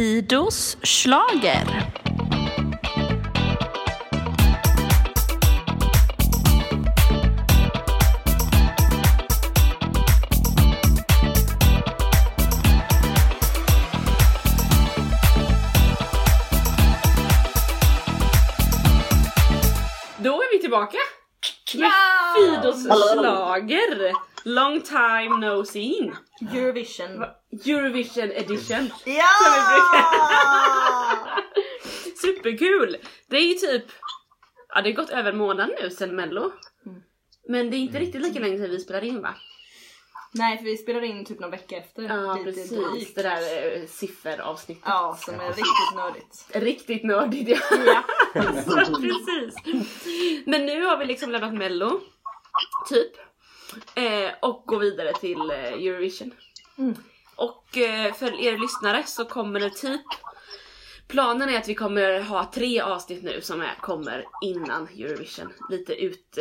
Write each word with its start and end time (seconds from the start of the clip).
Fidos 0.00 0.76
slager. 0.82 1.66
Då 20.18 20.42
är 20.42 20.52
vi 20.52 20.60
tillbaka! 20.60 20.96
Med 21.74 21.84
Ja! 21.84 21.92
Fidos 22.36 22.82
slager. 22.82 24.29
Long 24.44 24.80
time 24.82 25.38
no 25.40 25.64
seen. 25.64 26.16
Eurovision. 26.52 27.24
Eurovision 27.66 28.30
edition. 28.32 28.90
Ja! 29.04 29.32
Superkul! 32.16 32.96
Det 33.28 33.36
är 33.36 33.48
ju 33.48 33.54
typ, 33.54 33.84
ja 34.74 34.82
det 34.82 34.90
har 34.90 34.96
gått 34.96 35.10
över 35.10 35.32
en 35.32 35.38
månad 35.38 35.70
nu 35.82 35.90
sen 35.90 36.16
mello. 36.16 36.52
Mm. 36.86 37.02
Men 37.48 37.70
det 37.70 37.76
är 37.76 37.78
inte 37.78 37.98
riktigt 37.98 38.22
lika 38.22 38.38
länge 38.40 38.58
sedan 38.58 38.70
vi 38.70 38.80
spelade 38.80 39.06
in 39.06 39.22
va? 39.22 39.34
Nej 40.32 40.56
för 40.58 40.64
vi 40.64 40.76
spelade 40.76 41.06
in 41.06 41.24
typ 41.24 41.40
någon 41.40 41.50
vecka 41.50 41.76
efter. 41.76 42.02
Ja 42.02 42.34
Lite 42.34 42.44
precis, 42.44 42.70
drygt. 42.70 43.14
det 43.14 43.22
där 43.22 43.76
eh, 43.76 43.86
sifferavsnittet. 43.86 44.84
Ja, 44.86 45.16
som 45.20 45.34
är 45.34 45.48
riktigt 45.48 45.94
nördigt. 45.94 46.46
Riktigt 46.52 47.04
nördigt 47.04 47.48
ja. 47.48 47.58
Ja. 47.86 48.02
precis. 49.00 49.54
Men 50.46 50.66
nu 50.66 50.84
har 50.84 50.96
vi 50.96 51.04
liksom 51.04 51.30
lämnat 51.30 51.54
mello, 51.54 52.00
typ. 52.88 53.12
Eh, 53.94 54.30
och 54.42 54.62
går 54.66 54.78
vidare 54.78 55.12
till 55.12 55.50
eh, 55.50 55.72
Eurovision. 55.72 56.34
Mm. 56.78 56.94
Och 57.36 57.78
eh, 57.78 58.14
för 58.14 58.40
er 58.40 58.58
lyssnare 58.58 59.02
så 59.06 59.24
kommer 59.24 59.60
det 59.60 59.70
typ 59.70 60.06
Planen 61.08 61.48
är 61.48 61.58
att 61.58 61.68
vi 61.68 61.74
kommer 61.74 62.20
ha 62.20 62.50
tre 62.54 62.80
avsnitt 62.80 63.22
nu 63.22 63.40
som 63.40 63.60
är, 63.60 63.74
kommer 63.80 64.24
innan 64.42 64.88
Eurovision. 64.88 65.52
Lite 65.70 65.94
ut, 65.94 66.38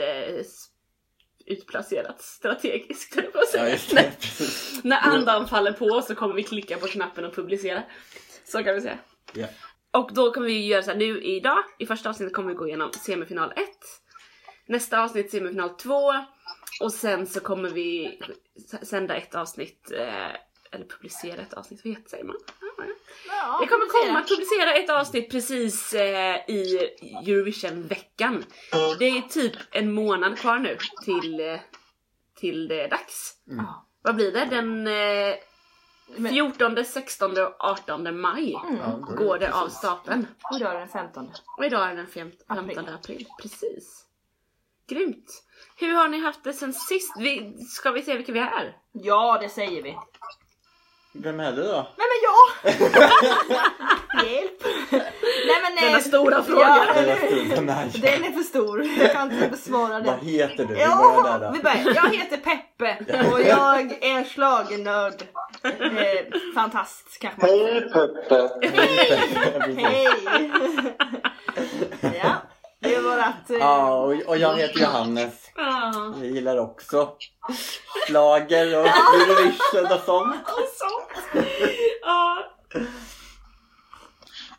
utplacerat 1.46 2.22
strategiskt 2.22 3.16
höll 3.16 3.26
jag 3.34 3.48
säga. 3.48 3.78
Ja, 3.92 4.02
När- 4.84 5.02
andan 5.02 5.48
faller 5.48 5.72
på 5.72 6.02
så 6.02 6.16
kommer 6.16 6.36
vi 6.36 6.44
klicka 6.44 6.78
på 6.78 6.88
knappen 6.88 7.26
och 7.26 7.36
publicera. 7.36 7.84
Så 8.46 8.64
kan 8.64 8.76
vi 8.76 8.82
säga. 8.82 8.98
Ja. 9.34 9.48
Och 9.92 10.14
då 10.14 10.34
kommer 10.34 10.48
vi 10.48 10.68
göra 10.68 10.84
så 10.84 10.92
här 10.92 10.98
nu 10.98 11.24
idag, 11.24 11.64
i 11.80 11.86
första 11.86 12.10
avsnittet 12.10 12.36
kommer 12.36 12.50
vi 12.50 12.56
gå 12.56 12.68
igenom 12.68 12.92
semifinal 12.92 13.52
1. 13.52 13.60
Nästa 14.68 15.04
avsnitt 15.04 15.32
semifinal 15.32 15.70
2. 15.70 16.12
Och 16.80 16.94
sen 16.94 17.28
så 17.28 17.40
kommer 17.40 17.70
vi 17.70 18.20
sända 18.84 19.16
ett 19.16 19.36
avsnitt, 19.36 19.92
eh, 19.92 20.28
eller 20.72 20.86
publicera 20.90 21.42
ett 21.42 21.54
avsnitt, 21.54 21.82
vad 21.86 21.94
heter 21.94 22.10
säger 22.10 22.24
man? 22.24 22.36
Vi 23.62 23.68
kommer 23.68 24.06
komma 24.06 24.20
att 24.20 24.28
publicera 24.30 24.74
ett 24.74 24.90
avsnitt 24.90 25.32
precis 25.32 25.94
eh, 25.94 26.36
i 26.50 26.90
Eurovision-veckan. 27.28 28.46
Det 29.00 29.06
är 29.06 29.22
typ 29.22 29.54
en 29.72 29.92
månad 29.92 30.38
kvar 30.38 30.60
nu 30.60 30.78
till, 31.06 31.40
eh, 31.40 31.60
till 32.36 32.68
det 32.68 32.82
är 32.82 32.90
dags. 32.90 33.34
Ja. 33.46 33.86
Vad 34.02 34.16
blir 34.16 34.32
det? 34.32 34.46
Den 34.46 34.88
eh, 34.88 35.36
Men- 36.18 36.32
14, 36.34 36.86
16 36.86 37.32
och 37.38 37.56
18 37.60 38.20
maj 38.22 38.56
Mm. 38.70 39.02
Går 39.02 39.40
det 39.40 39.54
av 39.54 39.70
stapeln. 39.70 40.28
Och 40.52 40.56
idag 40.56 40.76
är 40.76 40.80
den 40.80 40.90
15. 40.90 41.32
Och 41.58 41.66
idag 41.66 41.90
är 41.90 41.96
den 41.96 42.08
fem- 42.08 42.32
15 42.48 42.68
April. 42.70 42.90
april. 42.96 43.28
Precis. 43.42 44.06
Grymt. 44.88 45.44
Hur 45.76 45.94
har 45.96 46.08
ni 46.08 46.20
haft 46.22 46.44
det 46.44 46.54
sen 46.54 46.74
sist? 46.74 47.14
Vi, 47.20 47.58
ska 47.70 47.92
vi 47.92 48.02
se 48.02 48.18
vilka 48.18 48.32
vi 48.32 48.40
är? 48.40 48.74
Ja, 48.92 49.38
det 49.42 49.50
säger 49.50 49.84
vi. 49.84 49.98
Vem 51.14 51.40
är 51.40 51.52
du 51.52 51.64
då? 51.64 51.88
Nej 51.98 52.08
men 52.10 52.20
jag! 52.24 52.74
Hjälp! 54.26 54.64
Nej 55.48 55.62
men 55.62 55.76
Denna 55.76 55.98
eh, 55.98 56.04
stora 56.04 56.44
fråga. 56.44 56.62
Ja? 56.62 56.86
Vem 56.96 57.70
är? 57.70 58.02
Den 58.02 58.24
är 58.24 58.32
för 58.32 58.44
stor. 58.44 58.84
Jag 59.00 59.12
kan 59.12 59.32
inte 59.32 59.48
besvara 59.48 59.90
Vad 59.94 60.04
den. 60.04 60.20
heter 60.20 60.66
du? 60.66 60.68
Vi 60.68 60.74
börjar 60.76 60.88
Ja, 60.90 61.38
där 61.40 61.52
vi 61.52 61.58
då. 61.58 61.64
börjar. 61.64 61.96
Jag 61.96 62.10
heter 62.18 62.38
Peppe 62.38 62.98
och 63.34 63.42
jag 63.42 64.04
är 64.04 64.24
schlagernörd. 64.24 65.22
Eh, 65.64 66.54
fantast 66.56 67.18
kanske 67.22 67.42
man 67.42 67.50
Hej 67.50 67.82
Peppe! 67.82 68.50
Hej! 69.82 70.08
är 71.56 71.89
vårat... 73.10 73.50
Eh, 73.50 73.58
Ja, 73.58 73.96
och, 73.96 74.14
och 74.28 74.38
jag 74.38 74.56
heter 74.58 74.80
Johannes. 74.80 75.34
Ja. 75.56 76.14
Jag 76.22 76.26
gillar 76.32 76.58
också 76.58 77.10
slager 78.08 78.80
och 78.80 78.88
Eurovision 78.88 79.86
och 79.98 80.02
sånt. 80.06 80.36
Och 80.46 80.70
sånt. 80.76 81.46
Ja. 82.02 82.46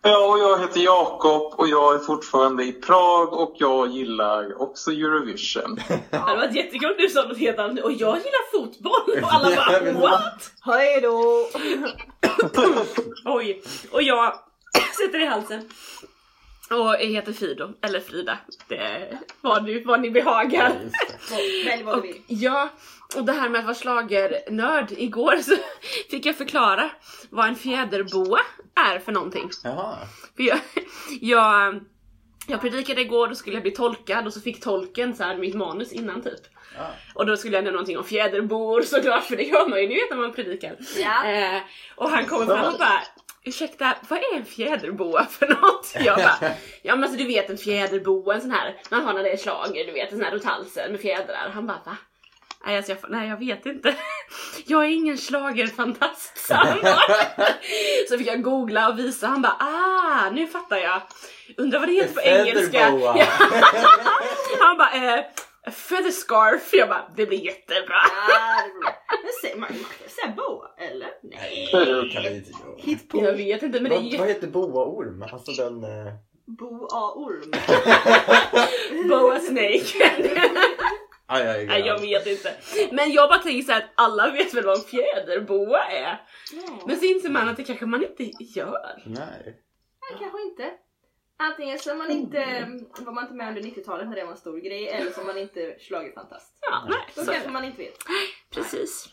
Ja, 0.03 0.27
och 0.29 0.39
jag 0.39 0.59
heter 0.61 0.81
Jakob 0.81 1.55
och 1.57 1.69
jag 1.69 1.95
är 1.95 1.99
fortfarande 1.99 2.65
i 2.65 2.73
Prag 2.73 3.33
och 3.33 3.55
jag 3.59 3.89
gillar 3.89 4.63
också 4.63 4.91
Eurovision. 4.91 5.79
Det 6.11 6.17
hade 6.17 6.37
varit 6.37 6.55
jättekul 6.55 6.91
om 6.91 6.97
du 6.99 7.09
sa 7.09 7.23
något 7.23 7.39
helt 7.39 7.59
annat 7.59 7.85
och 7.85 7.93
jag 7.93 8.17
gillar 8.17 8.51
fotboll 8.53 9.23
och 9.23 9.33
alla 9.33 9.51
Ja, 9.57 9.81
bara 9.81 9.93
what? 9.93 10.51
Hej 10.65 11.01
då! 11.01 11.47
Oj, 13.25 13.63
och 13.93 14.03
jag 14.03 14.35
sätter 14.97 15.23
i 15.23 15.27
halsen. 15.27 15.69
Och 16.71 16.95
jag 17.01 17.07
heter 17.07 17.33
Fido, 17.33 17.73
eller 17.83 18.01
Frida. 18.01 18.39
Det 18.69 18.77
är 18.77 19.19
vad, 19.41 19.67
du, 19.67 19.85
vad 19.85 20.01
ni 20.01 20.11
behagar. 20.11 20.73
Ja. 21.31 21.37
Välj 21.67 21.83
vad 21.83 21.97
du 21.97 22.03
vill. 22.03 22.23
ja, 22.27 22.69
och 23.17 23.25
det 23.25 23.33
här 23.33 23.49
med 23.49 23.59
att 23.59 23.65
vara 23.65 23.75
schlagernörd. 23.75 24.93
Igår 24.93 25.37
så 25.37 25.57
fick 26.11 26.27
jag 26.27 26.37
förklara 26.37 26.91
vad 27.31 27.49
en 27.49 27.57
fjäderboa 27.57 28.41
är 28.91 28.99
för 28.99 29.13
någonting. 29.13 29.51
Jaha. 29.65 29.97
För 30.37 30.43
jag, 30.43 30.59
jag, 31.21 31.81
jag 32.47 32.61
predikade 32.61 33.01
igår, 33.01 33.29
då 33.29 33.35
skulle 33.35 33.57
jag 33.57 33.63
bli 33.63 33.73
tolkad 33.73 34.27
och 34.27 34.33
så 34.33 34.41
fick 34.41 34.63
tolken 34.63 35.17
så 35.17 35.23
här 35.23 35.37
mitt 35.37 35.55
manus 35.55 35.93
innan 35.93 36.23
typ. 36.23 36.41
Ja. 36.77 36.87
Och 37.15 37.27
då 37.27 37.37
skulle 37.37 37.57
jag 37.57 37.65
nämna 37.65 37.77
någonting 37.77 37.99
om 37.99 38.05
fjäderbor 38.05 38.83
såklart, 38.83 39.25
för 39.25 39.37
det 39.37 39.43
gör 39.43 39.69
man 39.69 39.81
ju 39.81 39.89
ni 39.89 39.95
vet 39.95 40.11
när 40.11 40.17
man 40.17 40.33
predikar. 40.33 40.77
Ja. 40.99 41.27
Eh, 41.27 41.63
och 41.97 42.11
han 42.11 42.27
kommer 42.27 42.47
fram 42.47 42.73
och 42.73 42.79
bara 42.79 43.01
Ursäkta, 43.45 43.95
vad 44.09 44.19
är 44.19 44.37
en 44.37 44.45
fjäderboa 44.45 45.27
för 45.27 45.49
något? 45.49 45.95
Jag 45.95 46.17
bara, 46.17 46.39
ja 46.83 46.95
men 46.97 47.05
alltså 47.05 47.19
du 47.19 47.27
vet 47.27 47.51
en 47.51 47.59
fjäderboa, 47.59 48.35
en 48.35 48.41
sån 48.41 48.51
här, 48.51 48.77
man 48.91 49.05
har 49.05 49.13
när 49.13 49.23
det 49.23 49.31
är 49.31 49.37
slager, 49.37 49.87
du 49.87 49.93
vet 49.93 50.13
en 50.13 50.19
sån 50.19 50.25
här 50.25 50.33
runt 50.33 50.45
halsen 50.45 50.93
med 50.93 51.01
fjädrar. 51.01 51.51
Han 51.55 51.67
bara, 51.67 51.81
va? 51.87 51.97
Nej, 52.67 52.77
alltså, 52.77 52.93
jag, 52.93 52.99
nej 53.09 53.29
jag 53.29 53.37
vet 53.37 53.67
inte. 53.67 53.95
Jag 54.67 54.85
är 54.85 54.89
ingen 54.89 55.17
schlagerfantast 55.17 56.47
sa 56.47 56.55
han 56.55 56.79
bara. 56.83 56.99
Så 58.09 58.19
fick 58.19 58.27
jag 58.27 58.43
googla 58.43 58.89
och 58.89 58.99
visa, 58.99 59.27
han 59.27 59.43
bara, 59.43 59.57
ah 59.61 60.31
nu 60.31 60.47
fattar 60.47 60.77
jag. 60.77 61.03
Undrar 61.57 61.79
vad 61.79 61.89
det 61.89 61.93
heter 61.93 62.15
på 62.15 62.21
engelska. 62.21 62.79
Ja. 62.79 63.27
Han 64.61 64.79
bara, 64.79 64.93
eh, 64.93 65.25
feather 65.67 66.11
scarf. 66.11 66.71
Jag 66.73 66.89
bara, 66.89 67.11
det 67.17 67.27
blir 67.27 67.45
jättebra. 67.45 67.97
Ja, 68.29 68.63
det 68.65 68.73
blir 68.73 68.81
bra. 68.81 68.95
Men 69.23 69.33
säg, 69.43 69.61
man, 69.61 69.61
man 69.61 69.91
kan 69.99 70.09
säga 70.09 70.35
boa, 70.37 70.71
eller? 70.79 71.11
Nej. 71.23 71.71
Nej, 71.73 71.85
det 71.87 72.09
kan 72.09 72.23
vi 72.23 72.37
inte 72.37 72.51
göra. 72.51 72.77
Hit 72.79 73.09
på 73.09 73.25
Jag 73.25 73.33
vet 73.33 73.63
inte 73.63 73.81
men 73.81 73.91
det 73.91 74.15
är 74.15 74.19
Vad, 74.19 74.29
heter 74.29 74.47
boaorm? 74.47 75.23
Alltså 75.23 75.53
den... 75.53 75.85
Eh... 75.85 76.13
boa-orm. 76.47 77.51
boa 79.09 79.41
snake. 79.41 80.11
Aj, 81.33 81.43
aj, 81.43 81.49
aj. 81.49 81.67
Nej 81.67 81.81
jag 81.81 81.99
vet 82.01 82.27
inte. 82.27 82.55
Men 82.93 83.13
jag 83.13 83.29
bara 83.29 83.39
tänker 83.39 83.63
så 83.63 83.73
här 83.73 83.79
att 83.79 83.91
alla 83.95 84.31
vet 84.31 84.55
väl 84.55 84.65
vad 84.65 84.79
en 84.79 84.85
fjäderboa 84.85 85.85
är. 85.85 86.21
Men 86.87 86.97
så 86.97 87.05
inser 87.05 87.31
man 87.31 87.49
att 87.49 87.57
det 87.57 87.65
kanske 87.65 87.87
man 87.87 88.03
inte 88.03 88.31
gör. 88.45 89.03
Nej. 89.07 89.57
Nej, 90.01 90.19
kanske 90.21 90.43
inte. 90.43 90.71
Antingen 91.43 91.79
så 91.79 91.91
är 91.91 91.95
man 91.95 92.11
inte, 92.11 92.69
var 92.99 93.13
man 93.13 93.25
inte 93.25 93.35
med 93.35 93.49
under 93.49 93.63
90-talet 93.63 94.09
när 94.09 94.17
det 94.17 94.25
var 94.25 94.33
en 94.33 94.37
stor 94.39 94.59
grej, 94.59 94.89
eller 94.89 95.11
så 95.13 95.21
är 95.21 95.25
man 95.25 95.39
inte 95.39 95.77
schlagerfantast. 95.89 96.53
Ja, 96.71 96.87
nej. 96.89 96.99
Då 97.15 97.25
Så, 97.25 97.33
kanske 97.33 97.51
man 97.51 97.65
inte 97.65 97.79
vet. 97.83 97.99
precis. 98.55 99.09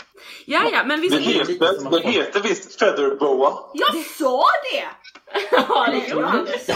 Ja, 0.46 0.70
ja, 0.72 0.84
men 0.86 1.02
Det 1.02 1.08
visst. 1.10 1.28
heter, 1.30 1.92
det 1.92 2.08
heter 2.08 2.42
visst 2.42 2.80
Featherboa. 2.80 3.54
Jag 3.74 3.96
sa 4.06 4.44
det! 4.72 4.88
Ja, 5.52 5.88
det 5.92 6.08
gjorde 6.10 6.60
sa 6.60 6.74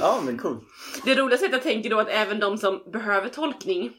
Ja, 0.00 0.20
men 0.24 0.38
cool. 0.38 0.56
Det 1.04 1.14
roligaste 1.14 1.46
är 1.46 1.48
att 1.48 1.52
jag 1.52 1.62
tänker 1.62 1.90
då 1.90 1.98
att 2.00 2.08
även 2.08 2.40
de 2.40 2.58
som 2.58 2.82
behöver 2.92 3.28
tolkning 3.28 3.92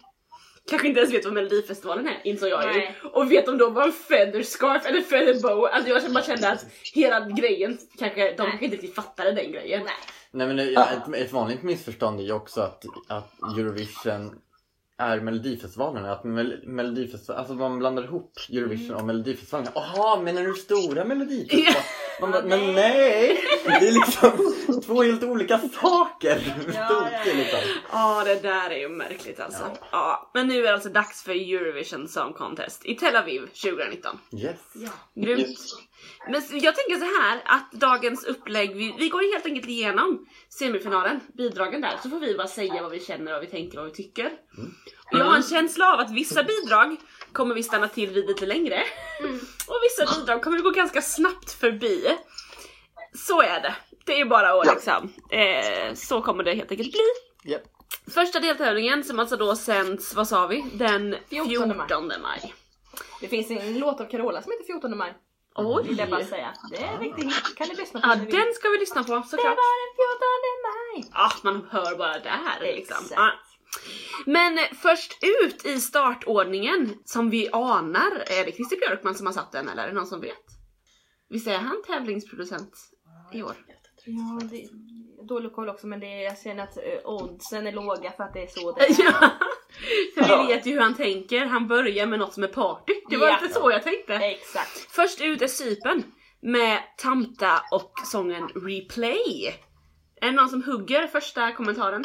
kanske 0.69 0.87
inte 0.87 0.99
ens 0.99 1.13
vet 1.13 1.25
vad 1.25 1.33
melodifestivalen 1.33 2.07
är, 2.07 2.21
insåg 2.23 2.49
jag 2.49 2.75
ju. 2.75 2.81
Och 3.11 3.31
vet 3.31 3.45
de 3.45 3.57
då 3.57 3.69
vad 3.69 3.85
en 3.85 3.91
feather 3.93 4.43
scarf 4.43 4.85
eller 4.85 5.01
feather 5.01 5.41
bow, 5.41 5.65
alltså 5.65 5.89
jag 5.89 6.13
bara 6.13 6.23
kände 6.23 6.49
att 6.49 6.65
hela 6.93 7.19
grejen 7.29 7.77
kanske, 7.99 8.31
de 8.31 8.37
kanske 8.37 8.65
inte 8.65 8.77
riktigt 8.77 8.95
fattade 8.95 9.31
den 9.31 9.51
grejen. 9.51 9.83
Nej. 9.83 9.93
Nej 10.31 10.47
men 10.47 10.59
eh, 10.59 10.65
ett, 10.93 11.15
ett 11.15 11.31
vanligt 11.31 11.63
missförstånd 11.63 12.19
är 12.19 12.23
ju 12.23 12.33
också 12.33 12.61
att, 12.61 12.85
att 13.07 13.57
Eurovision 13.57 14.35
är 14.97 15.19
Melodifestivalen. 15.19 16.05
Att 16.05 16.23
Mel- 16.23 16.61
Melodifestivalen, 16.67 17.39
alltså 17.39 17.53
man 17.53 17.79
blandar 17.79 18.03
ihop 18.03 18.33
Eurovision 18.51 18.95
och 18.95 19.05
Melodifestivalen. 19.05 19.71
Jaha, 19.75 20.21
menar 20.21 20.41
du 20.41 20.53
stora 20.53 21.05
Melodifestivalen? 21.05 21.73
Man 22.21 22.31
bara, 22.31 22.43
men 22.43 22.73
nej! 22.73 23.43
Det 23.65 23.87
är 23.87 23.91
liksom 23.91 24.81
två 24.85 25.03
helt 25.03 25.23
olika 25.23 25.57
saker. 25.57 26.55
Ja, 26.67 26.73
ja, 26.73 27.09
ja. 27.25 27.33
liksom. 27.33 27.59
Ja, 27.91 28.23
det 28.25 28.35
där 28.35 28.69
är 28.69 28.79
ju 28.79 28.89
märkligt 28.89 29.39
alltså. 29.39 29.63
Ja. 29.91 30.31
men 30.33 30.47
nu 30.47 30.59
är 30.59 30.63
det 30.63 30.73
alltså 30.73 30.89
dags 30.89 31.23
för 31.23 31.31
Eurovision 31.31 32.07
Song 32.07 32.33
Contest 32.33 32.85
i 32.85 32.95
Tel 32.95 33.15
Aviv 33.15 33.39
2019. 33.39 34.19
Yes. 34.33 34.55
Ja. 34.73 34.89
Grymt. 35.15 35.39
Yes. 35.39 35.73
Men 36.27 36.41
jag 36.51 36.75
tänker 36.75 36.95
så 36.95 37.21
här 37.21 37.41
att 37.45 37.71
dagens 37.71 38.25
upplägg, 38.25 38.75
vi, 38.75 38.95
vi 38.99 39.09
går 39.09 39.33
helt 39.33 39.45
enkelt 39.45 39.67
igenom 39.67 40.27
semifinalen, 40.49 41.19
bidragen 41.37 41.81
där, 41.81 41.93
så 42.03 42.09
får 42.09 42.19
vi 42.19 42.37
bara 42.37 42.47
säga 42.47 42.81
vad 42.81 42.91
vi 42.91 42.99
känner, 42.99 43.31
vad 43.31 43.41
vi 43.41 43.47
tänker, 43.47 43.77
vad 43.77 43.85
vi 43.85 43.93
tycker. 43.93 44.31
Och 45.11 45.19
jag 45.19 45.25
har 45.25 45.35
en 45.35 45.43
känsla 45.43 45.93
av 45.93 45.99
att 45.99 46.11
vissa 46.11 46.43
bidrag 46.43 46.97
kommer 47.37 47.55
vi 47.55 47.63
stanna 47.63 47.87
till 47.87 48.09
vid 48.09 48.27
lite 48.27 48.45
längre. 48.45 48.83
Och 49.67 49.79
vissa 49.83 50.15
bidrag 50.19 50.43
kommer 50.43 50.57
vi 50.57 50.63
gå 50.63 50.69
ganska 50.69 51.01
snabbt 51.01 51.51
förbi. 51.51 52.17
Så 53.13 53.41
är 53.41 53.61
det. 53.61 53.75
Det 54.05 54.21
är 54.21 54.25
bara 54.25 54.49
att 54.61 54.65
Ja. 54.67 54.73
liksom, 54.73 55.13
eh, 55.29 55.93
så 55.93 56.21
kommer 56.21 56.43
det 56.43 56.53
helt 56.53 56.71
enkelt 56.71 56.91
bli. 56.91 57.01
Japp. 57.51 57.63
Första 58.13 58.39
deltävlingen 58.39 59.03
som 59.03 59.19
alltså 59.19 59.37
då 59.37 59.55
sänds, 59.55 60.13
vad 60.15 60.27
sa 60.27 60.47
vi? 60.47 60.65
Den 60.73 61.15
14 61.29 61.49
14 61.49 61.77
maj. 62.07 62.19
maj. 62.21 62.53
Det 63.21 63.27
finns 63.27 63.51
en 63.51 63.79
låt 63.79 64.01
av 64.01 64.05
Carola 64.05 64.41
som 64.41 64.51
heter 64.51 64.65
14 64.65 64.97
maj. 64.97 65.13
Oj! 65.55 65.83
Vill 65.87 65.97
jag 65.97 66.09
bara 66.09 66.23
säga. 66.25 66.53
Det 66.71 66.77
är 66.77 66.93
en 66.93 66.99
riktig 66.99 67.23
hit. 67.23 67.55
Kan 67.57 67.67
ni 67.67 67.75
lyssna 67.75 67.99
på 68.01 68.07
Ja, 68.07 68.15
den 68.15 68.53
ska 68.53 68.69
vi 68.69 68.77
lyssna 68.77 69.03
på 69.03 69.15
Det 69.15 69.23
såklart. 69.23 69.45
var 69.57 69.73
den 69.83 69.93
14 69.95 70.63
maj. 70.67 71.11
Ja, 71.13 71.31
man 71.43 71.67
hör 71.71 71.95
bara 71.97 72.19
där 72.19 72.59
liksom. 72.61 72.97
Exakt. 72.97 73.11
Ja. 73.15 73.31
Men 74.25 74.59
först 74.81 75.17
ut 75.41 75.65
i 75.65 75.79
startordningen, 75.79 76.93
som 77.05 77.29
vi 77.29 77.49
anar, 77.51 78.23
är 78.27 78.45
det 78.45 78.51
Christer 78.51 78.77
Björkman 78.77 79.15
som 79.15 79.25
har 79.25 79.33
satt 79.33 79.51
den 79.51 79.69
eller 79.69 79.83
är 79.83 79.87
det 79.87 79.93
någon 79.93 80.07
som 80.07 80.21
vet? 80.21 80.43
Visst 81.29 81.47
är 81.47 81.57
han 81.57 81.83
tävlingsproducent 81.87 82.73
i 83.33 83.43
år? 83.43 83.55
Ja, 84.05 84.39
det 84.51 84.63
är 84.63 84.69
dålig 85.27 85.53
koll 85.53 85.69
också 85.69 85.87
men 85.87 85.99
det 85.99 86.05
är, 86.07 86.23
jag 86.23 86.39
känner 86.39 86.63
att 86.63 86.77
eh, 86.77 86.83
oddsen 87.05 87.67
är 87.67 87.71
låga 87.71 88.11
för 88.11 88.23
att 88.23 88.33
det 88.33 88.43
är 88.43 88.47
så 88.47 88.71
det 88.71 88.81
är. 88.89 88.95
Ja, 88.99 89.29
för 90.15 90.41
vi 90.47 90.53
vet 90.53 90.65
ju 90.65 90.71
hur 90.71 90.79
han 90.81 90.95
tänker. 90.95 91.45
Han 91.45 91.67
börjar 91.67 92.05
med 92.07 92.19
något 92.19 92.33
som 92.33 92.43
är 92.43 92.47
party. 92.47 92.93
Det 93.09 93.17
var 93.17 93.27
Ja. 93.27 93.39
lite 93.41 93.53
så 93.53 93.71
jag 93.71 93.83
tänkte. 93.83 94.13
Exakt. 94.13 94.91
Först 94.91 95.21
ut 95.21 95.41
är 95.41 95.47
Sypen 95.47 96.03
med 96.41 96.79
Tamta 96.97 97.61
och 97.71 97.91
sången 98.05 98.47
Replay. 98.47 99.55
Är 100.21 100.25
det 100.25 100.31
någon 100.31 100.49
som 100.49 100.63
hugger 100.63 101.07
första 101.07 101.51
kommentaren? 101.51 102.03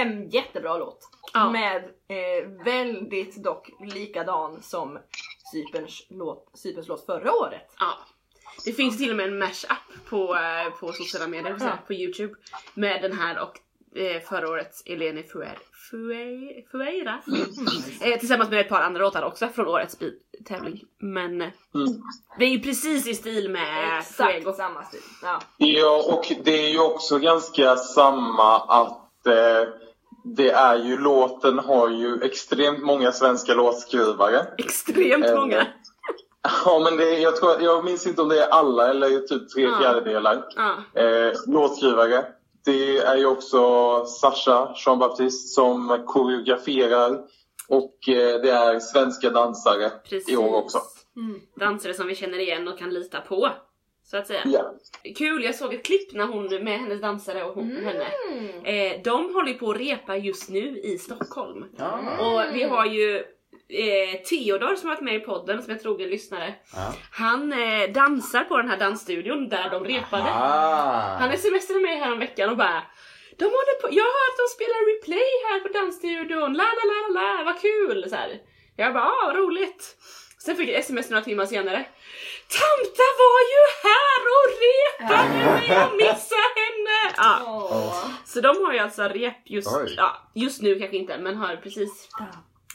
En 0.00 0.28
jättebra 0.28 0.76
låt. 0.78 0.98
Ja. 1.32 1.50
Med 1.50 1.84
eh, 2.08 2.48
väldigt 2.64 3.42
dock 3.44 3.68
likadan 3.94 4.62
som 4.62 4.98
Cyperns 5.52 6.06
låt, 6.10 6.50
Cyperns 6.54 6.88
låt 6.88 7.06
förra 7.06 7.32
året. 7.32 7.74
Ja. 7.78 7.92
Det 8.64 8.72
finns 8.72 8.98
till 8.98 9.10
och 9.10 9.16
med 9.16 9.26
en 9.28 9.38
mashup 9.38 10.06
på, 10.08 10.34
eh, 10.36 10.70
på 10.80 10.92
sociala 10.92 11.26
medier, 11.28 11.56
Ja. 11.60 11.78
på 11.86 11.94
youtube. 11.94 12.34
Med 12.74 13.02
den 13.02 13.12
här 13.12 13.38
och 13.42 13.60
eh, 13.98 14.22
förra 14.22 14.48
årets 14.48 14.82
Eleni 14.86 15.22
Fuer, 15.22 15.58
Fuer, 15.90 16.70
Fueira. 16.70 17.18
Eh, 18.00 18.18
tillsammans 18.18 18.50
med 18.50 18.60
ett 18.60 18.68
par 18.68 18.80
andra 18.80 19.00
låtar 19.00 19.22
också 19.22 19.48
från 19.48 19.66
årets 19.68 19.98
bi- 19.98 20.18
tävling. 20.48 20.80
Men 20.98 21.42
eh, 21.42 21.48
Mm. 21.74 21.88
det 22.38 22.44
är 22.44 22.48
ju 22.48 22.60
precis 22.60 23.06
i 23.06 23.14
stil 23.14 23.50
med 23.50 23.98
Exakt 23.98 24.32
Fuego. 24.32 24.52
samma 24.52 24.84
stil. 24.84 25.00
Ja. 25.22 25.40
Ja, 25.56 26.02
och 26.14 26.32
det 26.44 26.64
är 26.64 26.68
ju 26.68 26.78
också 26.80 27.18
ganska 27.18 27.76
samma 27.76 28.56
att 28.58 29.26
eh, 29.26 29.68
det 30.34 30.50
är 30.50 30.76
ju, 30.76 30.98
låten 30.98 31.58
har 31.58 31.88
ju 31.88 32.22
extremt 32.22 32.82
många 32.82 33.12
svenska 33.12 33.54
låtskrivare. 33.54 34.46
Extremt 34.58 35.24
Eh, 35.24 35.34
många. 35.34 35.66
Ja, 36.64 36.80
men 36.84 36.96
det 36.96 37.18
jag, 37.18 37.36
tror, 37.36 37.62
jag 37.62 37.84
minns 37.84 38.06
inte 38.06 38.22
om 38.22 38.28
det 38.28 38.42
är 38.42 38.48
alla 38.48 38.88
eller 38.90 39.20
typ 39.20 39.50
tre 39.50 39.62
Ja. 39.62 39.78
fjärdedelar. 39.80 40.44
Ja. 40.56 41.00
Eh, 41.02 41.32
låtskrivare. 41.46 42.24
Det 42.64 42.98
är 42.98 43.16
ju 43.16 43.26
också 43.26 43.60
Sasha 44.04 44.74
Jean-Baptiste 44.76 45.48
som 45.48 46.02
koreograferar. 46.06 47.20
Och 47.68 48.08
eh, 48.08 48.40
det 48.42 48.50
är 48.50 48.80
svenska 48.80 49.30
dansare 49.30 49.90
Precis. 49.90 50.28
i 50.28 50.36
år 50.36 50.54
också. 50.54 50.78
Mm. 51.16 51.40
Dansare 51.56 51.94
som 51.94 52.06
vi 52.06 52.14
känner 52.14 52.38
igen 52.38 52.68
och 52.68 52.78
kan 52.78 52.90
lita 52.90 53.20
på. 53.20 53.48
Så 54.10 54.16
att 54.16 54.26
säga. 54.26 54.42
Ja. 54.44 54.74
Kul, 55.16 55.44
jag 55.44 55.54
såg 55.54 55.74
ett 55.74 55.84
klipp 55.84 56.12
när 56.12 56.26
hon 56.26 56.64
med 56.64 56.80
hennes 56.80 57.00
dansare 57.00 57.44
och 57.44 57.54
hon, 57.54 57.70
henne. 57.70 58.06
Eh, 58.64 59.02
de 59.04 59.34
håller 59.34 59.54
på 59.54 59.70
att 59.70 59.78
repa 59.78 60.16
just 60.16 60.50
nu 60.50 60.78
i 60.78 60.98
Stockholm. 60.98 61.64
Ja. 61.78 61.98
Och 62.20 62.56
vi 62.56 62.62
har 62.62 62.86
ju 62.86 63.16
eh, 63.68 64.20
Theodor 64.28 64.76
som 64.76 64.88
har 64.88 64.96
varit 64.96 65.04
med 65.04 65.14
i 65.14 65.20
podden 65.20 65.62
som 65.62 65.72
är 65.72 65.78
trogen 65.78 66.08
lyssnare. 66.08 66.54
Ja. 66.74 66.94
Han 67.12 67.52
eh, 67.52 67.90
dansar 67.94 68.44
på 68.44 68.56
den 68.56 68.68
här 68.68 68.78
dansstudion 68.78 69.48
där 69.48 69.70
de 69.70 69.84
repade. 69.84 70.30
Ah. 70.34 71.16
Han 71.20 71.38
smsade 71.38 71.80
mig 71.80 71.96
här 71.96 72.16
veckan 72.16 72.50
och 72.50 72.56
bara 72.56 72.82
de 73.38 73.44
håller 73.44 73.80
på, 73.80 73.88
jag 73.90 74.04
har 74.04 74.16
hört 74.20 74.32
att 74.32 74.42
de 74.44 74.48
spelar 74.56 74.80
replay 74.92 75.30
här 75.48 75.60
på 75.60 75.68
dansstudion, 75.78 76.52
la 76.60 76.64
la 76.78 76.84
la 76.90 76.98
la 77.06 77.10
la, 77.20 77.44
vad 77.44 77.60
kul! 77.60 78.10
Så 78.10 78.16
här. 78.16 78.40
Jag 78.76 78.94
bara, 78.94 79.04
ah 79.04 79.26
vad 79.26 79.36
roligt! 79.36 79.96
Sen 80.46 80.56
fick 80.56 80.68
jag 80.68 80.78
sms 80.78 81.10
några 81.10 81.24
timmar 81.24 81.46
senare. 81.46 81.86
Tamta 82.48 83.02
var 83.18 83.40
ju 83.52 83.62
här 83.82 84.20
och 84.36 84.48
repade 84.66 85.28
men 85.68 85.76
jag 85.78 85.96
missade 85.96 86.52
henne! 86.56 87.14
Ja. 87.16 87.40
Åh. 87.46 88.08
Så 88.24 88.40
de 88.40 88.64
har 88.64 88.72
ju 88.72 88.78
alltså 88.78 89.02
rep 89.02 89.36
just, 89.44 89.76
Oj. 89.76 89.94
ja, 89.96 90.30
just 90.34 90.62
nu 90.62 90.78
kanske 90.78 90.96
inte, 90.96 91.18
men 91.18 91.36
har 91.36 91.56
precis 91.56 92.08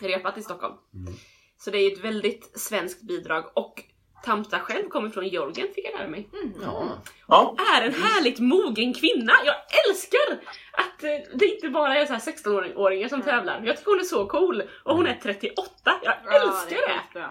repat 0.02 0.38
i 0.38 0.42
Stockholm. 0.42 0.74
Mm. 0.94 1.14
Så 1.58 1.72
det 1.72 1.78
är 1.78 1.90
ju 1.90 1.94
ett 1.94 2.04
väldigt 2.04 2.60
svenskt 2.60 3.02
bidrag 3.02 3.52
och 3.54 3.84
Tamta 4.26 4.60
själv 4.60 4.90
kommer 4.90 5.10
från 5.10 5.28
Georgien 5.28 5.68
fick 5.76 5.86
jag 5.86 6.00
lära 6.00 6.08
mig. 6.08 6.30
Ja. 6.62 6.88
Ja. 7.28 7.56
Är 7.78 7.82
en 7.82 7.94
härligt 7.94 8.40
mogen 8.40 8.94
kvinna! 8.94 9.34
Jag 9.46 9.56
älskar 9.90 10.40
att 10.72 11.04
eh, 11.04 11.38
det 11.38 11.46
inte 11.46 11.70
bara 11.70 11.96
är 11.98 12.06
så 12.06 12.14
här 12.14 12.20
16-åringar 12.20 13.08
som 13.08 13.22
tävlar. 13.22 13.62
Jag 13.66 13.78
tycker 13.78 13.92
hon 13.92 14.00
är 14.00 14.04
så 14.04 14.26
cool 14.26 14.64
och 14.84 14.96
hon 14.96 15.08
är 15.08 15.20
38. 15.24 15.64
Jag 15.84 16.14
Ja, 16.26 16.32
älskar 16.32 16.78
är 16.90 17.02
det! 17.14 17.30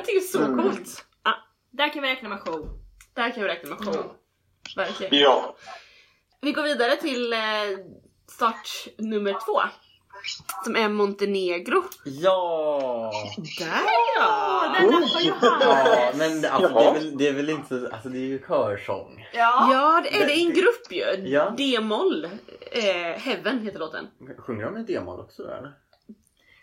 Jag 0.00 0.06
tycker 0.06 0.20
det 0.20 0.26
är 0.26 0.38
så 0.38 0.44
Mm. 0.52 0.62
coolt. 0.62 1.04
Ja, 1.24 1.34
Där 1.70 1.92
kan 1.92 2.02
vi 2.02 2.08
räkna 2.08 2.28
med 2.28 2.40
show. 2.40 2.68
där 3.14 3.30
kan 3.30 3.42
vi 3.42 3.48
räkna 3.48 3.68
med 3.70 3.78
show. 3.78 3.94
Mm. 3.94 4.06
Verkligen. 4.76 5.18
Ja. 5.18 5.56
Vi 6.40 6.52
går 6.52 6.62
vidare 6.62 6.96
till 6.96 7.32
eh, 7.32 7.38
start 8.30 8.68
nummer 8.98 9.32
två. 9.32 9.60
Som 10.64 10.76
är 10.76 10.88
Montenegro. 10.88 11.82
Ja. 12.04 13.12
Där 13.58 13.82
Ja, 14.18 14.74
den 14.80 14.90
nappar 14.90 15.20
ju 15.20 15.30
han. 15.30 15.60
Ja, 15.60 16.12
men 16.18 16.44
alltså, 16.44 16.74
det, 16.78 16.84
är 16.84 16.94
väl, 16.94 17.18
det 17.18 17.28
är 17.28 17.32
väl 17.32 17.50
inte, 17.50 17.90
alltså 17.92 18.08
det 18.08 18.18
är 18.18 18.26
ju 18.26 18.38
körsång. 18.48 19.26
Ja. 19.32 19.68
Ja, 19.72 20.00
det 20.04 20.22
är 20.22 20.26
det 20.26 20.34
i 20.34 20.46
en 20.46 20.52
grupp 20.54 20.86
ju. 20.92 21.28
Ja. 21.28 21.54
D-moll. 21.56 22.24
Eh, 22.72 22.82
Heaven 23.20 23.60
heter 23.60 23.78
låten. 23.78 24.06
Sjunger 24.38 24.64
de 24.64 24.76
i 24.76 24.82
D-moll 24.82 25.20
också 25.20 25.42
eller? 25.42 25.72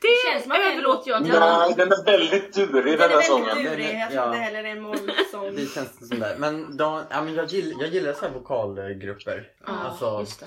Det, 0.02 0.32
känns 0.32 0.44
som 0.44 0.52
att 0.52 0.58
det 0.58 0.64
är 0.64 0.72
överlåter 0.72 1.12
jag 1.12 1.24
till 1.24 1.34
Nej, 1.40 1.74
den 1.78 1.92
är 1.92 2.04
väldigt 2.06 2.54
durig 2.54 2.74
den 2.74 2.98
Den 3.00 3.10
här 3.12 3.18
är 3.18 3.22
sången. 3.22 3.46
väldigt 3.48 3.72
durig. 3.72 4.00
Jag 4.00 4.12
tror 4.12 4.24
Ja. 4.24 4.28
inte 4.28 4.38
heller 4.40 4.64
det 4.64 4.70
är 4.70 4.76
en 4.76 4.82
mollsång. 4.82 5.56
Det 5.56 5.74
känns 5.74 6.08
som 6.10 6.20
det. 6.20 6.36
Men, 6.38 6.78
de, 6.78 7.04
ja, 7.10 7.22
men 7.22 7.34
jag, 7.36 7.46
gillar, 7.46 7.82
jag 7.84 7.90
gillar 7.90 8.14
så 8.14 8.26
här 8.26 8.30
vokalgrupper. 8.34 9.44
Ja, 9.68 9.74
alltså, 9.90 10.20
just 10.20 10.40
det. 10.40 10.46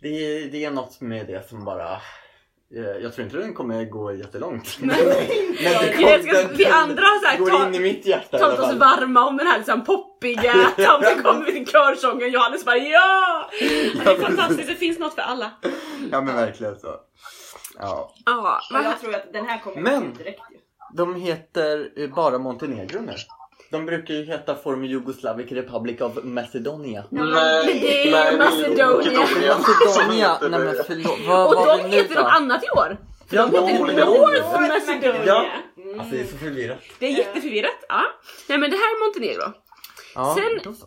det, 0.00 0.08
är, 0.08 0.44
det 0.50 0.64
är 0.64 0.70
något 0.70 1.00
med 1.00 1.26
det 1.26 1.48
som 1.48 1.64
bara... 1.64 1.92
eh, 2.74 3.02
Jag 3.02 3.14
tror 3.14 3.24
inte 3.24 3.36
den 3.38 3.54
kommer 3.54 3.84
gå 3.84 4.12
jättelångt. 4.14 4.76
Nej. 4.80 5.56
Men 5.62 5.72
det 5.96 6.00
Jag 6.02 6.22
ska- 6.24 6.48
vi 6.56 6.66
andra 6.66 7.02
har 7.02 7.18
så 7.20 7.26
här 7.26 7.38
går 7.38 7.50
ta- 7.50 7.66
in 7.66 7.74
i 7.74 7.78
mitt 7.80 8.06
hjärta 8.06 8.38
tagit 8.38 8.58
oss 8.60 8.72
varma 8.74 9.26
om 9.26 9.36
den 9.36 9.46
här 9.46 9.58
liksom 9.58 9.84
poppiga, 9.84 10.52
Tamta 10.76 11.22
kommer 11.22 11.44
till 11.44 11.66
körsången, 11.66 12.30
Johannes 12.32 12.64
bara 12.64 12.76
ja! 12.76 13.50
Det 13.60 14.10
är 14.10 14.20
fantastiskt, 14.20 14.68
det 14.68 14.74
finns 14.74 14.98
något 14.98 15.14
för 15.14 15.22
alla. 15.22 15.50
Ja 16.12 16.20
men 16.20 16.34
verkligen 16.36 16.78
så. 16.80 16.94
Ja. 17.78 18.14
Ja, 18.24 18.60
vad 18.70 18.84
jag 18.84 19.00
tror 19.00 19.14
att 19.14 19.32
den 19.32 19.46
här 19.46 19.58
kommer 19.60 19.82
Men- 19.82 20.12
ut 20.12 20.18
direkt 20.18 20.40
ju. 20.50 20.56
De 20.96 21.14
heter 21.14 21.90
bara 22.14 22.38
Montenegro 22.38 23.00
nu. 23.00 23.12
De 23.70 23.86
brukar 23.86 24.14
ju 24.14 24.24
heta 24.24 24.54
Former 24.54 24.86
Jugoslavic 24.88 25.52
Republic 25.52 26.00
of 26.00 26.12
Macedonia. 26.22 27.04
men 27.10 27.26
det 27.30 27.38
är 27.38 28.10
nej, 28.12 28.32
det 28.32 28.38
Macedonia. 28.38 29.56
Macedonia, 29.58 30.38
nej 30.40 30.50
men 30.60 30.74
förlåt. 30.86 31.18
Vad 31.26 31.46
Och 31.46 31.54
var 31.66 31.78
de 31.78 31.84
heter 31.96 32.14
något 32.14 32.32
annat 32.32 32.64
i 32.64 32.70
år. 32.78 32.98
Ja, 33.30 33.46
De 33.46 33.66
heter 33.68 34.06
North 34.06 34.60
Macedonia. 34.60 35.24
Ja. 35.26 35.46
Mm. 35.76 36.00
Alltså 36.00 36.16
det 36.16 36.22
är 36.22 36.26
så 36.26 36.36
förvirrat. 36.36 36.78
Det 36.98 37.06
är 37.06 37.10
jätteförvirrat. 37.10 37.84
Ja. 37.88 38.02
Nej 38.48 38.58
men 38.58 38.70
det 38.70 38.76
här 38.76 38.84
är 38.84 39.06
Montenegro. 39.06 39.52
Ja, 40.14 40.36
Sen- 40.38 40.60
då 40.64 40.72
så. 40.72 40.86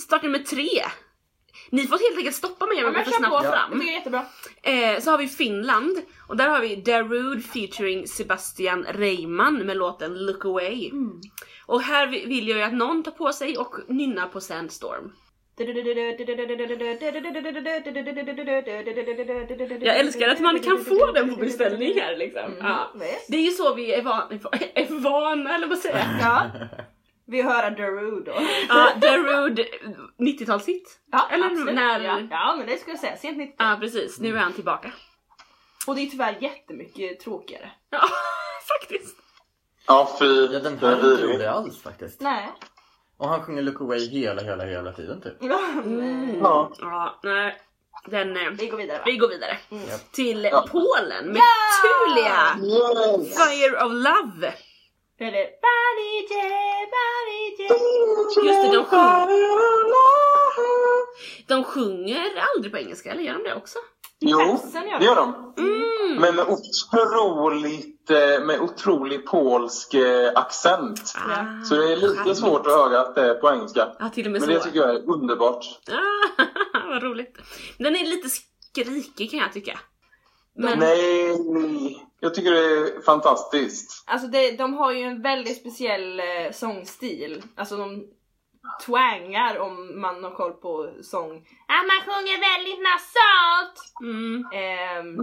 Start 0.00 0.22
nummer 0.22 0.38
tre. 0.38 0.68
Ni 1.70 1.86
får 1.86 1.98
helt 1.98 2.18
enkelt 2.18 2.36
stoppa 2.36 2.66
mig 2.66 2.74
om 2.76 2.80
Ja, 2.80 2.84
jag 2.84 2.92
går 2.94 2.98
men 2.98 3.04
för 3.04 3.12
snabbt 3.12 3.36
på. 3.46 3.52
Fram. 3.52 3.78
det 3.78 3.84
är 3.88 3.92
jättebra. 3.92 4.24
Eh, 4.62 5.00
så 5.00 5.10
har 5.10 5.18
vi 5.18 5.28
Finland 5.28 5.96
och 6.28 6.36
där 6.36 6.48
har 6.48 6.60
vi 6.60 6.76
Darude 6.76 7.40
featuring 7.42 8.06
Sebastian 8.08 8.86
Reimann 8.88 9.66
med 9.66 9.76
låten 9.76 10.26
Look 10.26 10.44
Away. 10.44 10.90
Och 11.66 11.82
här 11.82 12.06
vi- 12.06 12.26
vill 12.26 12.48
jag 12.48 12.58
ju 12.58 12.64
att 12.64 12.72
någon 12.74 13.02
tar 13.02 13.12
på 13.12 13.32
sig 13.32 13.56
och 13.58 13.74
nynnar 13.88 14.26
på 14.26 14.40
Sandstorm. 14.40 15.12
Jag 19.80 19.96
älskar 19.96 20.28
att 20.28 20.40
man 20.40 20.60
kan 20.60 20.78
få 20.84 21.12
den 21.12 21.34
på 21.34 21.40
beställning 21.40 22.00
här 22.00 22.16
liksom. 22.16 22.54
Ja. 22.60 22.90
Visst. 22.94 23.26
Det 23.28 23.36
är 23.36 23.42
ju 23.42 23.50
så 23.50 23.74
vi 23.74 23.94
är, 23.94 24.02
van, 24.02 24.22
är 24.74 25.00
vana, 25.00 25.54
eller 25.54 25.66
vad 25.66 25.78
säger 25.78 25.96
jag? 25.98 26.06
Ja. 26.20 26.42
Vi 27.30 27.42
hör 27.42 27.70
Darude 27.70 28.30
då. 28.32 28.38
Ja, 28.68 28.90
Darude 28.96 29.66
90-talshit. 30.18 30.84
Ja, 31.12 31.28
Eller 31.30 31.46
absolut. 31.46 31.74
när- 31.74 32.00
Ja, 32.00 32.20
ja, 32.30 32.54
men 32.58 32.66
det 32.66 32.76
skulle 32.76 32.92
jag 32.92 33.00
säga. 33.00 33.16
Sent 33.16 33.38
90 33.38 33.54
Ja 33.58 33.76
precis, 33.80 34.18
nu 34.20 34.36
är 34.36 34.40
han 34.40 34.52
tillbaka. 34.52 34.92
Och 35.86 35.94
det 35.94 36.00
är 36.00 36.06
tyvärr 36.06 36.36
jättemycket 36.40 37.20
tråkigare. 37.20 37.70
Ja, 37.90 38.00
faktiskt. 38.80 39.16
Ja, 39.86 40.16
fy. 40.18 40.48
Ja, 40.52 40.58
den 40.60 40.78
här 40.78 40.88
är 40.88 40.94
inte 41.12 41.26
rolig 41.26 41.44
alls 41.44 41.82
faktiskt. 41.82 42.20
Nej. 42.20 42.48
Och 43.16 43.28
han 43.28 43.42
sjunger 43.42 43.62
Look 43.62 43.80
Away 43.80 44.08
hela, 44.08 44.42
hela, 44.42 44.64
hela 44.64 44.92
tiden 44.92 45.20
typ. 45.20 45.42
Mm. 45.42 46.38
Ja. 46.40 46.72
Ja, 46.80 47.20
nej. 47.22 47.60
Den, 48.06 48.36
eh, 48.36 48.50
Vi 48.50 48.66
går 48.66 48.76
vidare 48.76 48.98
va? 48.98 49.04
vi 49.06 49.16
går 49.16 49.28
vidare. 49.28 49.58
Japp. 49.68 50.12
Till 50.12 50.44
Ja. 50.44 50.66
Polen 50.70 51.26
med 51.26 51.42
Tulia! 51.82 52.56
Yes. 52.62 53.36
Fire 53.48 53.84
of 53.84 53.92
Love! 53.92 54.52
Eller 55.20 55.46
Balije, 55.64 56.46
Balije. 56.94 57.17
Just 57.58 58.62
det, 58.62 58.76
de 58.76 58.84
sjunger, 58.84 59.28
de 61.48 61.64
sjunger 61.64 62.44
aldrig 62.54 62.72
på 62.72 62.78
engelska, 62.78 63.12
eller 63.12 63.22
gör 63.22 63.34
de 63.34 63.42
det 63.42 63.54
också? 63.54 63.78
Jo, 64.20 64.60
det 64.98 65.04
gör 65.04 65.14
de. 65.16 65.54
Mm. 65.58 66.20
Men 66.20 66.34
med 66.36 66.44
otroligt, 66.48 68.10
eh, 68.10 68.44
med 68.44 68.60
otrolig 68.60 69.26
polsk 69.26 69.94
eh, 69.94 70.30
accent. 70.34 71.00
Ah, 71.16 71.64
Så 71.64 71.74
det 71.74 71.92
är 71.92 71.96
lite 71.96 72.14
charmigt. 72.16 72.36
svårt 72.38 72.66
att 72.66 72.72
höra 72.72 73.00
att 73.00 73.14
det 73.14 73.22
är 73.30 73.34
på 73.34 73.50
engelska. 73.50 73.88
Ja, 73.98 74.08
till 74.08 74.26
och 74.26 74.32
med 74.32 74.40
Men 74.40 74.48
så. 74.50 74.54
det 74.54 74.60
tycker 74.64 74.78
jag 74.78 74.90
är 74.90 75.10
underbart. 75.12 75.64
Ah, 75.90 76.42
vad 76.88 77.02
roligt. 77.02 77.38
Den 77.78 77.96
är 77.96 78.04
lite 78.06 78.28
skrikig 78.28 79.30
kan 79.30 79.40
jag 79.40 79.52
tycka. 79.52 79.80
Men, 80.58 80.78
Nej, 80.78 82.06
jag 82.20 82.34
tycker 82.34 82.50
det 82.50 82.58
är 82.58 83.02
fantastiskt. 83.02 84.04
Alltså 84.06 84.28
det, 84.28 84.50
de 84.50 84.74
har 84.74 84.92
ju 84.92 85.02
en 85.02 85.22
väldigt 85.22 85.60
speciell 85.60 86.20
eh, 86.20 86.52
sångstil. 86.52 87.42
Alltså 87.56 87.76
de 87.76 88.04
twangar 88.86 89.58
om 89.58 90.00
man 90.00 90.24
har 90.24 90.30
koll 90.30 90.52
på 90.52 90.90
sång. 91.02 91.46
Ja, 91.68 91.74
man 91.74 92.00
sjunger 92.14 92.56
väldigt 92.56 92.80
nasalt! 92.82 93.78
mm, 94.02 94.44
Mm. 94.98 95.16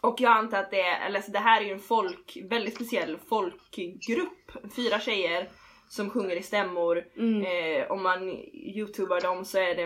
och 0.00 0.20
jag 0.20 0.32
antar 0.32 0.58
att 0.58 0.70
det 0.70 0.80
är, 0.80 1.06
eller 1.06 1.16
alltså 1.18 1.32
det 1.32 1.38
här 1.38 1.60
är 1.60 1.64
ju 1.64 1.72
en 1.72 1.80
folk, 1.80 2.38
väldigt 2.50 2.74
speciell 2.74 3.18
folkgrupp. 3.28 4.72
Fyra 4.76 5.00
tjejer 5.00 5.48
som 5.88 6.10
sjunger 6.10 6.36
i 6.36 6.42
stämmor. 6.42 7.04
mm. 7.16 7.42
Eh, 7.82 7.90
om 7.90 8.02
man 8.02 8.28
youtubar 8.54 9.20
dem 9.20 9.44
så 9.44 9.58
är 9.58 9.74
det 9.74 9.82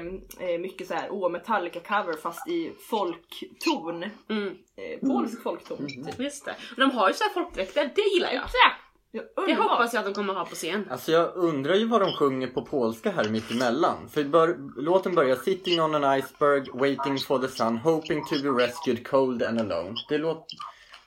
eh, 0.52 0.59
mycket 0.61 0.88
så 0.88 0.94
här, 0.94 1.09
åh 1.11 1.30
Metallica 1.30 1.80
cover 1.80 2.16
fast 2.16 2.49
i 2.49 2.73
folkton. 2.90 4.04
Mm, 4.28 4.54
Eh, 4.76 5.09
polsk 5.09 5.42
folkton. 5.42 5.78
Mm. 5.78 6.04
Typ. 6.04 6.21
just 6.21 6.44
det. 6.44 6.54
Och 6.71 6.80
de 6.80 6.90
har 6.90 7.09
ju 7.09 7.14
så 7.14 7.25
här 7.25 7.30
folkdräkter, 7.30 7.90
det 7.94 8.02
gillar 8.14 8.28
jag. 8.32 8.44
Exakt! 8.44 8.78
Ja, 9.14 9.23
Det 9.47 9.54
hoppas 9.54 9.94
jag 9.94 10.00
att 10.00 10.06
de 10.06 10.14
kommer 10.14 10.35
ha 10.35 10.44
på 10.44 10.54
scen. 10.54 10.88
Alltså 10.90 11.12
jag 11.12 11.37
undrar 11.37 11.75
ju 11.75 11.85
vad 11.87 12.00
de 12.00 12.12
sjunger 12.12 12.47
på 12.47 12.62
polska 12.64 13.11
här 13.11 13.28
mitt 13.28 13.50
emellan. 13.50 14.09
För 14.09 14.25
bör, 14.25 14.56
låten 14.82 15.14
börjar 15.14 15.37
Sitting 15.37 15.80
on 15.82 15.94
an 16.04 16.18
iceberg, 16.18 16.64
waiting 16.75 17.18
for 17.18 17.38
the 17.38 17.49
sun, 17.49 17.76
hoping 17.78 18.25
to 18.25 18.35
be 18.42 18.49
rescued, 18.64 19.06
cold 19.06 19.42
and 19.42 19.61
alone. 19.61 19.94
Det, 20.09 20.18
låter, 20.18 20.56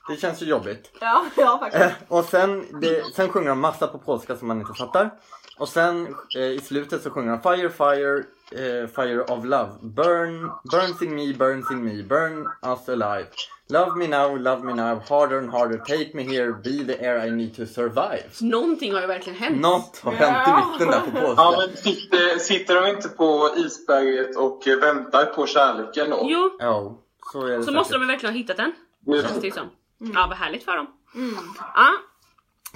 det 0.08 0.16
känns 0.16 0.42
ju 0.42 0.46
jobbigt. 0.46 0.90
Ja, 1.00 1.24
ja 1.36 1.58
faktiskt. 1.58 1.84
Eh, 1.84 1.90
och 2.08 2.24
sen, 2.24 2.80
det, 2.80 3.14
sen 3.14 3.28
sjunger 3.28 3.48
de 3.48 3.60
massa 3.60 3.86
på 3.86 3.98
polska 3.98 4.36
som 4.36 4.48
man 4.48 4.60
inte 4.60 4.74
fattar. 4.74 5.10
Och 5.58 5.68
sen 5.68 6.14
eh, 6.36 6.42
i 6.42 6.60
slutet 6.60 7.02
så 7.02 7.10
sjunger 7.10 7.30
de 7.32 7.40
Fire, 7.40 7.70
fire, 7.70 8.18
eh, 8.52 8.86
fire 8.88 9.22
of 9.22 9.44
love. 9.44 9.68
Burn, 9.82 10.50
burns 10.72 11.02
in 11.02 11.14
me, 11.14 11.32
burns 11.34 11.70
in 11.70 11.84
me, 11.84 12.02
burn 12.02 12.46
us 12.66 12.88
alive. 12.88 13.26
Love 13.68 13.96
me 13.96 14.06
now, 14.06 14.36
love 14.38 14.62
me 14.64 14.72
now, 14.74 15.00
harder 15.08 15.38
and 15.38 15.50
harder, 15.50 15.78
take 15.78 16.10
me 16.14 16.22
here, 16.22 16.52
be 16.52 16.84
the 16.84 17.04
air 17.06 17.26
I 17.26 17.30
need 17.30 17.56
to 17.56 17.66
survive. 17.66 18.24
Någonting 18.40 18.94
har 18.94 19.00
ju 19.00 19.06
verkligen 19.06 19.38
hänt. 19.38 19.60
Något 19.60 20.00
har 20.02 20.12
hänt 20.12 20.48
i 20.48 20.72
mitten 20.72 20.90
där 20.90 21.00
på 21.00 21.18
Ja, 21.36 21.52
polska. 21.54 21.66
men 21.66 21.76
sitter, 21.76 22.38
sitter 22.38 22.74
de 22.82 22.86
inte 22.90 23.08
på 23.08 23.50
isberget 23.56 24.36
och 24.36 24.62
väntar 24.82 25.24
på 25.24 25.46
kärleken 25.46 26.10
då? 26.10 26.20
Jo, 26.22 26.56
Ja, 26.58 26.98
så 27.32 27.46
är 27.46 27.50
det 27.50 27.56
så 27.56 27.62
säkert. 27.62 27.74
måste 27.74 27.98
de 27.98 28.06
verkligen 28.06 28.34
ha 28.34 28.38
hittat 28.38 28.56
den. 28.56 28.72
Just 29.06 29.28
Känns 29.28 29.40
det 29.40 29.46
ju 29.46 29.52
som. 29.98 30.12
Ja, 30.14 30.26
vad 30.28 30.36
härligt 30.38 30.64
för 30.64 30.76
dem. 30.76 30.86
Mm. 31.14 31.36
Ja. 31.74 31.88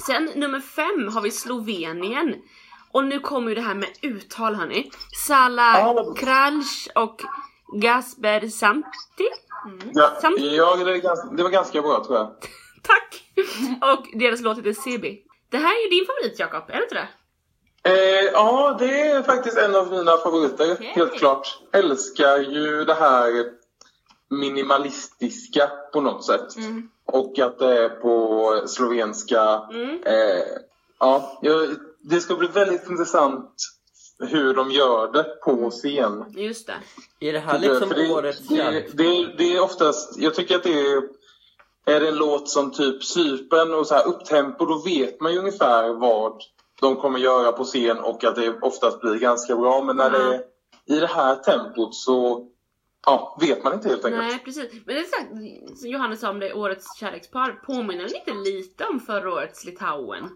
Sen 0.06 0.30
nummer 0.34 0.60
fem 0.60 1.08
har 1.14 1.20
vi 1.20 1.30
Slovenien. 1.30 2.34
Och 2.92 3.04
nu 3.04 3.20
kommer 3.20 3.48
ju 3.48 3.54
det 3.54 3.60
här 3.60 3.74
med 3.74 3.88
uttal 4.02 4.54
hörni. 4.54 4.90
Sala. 5.26 5.94
Kralj 6.16 6.64
och 6.94 7.20
Gasper 7.80 8.48
Santi. 8.48 9.28
Ja, 9.92 10.10
Samt- 10.20 10.40
ja 10.40 10.76
det, 10.76 10.92
är 10.92 10.96
ganska, 10.96 11.26
det 11.36 11.42
var 11.42 11.50
ganska 11.50 11.82
bra 11.82 12.04
tror 12.04 12.16
jag. 12.18 12.30
Tack! 12.82 13.22
Och 13.82 14.06
deras 14.18 14.40
låt 14.40 14.58
heter 14.58 14.72
Sebi. 14.72 15.22
Det 15.50 15.56
här 15.58 15.76
är 15.78 15.84
ju 15.84 15.88
din 15.90 16.06
favorit 16.06 16.38
Jakob, 16.38 16.70
är 16.70 16.76
det 16.76 16.82
inte 16.82 16.94
det? 16.94 17.08
Eh, 17.82 18.30
ja, 18.32 18.76
det 18.78 19.00
är 19.00 19.22
faktiskt 19.22 19.58
en 19.58 19.76
av 19.76 19.90
mina 19.90 20.16
favoriter, 20.16 20.72
Okej. 20.72 20.92
helt 20.94 21.18
klart. 21.18 21.58
Älskar 21.72 22.38
ju 22.38 22.84
det 22.84 22.94
här 22.94 23.44
minimalistiska 24.30 25.70
på 25.92 26.00
något 26.00 26.25
sätt. 26.25 26.56
Mm. 26.56 26.90
Och 27.04 27.38
att 27.38 27.58
det 27.58 27.84
är 27.84 27.88
på 27.88 28.62
slovenska. 28.66 29.62
Mm. 29.72 30.02
Eh, 30.02 30.44
ja, 30.99 31.40
det 32.00 32.20
ska 32.20 32.37
bli 32.37 32.49
väldigt 32.49 32.90
intressant 32.90 33.54
hur 34.18 34.54
de 34.54 34.70
gör 34.70 35.12
det 35.12 35.25
på 35.25 35.70
scen. 35.70 36.25
Just 36.37 36.66
det. 36.66 37.28
Är 37.28 37.32
det 37.32 37.38
här 37.38 37.58
liksom 37.58 37.88
För 37.88 37.96
det, 37.96 38.12
årets 38.12 38.49
det, 38.49 38.56
kärleks... 38.56 38.92
det, 38.92 39.34
det 39.38 39.56
är 39.56 39.62
oftast, 39.62 40.18
jag 40.18 40.34
tycker 40.34 40.56
att 40.56 40.62
det 40.62 40.80
är, 40.80 41.02
är 41.84 42.00
det 42.00 42.08
en 42.08 42.16
låt 42.16 42.49
som 42.49 42.70
typ 42.70 43.04
Cypern 43.04 43.75
och 43.75 43.87
så 43.87 43.94
här 43.94 44.06
upptempo, 44.06 44.64
då 44.64 44.78
vet 44.78 45.20
man 45.20 45.32
ju 45.32 45.38
ungefär 45.38 45.88
vad 45.88 46.42
de 46.80 46.96
kommer 46.96 47.18
göra 47.18 47.52
på 47.52 47.64
scen 47.64 47.99
och 47.99 48.25
att 48.25 48.37
det 48.37 48.58
oftast 48.62 49.00
blir 49.00 49.14
ganska 49.14 49.56
bra. 49.56 49.82
Men 49.82 49.96
när 49.96 50.10
det 50.10 50.34
är 50.34 50.42
i 50.96 51.00
det 51.00 51.06
här 51.06 51.37
tempot 51.37 51.94
så 51.94 52.46
ja, 53.07 53.38
vet 53.40 53.64
man 53.64 53.73
inte 53.75 53.88
helt 53.88 54.04
enkelt. 54.04 54.23
Nej 54.25 54.38
precis. 54.45 54.73
Men 54.73 54.95
det 54.95 55.00
är 55.00 55.04
sagt, 55.04 55.28
som 55.78 55.90
Johannes 55.90 56.21
sa 56.21 56.30
om 56.30 56.40
det 56.40 56.52
årets 56.54 56.97
kärlekspar, 57.00 57.52
påminner 57.66 58.04
den 58.04 58.14
inte 58.16 58.35
lite 58.50 58.85
om 58.85 59.00
förra 59.00 59.33
årets 59.33 59.64
Litauen? 59.64 60.28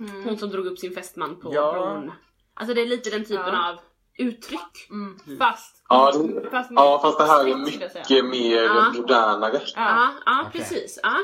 Mm. 0.00 0.24
Hon 0.24 0.38
som 0.38 0.50
drog 0.50 0.66
upp 0.66 0.78
sin 0.78 0.94
fästman 0.94 1.40
på 1.40 1.54
Ja. 1.54 1.72
bron. 1.72 2.12
Alltså 2.54 2.74
det 2.74 2.80
är 2.80 2.86
lite 2.86 3.10
den 3.10 3.24
typen 3.24 3.54
Ja. 3.54 3.68
av 3.70 3.78
uttryck. 4.18 4.88
Mm. 4.90 5.38
Fast, 5.38 5.82
Ja, 5.88 6.12
det, 6.12 6.50
fast, 6.50 6.70
ja, 6.70 6.98
fast 7.02 7.18
det 7.18 7.24
här 7.24 7.46
är 7.48 7.56
mycket 7.56 8.24
mer 8.24 8.62
Ja. 8.62 8.92
modernare. 8.96 9.52
Ja. 9.54 9.70
Ja, 9.76 10.12
ja 10.26 10.44
Okej. 10.48 10.60
precis. 10.60 11.00
Ja. 11.02 11.16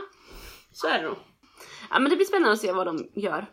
Så 0.73 0.87
är 0.89 0.99
det 1.03 1.09
nog. 1.09 1.17
Ja 1.91 1.99
men 1.99 2.11
det 2.11 2.17
blir 2.17 2.27
spännande 2.27 2.53
att 2.53 2.61
se 2.61 2.73
vad 2.73 2.87
de 2.87 3.11
gör. 3.15 3.47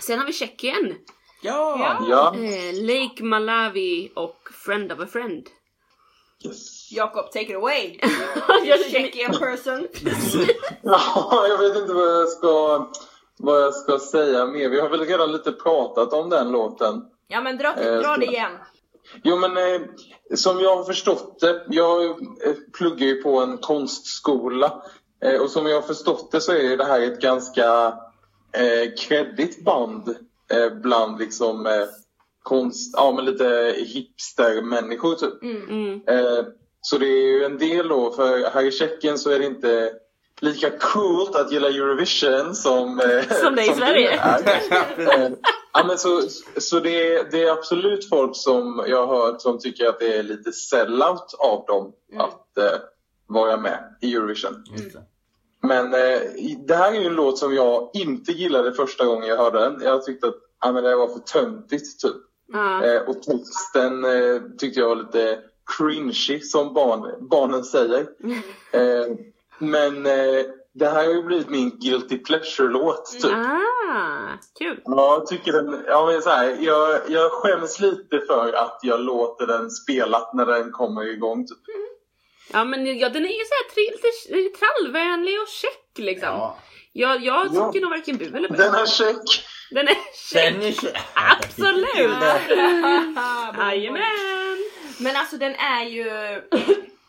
Sen 0.00 0.18
har 0.18 0.26
vi 0.26 0.32
Tjeckien. 0.32 0.94
Ja! 1.42 1.76
Ja. 1.80 2.06
Ja. 2.08 2.34
Eh, 2.44 2.74
Lake 2.86 3.24
Malawi 3.24 4.12
och 4.16 4.48
Friend 4.64 4.92
of 4.92 5.00
a 5.00 5.06
Friend. 5.06 5.46
Yes. 6.44 6.92
Jakob, 6.92 7.30
take 7.32 7.50
it 7.50 7.56
away! 7.56 8.00
Jag 8.64 8.80
Tjeckian 8.90 9.32
person. 9.32 9.88
Ja, 10.82 11.46
jag 11.48 11.58
vet 11.58 11.76
inte 11.76 11.92
vad 11.92 12.20
jag 12.20 12.28
ska 12.28 12.86
vad 13.38 13.62
jag 13.62 13.74
ska 13.74 13.98
säga 13.98 14.46
mer. 14.46 14.68
Vi 14.68 14.80
har 14.80 14.88
väl 14.88 15.00
redan 15.00 15.32
lite 15.32 15.52
pratat 15.52 16.12
om 16.12 16.30
den 16.30 16.50
låten. 16.50 17.02
Ja 17.28 17.40
men 17.40 17.58
dra, 17.58 17.74
Eh, 17.80 18.00
dra 18.00 18.16
det 18.16 18.26
igen. 18.26 18.52
Jo 19.22 19.36
men 19.36 19.56
eh, 19.56 19.80
som 20.34 20.60
jag 20.60 20.76
har 20.76 20.84
förstått 20.84 21.40
det, 21.40 21.64
jag 21.68 22.04
eh, 22.04 22.54
pluggar 22.78 23.06
ju 23.06 23.22
på 23.22 23.40
en 23.40 23.58
konstskola 23.58 24.82
eh, 25.24 25.40
och 25.40 25.50
som 25.50 25.66
jag 25.66 25.74
har 25.74 25.82
förstått 25.82 26.32
det 26.32 26.40
så 26.40 26.52
är 26.52 26.76
det 26.76 26.84
här 26.84 27.00
ett 27.00 27.20
ganska 27.20 27.94
eh, 28.52 29.64
band 29.64 30.08
eh, 30.52 30.72
bland 30.82 31.18
liksom 31.18 31.66
eh, 31.66 31.86
konst, 32.46 32.94
ja 32.96 33.12
men 33.12 33.24
lite 33.24 33.74
hipstermänniskor 33.78 35.14
typ. 35.14 35.42
Mm. 35.42 35.68
Mm. 35.68 36.00
Eh, 36.08 36.44
så 36.80 36.98
det 36.98 37.06
är 37.06 37.22
ju 37.26 37.44
en 37.44 37.58
del 37.58 37.88
då, 37.88 38.10
för 38.10 38.50
här 38.50 38.64
i 38.64 38.70
Tjeckien 38.70 39.18
så 39.18 39.30
är 39.30 39.38
det 39.38 39.44
inte 39.46 39.90
lika 40.40 40.70
coolt 40.70 41.36
att 41.36 41.52
gilla 41.52 41.68
Eurovision 41.68 42.54
som, 42.54 43.00
eh, 43.00 43.36
Som 43.42 43.54
det 43.54 43.62
är 43.62 43.72
i 43.72 43.74
Sverige. 43.74 44.10
är. 44.10 44.42
Eh, 45.26 45.30
ja, 45.72 45.84
men 45.86 45.98
så 45.98 46.22
så 46.56 46.80
det, 46.80 47.14
är, 47.14 47.30
det 47.30 47.42
är 47.42 47.52
absolut 47.52 48.08
folk 48.08 48.36
som 48.36 48.84
jag 48.88 49.06
har 49.06 49.16
hört 49.16 49.42
som 49.42 49.58
tycker 49.58 49.86
att 49.88 49.98
det 50.00 50.16
är 50.16 50.22
lite 50.22 50.52
sellout 50.52 51.34
av 51.38 51.64
dem 51.66 51.92
Mm. 52.12 52.20
att 52.24 52.58
eh, 52.58 52.78
vara 53.28 53.56
med 53.56 53.96
i 54.02 54.14
Eurovision. 54.14 54.64
Det. 54.76 55.02
Men 55.68 55.94
eh, 55.94 56.20
det 56.66 56.74
här 56.74 56.92
är 56.92 57.00
ju 57.00 57.06
en 57.06 57.14
låt 57.14 57.38
som 57.38 57.54
jag 57.54 57.90
inte 57.94 58.32
gillade 58.32 58.72
första 58.72 59.04
gången 59.04 59.28
jag 59.28 59.36
hörde 59.36 59.60
den. 59.60 59.80
Jag 59.82 60.04
tyckte 60.04 60.26
att 60.26 60.34
ja, 60.60 60.72
men 60.72 60.84
det 60.84 60.96
var 60.96 61.08
för 61.08 61.18
töntigt 61.18 62.00
typ. 62.00 62.16
Ja. 62.52 62.84
Eh, 62.84 63.02
och 63.02 63.22
texten 63.22 64.04
eh, 64.04 64.40
tyckte 64.58 64.80
jag 64.80 64.88
var 64.88 64.96
lite 64.96 65.38
cringy 65.78 66.40
som 66.40 66.74
barn, 66.74 67.28
barnen 67.28 67.64
säger. 67.64 68.06
Eh, 68.72 69.06
men 69.58 70.06
eh, 70.06 70.44
det 70.74 70.86
här 70.88 70.94
har 71.06 71.12
ju 71.12 71.22
blivit 71.22 71.48
min 71.48 71.70
guilty 71.78 72.18
pleasure-låt 72.18 73.06
typ. 73.22 73.32
Ah, 73.32 74.38
kul. 74.58 74.80
Ja, 74.84 75.14
jag 75.14 75.26
tycker 75.26 75.52
den, 75.52 75.84
ja, 75.86 76.06
men 76.06 76.22
så 76.22 76.30
här, 76.30 76.56
jag, 76.60 77.00
jag 77.08 77.32
skäms 77.32 77.80
lite 77.80 78.20
för 78.26 78.52
att 78.52 78.78
jag 78.82 79.00
låter 79.00 79.46
den 79.46 79.70
spela 79.70 80.30
när 80.34 80.46
den 80.46 80.72
kommer 80.72 81.06
igång. 81.12 81.46
Typ. 81.46 81.58
Ja 82.52 82.64
men 82.64 82.98
ja, 82.98 83.08
den 83.08 83.24
är 83.24 83.28
ju 83.28 83.44
såhär 83.44 84.36
lite 84.36 84.58
trallvänlig 84.58 85.40
och 85.42 85.48
check 85.48 85.98
liksom. 86.06 86.28
Ja. 86.28 86.58
Jag, 86.92 87.22
jag 87.24 87.46
Ja. 87.54 87.72
tycker 87.72 87.80
nog 87.86 87.90
varken 87.90 88.16
bu 88.16 88.24
eller 88.24 88.48
bä. 88.48 88.56
Den 88.56 88.74
är 88.74 88.86
check. 88.86 89.44
Den 89.70 89.88
är 89.88 90.72
så... 90.72 90.86
Absolut! 91.14 92.22
Jajamän! 93.58 94.02
Men 95.00 95.16
alltså 95.16 95.36
den 95.36 95.54
är 95.54 95.84
ju... 95.84 96.10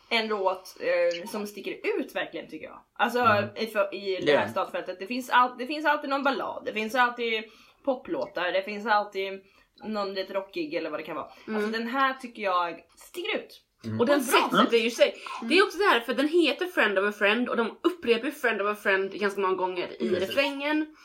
en 0.09 0.27
låt 0.27 0.77
eh, 0.79 1.29
som 1.29 1.47
sticker 1.47 1.71
ut 1.99 2.15
verkligen 2.15 2.49
tycker 2.49 2.65
jag. 2.65 2.79
Alltså 2.97 3.19
Mm. 3.19 3.49
i, 3.55 3.67
för, 3.67 3.95
i 3.95 4.15
det 4.15 4.25
Det 4.25 4.31
är 4.31 4.37
här 4.37 4.47
startfältet. 4.47 4.99
Det 4.99 5.07
finns, 5.07 5.29
all, 5.29 5.57
det 5.57 5.67
finns 5.67 5.85
alltid 5.85 6.09
någon 6.09 6.23
ballad, 6.23 6.63
det 6.65 6.73
finns 6.73 6.95
alltid 6.95 7.43
poplåtar, 7.85 8.51
det 8.51 8.61
finns 8.63 8.85
alltid 8.85 9.41
någon 9.83 10.13
lite 10.13 10.33
rockig 10.33 10.73
eller 10.73 10.89
vad 10.89 10.99
det 10.99 11.03
kan 11.03 11.15
vara. 11.15 11.27
Alltså 11.47 11.67
den 11.71 11.87
här 11.87 12.13
tycker 12.13 12.41
jag 12.43 12.79
sticker 12.95 13.37
ut. 13.37 13.63
Och 13.99 14.05
den 14.05 14.23
sätter 14.23 14.77
ju 14.77 14.89
sig. 14.91 15.15
Det 15.41 15.57
är 15.57 15.63
också 15.63 15.77
det 15.77 15.85
här 15.85 15.99
för 15.99 16.13
den 16.13 16.27
heter 16.27 16.65
Friend 16.65 16.99
of 16.99 17.09
a 17.09 17.17
Friend 17.17 17.49
och 17.49 17.57
de 17.57 17.77
upprepar 17.83 18.31
Friend 18.31 18.61
of 18.61 18.77
a 18.77 18.81
Friend 18.83 19.11
ganska 19.11 19.41
många 19.41 19.55
gånger 19.55 20.01
i 20.01 20.09
refrängen. 20.09 20.95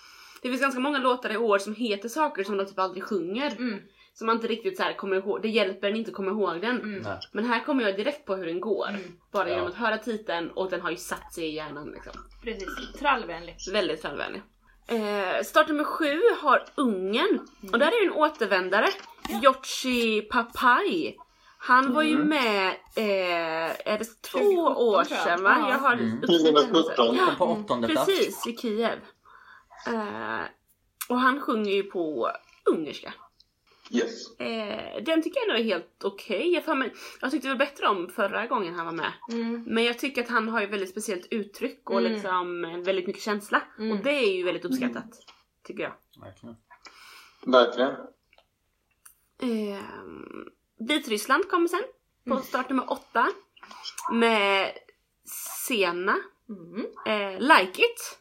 Det 0.43 0.49
finns 0.49 0.61
ganska 0.61 0.81
många 0.81 0.99
låtar 0.99 1.33
i 1.33 1.37
år 1.37 1.59
som 1.59 1.75
heter 1.75 2.09
saker 2.09 2.45
som 2.45 2.57
de 2.57 2.67
typ 2.67 2.79
aldrig 2.79 3.05
sjunger. 3.05 3.51
Mm. 3.59 3.79
Som 4.15 4.27
man 4.27 4.37
inte 4.37 4.47
riktigt 4.49 4.77
så 4.77 4.83
här 4.83 4.93
kommer 4.93 5.17
ihåg. 5.17 5.43
Det 5.43 5.49
hjälper 5.49 5.89
en 5.91 5.97
inte 5.97 6.11
att 6.11 6.17
komma 6.17 6.31
ihåg 6.31 6.61
den. 6.61 6.81
Mm. 6.81 7.07
Men 7.33 7.45
här 7.45 7.65
kommer 7.65 7.85
jag 7.85 7.97
direkt 7.97 8.25
på 8.27 8.35
hur 8.37 8.47
den 8.47 8.61
går. 8.61 8.89
Mm. 8.89 9.01
Bara 9.33 9.49
Ja. 9.49 9.55
genom 9.55 9.69
att 9.69 9.75
höra 9.75 9.99
titeln 9.99 10.51
och 10.51 10.71
den 10.71 10.81
har 10.81 10.91
ju 10.91 10.97
satt 10.97 11.35
sig 11.35 11.45
i 11.45 11.55
hjärnan 11.55 11.91
liksom. 11.91 12.13
Precis, 12.45 12.93
trallvänlig. 12.99 13.57
Väldigt 13.73 14.03
trallvänlig. 14.03 14.43
Eh, 14.87 15.43
start 15.45 15.69
nummer 15.69 15.85
sju 15.85 16.21
har 16.43 16.65
Ungern. 16.75 17.39
Och 17.73 17.79
där 17.79 17.87
är 17.87 18.07
en 18.07 18.13
återvändare. 18.13 18.87
Yoshi 19.45 20.21
Papai. 20.23 21.17
Han 21.59 21.95
var 21.95 22.03
ju 22.03 22.19
med, 22.19 22.67
eh, 22.97 23.93
är 23.93 23.99
det 23.99 24.23
två 24.23 24.39
2017 24.39 24.77
år 24.77 25.05
sedan 25.05 25.43
va? 25.43 25.57
Ja. 25.61 25.71
Jag 25.71 25.79
har 25.79 25.93
Mm. 25.93 26.19
uppskriften 26.23 26.55
här. 26.57 26.63
2017. 26.63 27.17
Ja, 27.17 27.27
På 27.39 27.45
åttonde 27.45 27.89
plats. 27.89 28.07
precis, 28.07 28.47
i 28.47 28.57
Kiev. 28.57 28.99
Eh, 29.87 30.41
och 31.09 31.19
han 31.19 31.41
sjunger 31.41 31.73
ju 31.73 31.83
på 31.83 32.31
ungerska. 32.65 33.15
Yes. 33.91 34.39
Eh, 34.41 35.03
den 35.03 35.23
tycker 35.23 35.41
jag 35.41 35.49
ändå 35.49 35.61
är 35.61 35.65
helt 35.65 36.05
okej. 36.05 36.53
Jag, 36.55 36.65
får 36.65 36.75
mig- 36.75 36.95
jag 37.21 37.31
tyckte 37.31 37.49
väl 37.49 37.59
bättre 37.59 37.87
om 37.89 38.09
förra 38.09 38.47
gången 38.47 38.75
han 38.75 38.87
var 38.87 38.93
med. 38.93 39.13
Mm. 39.33 39.65
Men 39.67 39.85
jag 39.85 39.99
tycker 39.99 40.23
att 40.23 40.29
han 40.29 40.49
har 40.49 40.61
ju 40.61 40.67
väldigt 40.67 40.91
speciellt 40.91 41.27
uttryck 41.31 41.91
och 41.91 42.01
Mm. 42.01 42.13
liksom 42.13 42.63
väldigt 42.85 43.07
mycket 43.07 43.23
känsla. 43.23 43.63
Mm. 43.79 43.93
Och 43.99 44.05
det 44.05 44.11
är 44.11 44.37
ju 44.37 44.43
väldigt 44.45 44.65
uppskattat. 44.65 45.11
Tycker 45.65 45.83
jag. 45.83 45.93
Verkligen. 46.21 46.57
Verkligen. 47.47 47.97
Ehm, 49.43 50.49
Vitryssland 50.79 51.49
kommer 51.51 51.69
sen. 51.69 51.83
På 52.29 52.37
start 52.37 52.69
nummer 52.69 52.93
åtta. 52.93 53.29
Med 54.13 54.73
Sena. 55.69 56.17
Mm. 56.49 56.87
Eh, 57.07 57.41
like 57.41 57.83
it. 57.83 58.19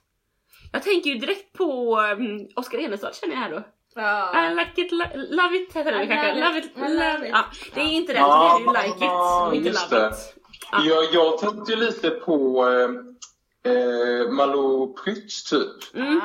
Jag 0.71 0.83
tänker 0.83 1.09
ju 1.09 1.17
direkt 1.17 1.53
på 1.53 1.97
um, 2.17 2.47
Oskar 2.55 2.77
Enestad 2.77 3.15
känner 3.15 3.33
jag 3.33 3.41
här 3.41 3.51
då. 3.51 3.63
Ja. 3.95 4.51
I 4.51 4.55
like 4.55 4.81
it, 4.81 4.91
lo- 4.91 5.05
love 5.15 5.55
it 5.57 5.73
heter 5.75 5.91
den 5.91 6.07
kanske. 6.07 6.33
love 6.33 6.45
Love 6.45 6.57
it, 6.59 6.71
love 6.77 7.27
it. 7.27 7.31
Ja, 7.33 7.43
det 7.73 7.81
är 7.81 7.85
inte 7.91 8.13
det, 8.13 8.19
Ja, 8.19 8.59
det 8.59 8.63
är 8.63 8.83
ju 8.83 8.87
like 8.87 9.05
it 9.05 9.11
och 9.47 9.55
inte 9.55 9.69
love 9.69 10.07
det. 10.09 10.15
it. 10.15 10.35
Ja. 10.71 10.83
Jag, 10.83 11.03
jag 11.13 11.37
tänkte 11.37 11.71
ju 11.71 11.77
lite 11.77 12.09
på 12.09 12.65
eh, 12.67 13.71
eh, 13.73 14.31
Malou 14.31 14.93
Prytz 14.93 15.43
typ. 15.49 15.93
Mhm. 15.93 16.21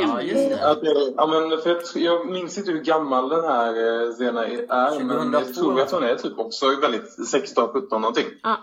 Ja, 0.00 0.22
just 0.22 0.48
det. 0.50 0.70
Att, 0.70 0.78
ja, 1.16 1.26
men 1.26 1.58
för 1.62 1.98
jag, 1.98 2.30
minns 2.30 2.58
inte 2.58 2.70
hur 2.72 2.80
gammal 2.80 3.28
den 3.28 3.44
här 3.44 3.68
eh, 4.02 4.10
Zena 4.18 4.46
är, 4.46 5.04
men 5.04 5.32
jag 5.32 5.42
2002, 5.44 5.60
tror 5.60 5.80
att 5.80 5.90
hon 5.90 6.02
är 6.04 6.14
typ 6.14 6.38
också 6.38 6.80
väldigt 6.80 7.26
16, 7.28 7.68
17 7.68 8.00
någonting. 8.00 8.26
Ja. 8.42 8.56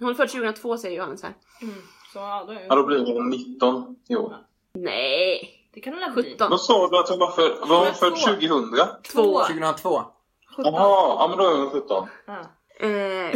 Hon 0.00 0.10
är 0.10 0.14
född 0.14 0.28
2002 0.28 0.76
säger 0.78 0.96
Johannes 0.96 1.22
här. 1.22 1.34
Mm. 1.62 1.74
Så 2.12 2.18
ja, 2.18 2.44
då 2.46 2.52
är 2.52 2.66
Ja, 2.68 2.74
då 2.74 2.86
blir 2.86 2.98
hon 3.14 3.30
19 3.30 3.96
i 4.08 4.16
år. 4.16 4.36
Nej, 4.74 5.50
Det 5.74 5.80
kan 5.80 5.92
hon 5.92 6.00
väl 6.00 6.12
bli? 6.12 6.32
17. 6.32 6.50
Vad 6.50 6.60
sa 6.60 6.88
du 6.88 6.98
att 6.98 7.08
hon 7.08 7.18
var 7.18 7.30
född? 7.30 7.68
Var 7.68 7.84
hon 7.84 7.94
född 7.94 8.16
2000? 8.16 8.78
Två. 9.12 9.38
2002. 9.40 10.00
17. 10.56 10.74
Jaha, 10.74 11.16
ja 11.18 11.26
men 11.28 11.38
då 11.38 11.44
är 11.44 11.56
hon 11.56 11.70
17. 11.70 12.08
Ja. 12.26 12.38
Eh, 12.80 12.90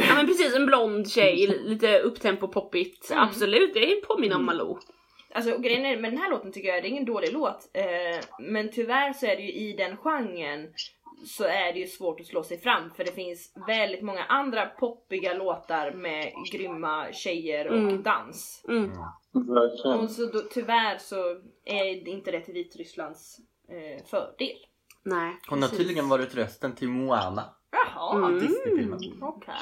ja 0.09 0.15
men 0.17 0.27
precis, 0.27 0.55
en 0.55 0.67
blond 0.67 1.11
tjej, 1.11 1.47
li- 1.47 1.63
lite 1.69 1.99
upptempo 1.99 2.49
poppigt. 2.49 3.11
Mm. 3.11 3.23
Absolut, 3.29 3.75
det 3.75 4.07
påminner 4.07 4.37
om 4.37 4.45
Malou. 4.47 4.79
Alltså 5.35 5.53
och 5.53 5.63
grejen 5.63 5.85
är, 5.87 5.97
med 5.97 6.13
den 6.13 6.21
här 6.21 6.31
låten 6.31 6.53
tycker 6.53 6.69
jag 6.69 6.83
det 6.83 6.87
är 6.89 6.91
ingen 6.91 7.05
dålig 7.05 7.33
låt. 7.33 7.71
Eh, 7.73 8.25
men 8.39 8.73
tyvärr 8.73 9.13
så 9.13 9.27
är 9.27 9.37
det 9.37 9.43
ju 9.43 9.53
i 9.53 9.73
den 9.73 9.97
genren 9.97 10.69
så 11.27 11.45
är 11.45 11.73
det 11.73 11.79
ju 11.79 11.87
svårt 11.87 12.21
att 12.21 12.27
slå 12.27 12.43
sig 12.43 12.61
fram 12.61 12.91
för 12.97 13.05
det 13.05 13.13
finns 13.13 13.53
väldigt 13.67 14.03
många 14.03 14.25
andra 14.25 14.67
poppiga 14.67 15.35
låtar 15.35 15.91
med 15.91 16.33
grymma 16.53 17.07
tjejer 17.13 17.67
och 17.69 17.77
Mm. 17.79 18.03
dans. 18.03 18.65
Mm. 18.69 18.91
Verkligen. 19.35 19.99
Och 19.99 20.11
så 20.11 20.27
då, 20.27 20.41
tyvärr 20.51 20.99
så 20.99 21.17
är 21.65 22.05
det 22.05 22.11
inte 22.11 22.31
det 22.31 22.41
till 22.41 22.55
Vitrysslands 22.55 23.39
eh, 23.69 24.05
fördel. 24.07 24.57
Nej. 25.03 25.41
Hon 25.49 25.63
har 25.63 25.69
tydligen 25.69 26.09
varit 26.09 26.35
rösten 26.35 26.75
till 26.75 26.89
Moana. 26.89 27.45
Jaha, 27.71 28.17
Mm. 28.17 28.39
Disney-filmen. 28.41 28.99
okej. 29.23 29.55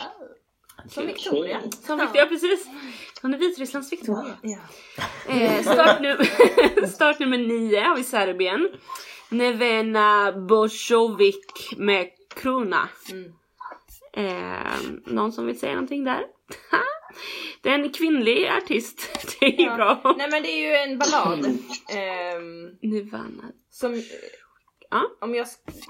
Som 0.88 1.06
Victoria. 1.06 1.60
Som 1.86 1.98
Victoria, 1.98 2.26
precis. 2.26 2.66
Hon 3.22 3.34
är 3.34 3.38
Vitrysslands 3.38 3.92
Victoria. 3.92 4.34
Ja. 4.42 4.58
Eh, 5.28 5.62
start, 5.62 6.00
nu- 6.00 6.86
start 6.86 7.18
nummer 7.18 7.38
nio 7.38 7.80
har 7.80 7.96
vi 7.96 8.04
Serbien. 8.04 8.68
Nevena 9.28 10.32
Bosovic 10.32 11.36
med 11.76 12.10
Kruna. 12.34 12.88
Mm. 13.10 13.32
Eh, 14.12 14.72
någon 15.06 15.32
som 15.32 15.46
vill 15.46 15.58
säga 15.60 15.72
någonting 15.74 16.04
där? 16.04 16.20
det 17.62 17.68
är 17.68 17.74
en 17.74 17.90
kvinnlig 17.92 18.46
artist. 18.48 19.26
Det 19.40 19.46
är 19.46 19.58
ju 19.58 19.64
Ja. 19.64 19.74
bra. 19.76 20.14
Nej 20.18 20.28
men 20.30 20.42
det 20.42 20.48
är 20.48 20.68
ju 20.68 20.92
en 20.92 20.98
ballad. 20.98 21.46
Ehm, 21.94 22.66
Nirvana. 22.82 23.52
som, 23.70 24.02
Ja. 24.90 25.02
om 25.20 25.34
jag, 25.34 25.46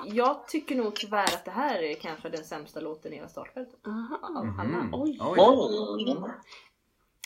jag 0.06 0.48
tycker 0.48 0.76
nog 0.76 0.94
tyvärr 0.94 1.24
att 1.24 1.44
det 1.44 1.50
här 1.50 1.82
är 1.82 1.94
kanske 1.94 2.28
den 2.28 2.44
sämsta 2.44 2.80
låten 2.80 3.12
i 3.12 3.16
hela 3.16 3.28
startfältet. 3.28 3.74
Av 3.86 4.18
alla. 4.22 4.64
Mhm. 4.64 4.88
Oj. 4.94 5.18
Oj. 5.20 5.36
Oj. 5.38 6.16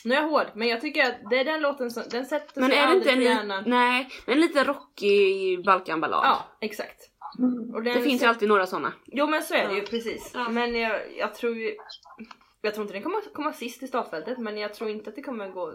Nu 0.04 0.14
är 0.14 0.20
jag 0.20 0.28
hård, 0.28 0.46
men 0.54 0.68
jag 0.68 0.80
tycker 0.80 1.04
att 1.06 1.30
det 1.30 1.36
är 1.38 1.44
den 1.44 1.60
låten 1.60 1.90
som, 1.90 2.02
den 2.10 2.26
sätter 2.26 2.60
Men 2.60 2.70
sig 2.70 2.78
är 2.78 2.86
det 2.88 2.96
inte 2.96 3.10
en, 3.10 3.22
hjärnan. 3.22 3.64
nej, 3.66 4.08
men 4.26 4.34
en 4.34 4.40
lite 4.40 4.64
rockig 4.64 5.64
Balkanballad? 5.64 6.20
Ja, 6.24 6.44
exakt. 6.60 7.00
Och 7.74 7.82
den 7.82 7.94
Det 7.94 8.02
finns 8.02 8.22
ju 8.22 8.26
alltid 8.26 8.48
några 8.48 8.66
sådana. 8.66 8.92
Jo 9.06 9.26
men 9.26 9.42
så 9.42 9.54
är 9.54 9.68
det 9.68 9.74
ju 9.74 9.80
precis. 9.82 10.30
Ja. 10.34 10.48
Men 10.48 10.74
jag, 10.74 11.00
jag 11.18 11.34
tror 11.34 11.56
ju... 11.56 11.76
Jag 12.66 12.74
tror 12.74 12.82
inte 12.84 12.94
den 12.94 13.02
kommer 13.02 13.20
komma 13.32 13.52
sist 13.52 13.82
i 13.82 13.86
startfältet 13.86 14.38
men 14.38 14.58
jag 14.58 14.74
tror 14.74 14.90
inte 14.90 15.10
att 15.10 15.16
det 15.16 15.22
kommer 15.22 15.48
gå 15.48 15.72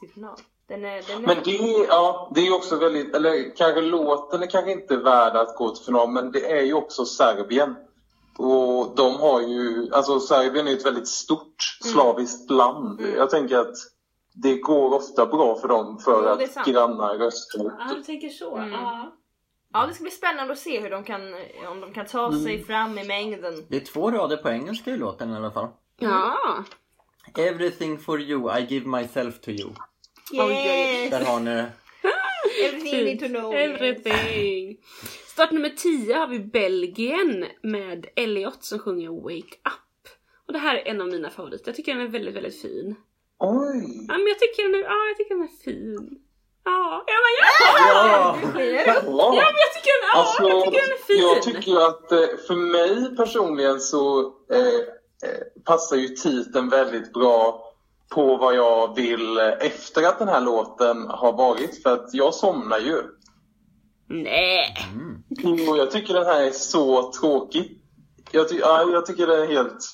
till 0.00 0.08
final. 0.14 0.36
Den 0.66 0.84
är... 0.84 1.02
Den 1.08 1.24
är 1.24 1.26
Men 1.26 1.36
det 1.44 1.56
är, 1.56 1.86
ja, 1.88 2.32
det 2.34 2.46
är 2.46 2.54
också 2.54 2.76
väldigt, 2.76 3.14
eller 3.14 3.56
kanske 3.56 3.80
låten 3.80 4.42
är 4.42 4.46
kanske 4.46 4.72
inte 4.72 4.96
värd 4.96 5.36
att 5.36 5.56
gå 5.56 5.70
till 5.70 5.84
final, 5.84 6.10
men 6.10 6.32
det 6.32 6.52
är 6.52 6.62
ju 6.62 6.74
också 6.74 7.04
Serbien. 7.04 7.74
Och 8.38 8.96
de 8.96 9.14
har 9.14 9.40
ju, 9.40 9.88
alltså 9.92 10.20
Serbien 10.20 10.66
är 10.66 10.70
ju 10.70 10.76
ett 10.76 10.86
väldigt 10.86 11.08
stort 11.08 11.56
slaviskt 11.92 12.50
land. 12.50 13.00
Mm. 13.00 13.14
Jag 13.16 13.30
tänker 13.30 13.58
att 13.58 13.76
det 14.34 14.54
går 14.56 14.94
ofta 14.94 15.26
bra 15.26 15.54
för 15.54 15.68
dem 15.68 15.98
för 15.98 16.36
Jo, 16.40 16.44
att 16.60 16.66
grannar 16.66 17.14
röstar. 17.14 17.76
Ja, 17.78 17.94
du 17.94 18.02
tänker 18.02 18.28
så. 18.28 18.56
Mm. 18.56 18.72
Ja. 18.72 19.12
Ja 19.72 19.86
det 19.86 19.94
ska 19.94 20.02
bli 20.02 20.10
spännande 20.10 20.52
att 20.52 20.58
se 20.58 20.80
hur 20.80 20.90
de 20.90 21.04
kan, 21.04 21.20
om 21.70 21.80
de 21.80 21.92
kan 21.92 22.06
ta 22.06 22.32
sig 22.32 22.54
Mm. 22.54 22.66
fram 22.66 22.98
i 22.98 23.04
mängden. 23.04 23.64
Det 23.68 23.76
är 23.76 23.80
två 23.80 24.10
rader 24.10 24.36
på 24.36 24.48
engelska 24.48 24.90
i 24.90 24.96
låten 24.96 25.32
i 25.32 25.36
alla 25.36 25.50
fall. 25.50 25.68
Ja. 25.98 26.64
Everything 27.38 27.98
for 27.98 28.20
you, 28.20 28.58
I 28.58 28.66
give 28.66 28.86
myself 28.86 29.40
to 29.40 29.50
you. 29.50 29.70
Yes! 30.32 31.10
Där 31.10 31.24
har 31.24 31.40
ni 31.40 31.50
Everything 32.64 32.94
you 32.94 33.04
need 33.04 33.20
to 33.20 33.28
know. 33.28 33.54
Everything. 33.54 34.76
Start 35.26 35.50
nummer 35.50 35.68
10 35.68 36.14
har 36.14 36.26
vi 36.26 36.38
Belgien 36.38 37.46
med 37.62 38.06
Elliot 38.16 38.64
som 38.64 38.78
sjunger 38.78 39.08
Wake 39.22 39.56
Up. 39.64 40.08
Och 40.46 40.52
det 40.52 40.58
här 40.58 40.76
är 40.76 40.82
en 40.90 41.00
av 41.00 41.06
mina 41.08 41.30
favoriter. 41.30 41.64
Jag 41.66 41.76
tycker 41.76 41.94
den 41.94 42.02
är 42.06 42.08
väldigt, 42.08 42.34
väldigt 42.34 42.62
fin. 42.62 42.94
Oj! 43.38 44.06
Ja, 44.08 44.14
men 44.18 44.26
jag 44.26 44.38
tycker 44.38 44.62
den 44.62 44.74
är, 44.74 44.84
ja, 44.84 45.06
jag 45.08 45.16
tycker 45.16 45.34
den 45.34 45.44
är 45.44 45.64
fin. 45.64 46.18
Ja, 46.64 47.04
ja 47.06 47.14
men 47.24 47.32
ja! 47.40 47.52
Ja! 47.78 48.38
Ja. 48.86 49.34
Ja, 49.36 49.46
men 49.52 49.60
jag 49.66 49.72
tycker 49.74 49.92
den, 50.00 50.08
ja, 50.12 50.18
Alltså, 50.20 50.42
jag 50.48 50.64
tycker 50.64 50.80
den 50.82 50.92
är 50.92 51.04
fin. 51.06 51.18
jag 51.22 51.42
tycker 51.42 51.86
att 51.88 52.12
eh, 52.12 52.36
för 52.46 52.54
mig 52.56 53.16
personligen 53.16 53.80
så 53.80 54.20
eh, 54.52 54.80
passar 55.64 55.96
ju 55.96 56.08
titeln 56.08 56.68
väldigt 56.68 57.12
bra 57.12 57.60
på 58.08 58.36
vad 58.36 58.54
jag 58.56 58.94
vill 58.96 59.38
eh, 59.38 59.48
efter 59.60 60.02
att 60.08 60.18
den 60.18 60.28
här 60.28 60.40
låten 60.40 61.06
har 61.08 61.32
varit. 61.32 61.82
För 61.82 61.92
att 61.92 62.14
jag 62.14 62.34
somnar 62.34 62.78
ju. 62.78 63.02
Nej. 64.08 64.76
Mm. 65.44 65.68
Och 65.68 65.78
jag 65.78 65.90
tycker 65.90 66.14
den 66.14 66.26
här 66.26 66.42
är 66.42 66.50
så 66.50 67.12
tråkig. 67.12 67.80
Jag, 68.32 68.48
ty- 68.48 68.58
ja, 68.58 68.88
jag 68.92 69.06
tycker 69.06 69.26
den 69.26 69.42
är 69.42 69.46
helt... 69.46 69.84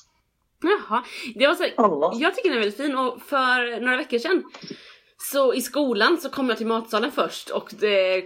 Jaha. 0.63 1.03
Det 1.35 1.47
var 1.47 1.55
så, 1.55 1.63
Ja. 1.77 2.11
jag 2.15 2.35
tycker 2.35 2.49
den 2.49 2.57
är 2.57 2.61
väldigt 2.61 2.77
fin 2.81 2.97
och 2.97 3.21
för 3.21 3.81
några 3.81 3.97
veckor 3.97 4.19
sedan 4.19 4.43
så 5.23 5.53
i 5.53 5.61
skolan 5.61 6.17
så 6.17 6.29
kom 6.29 6.49
jag 6.49 6.57
till 6.57 6.67
matsalen 6.67 7.11
först 7.11 7.49
och 7.49 7.69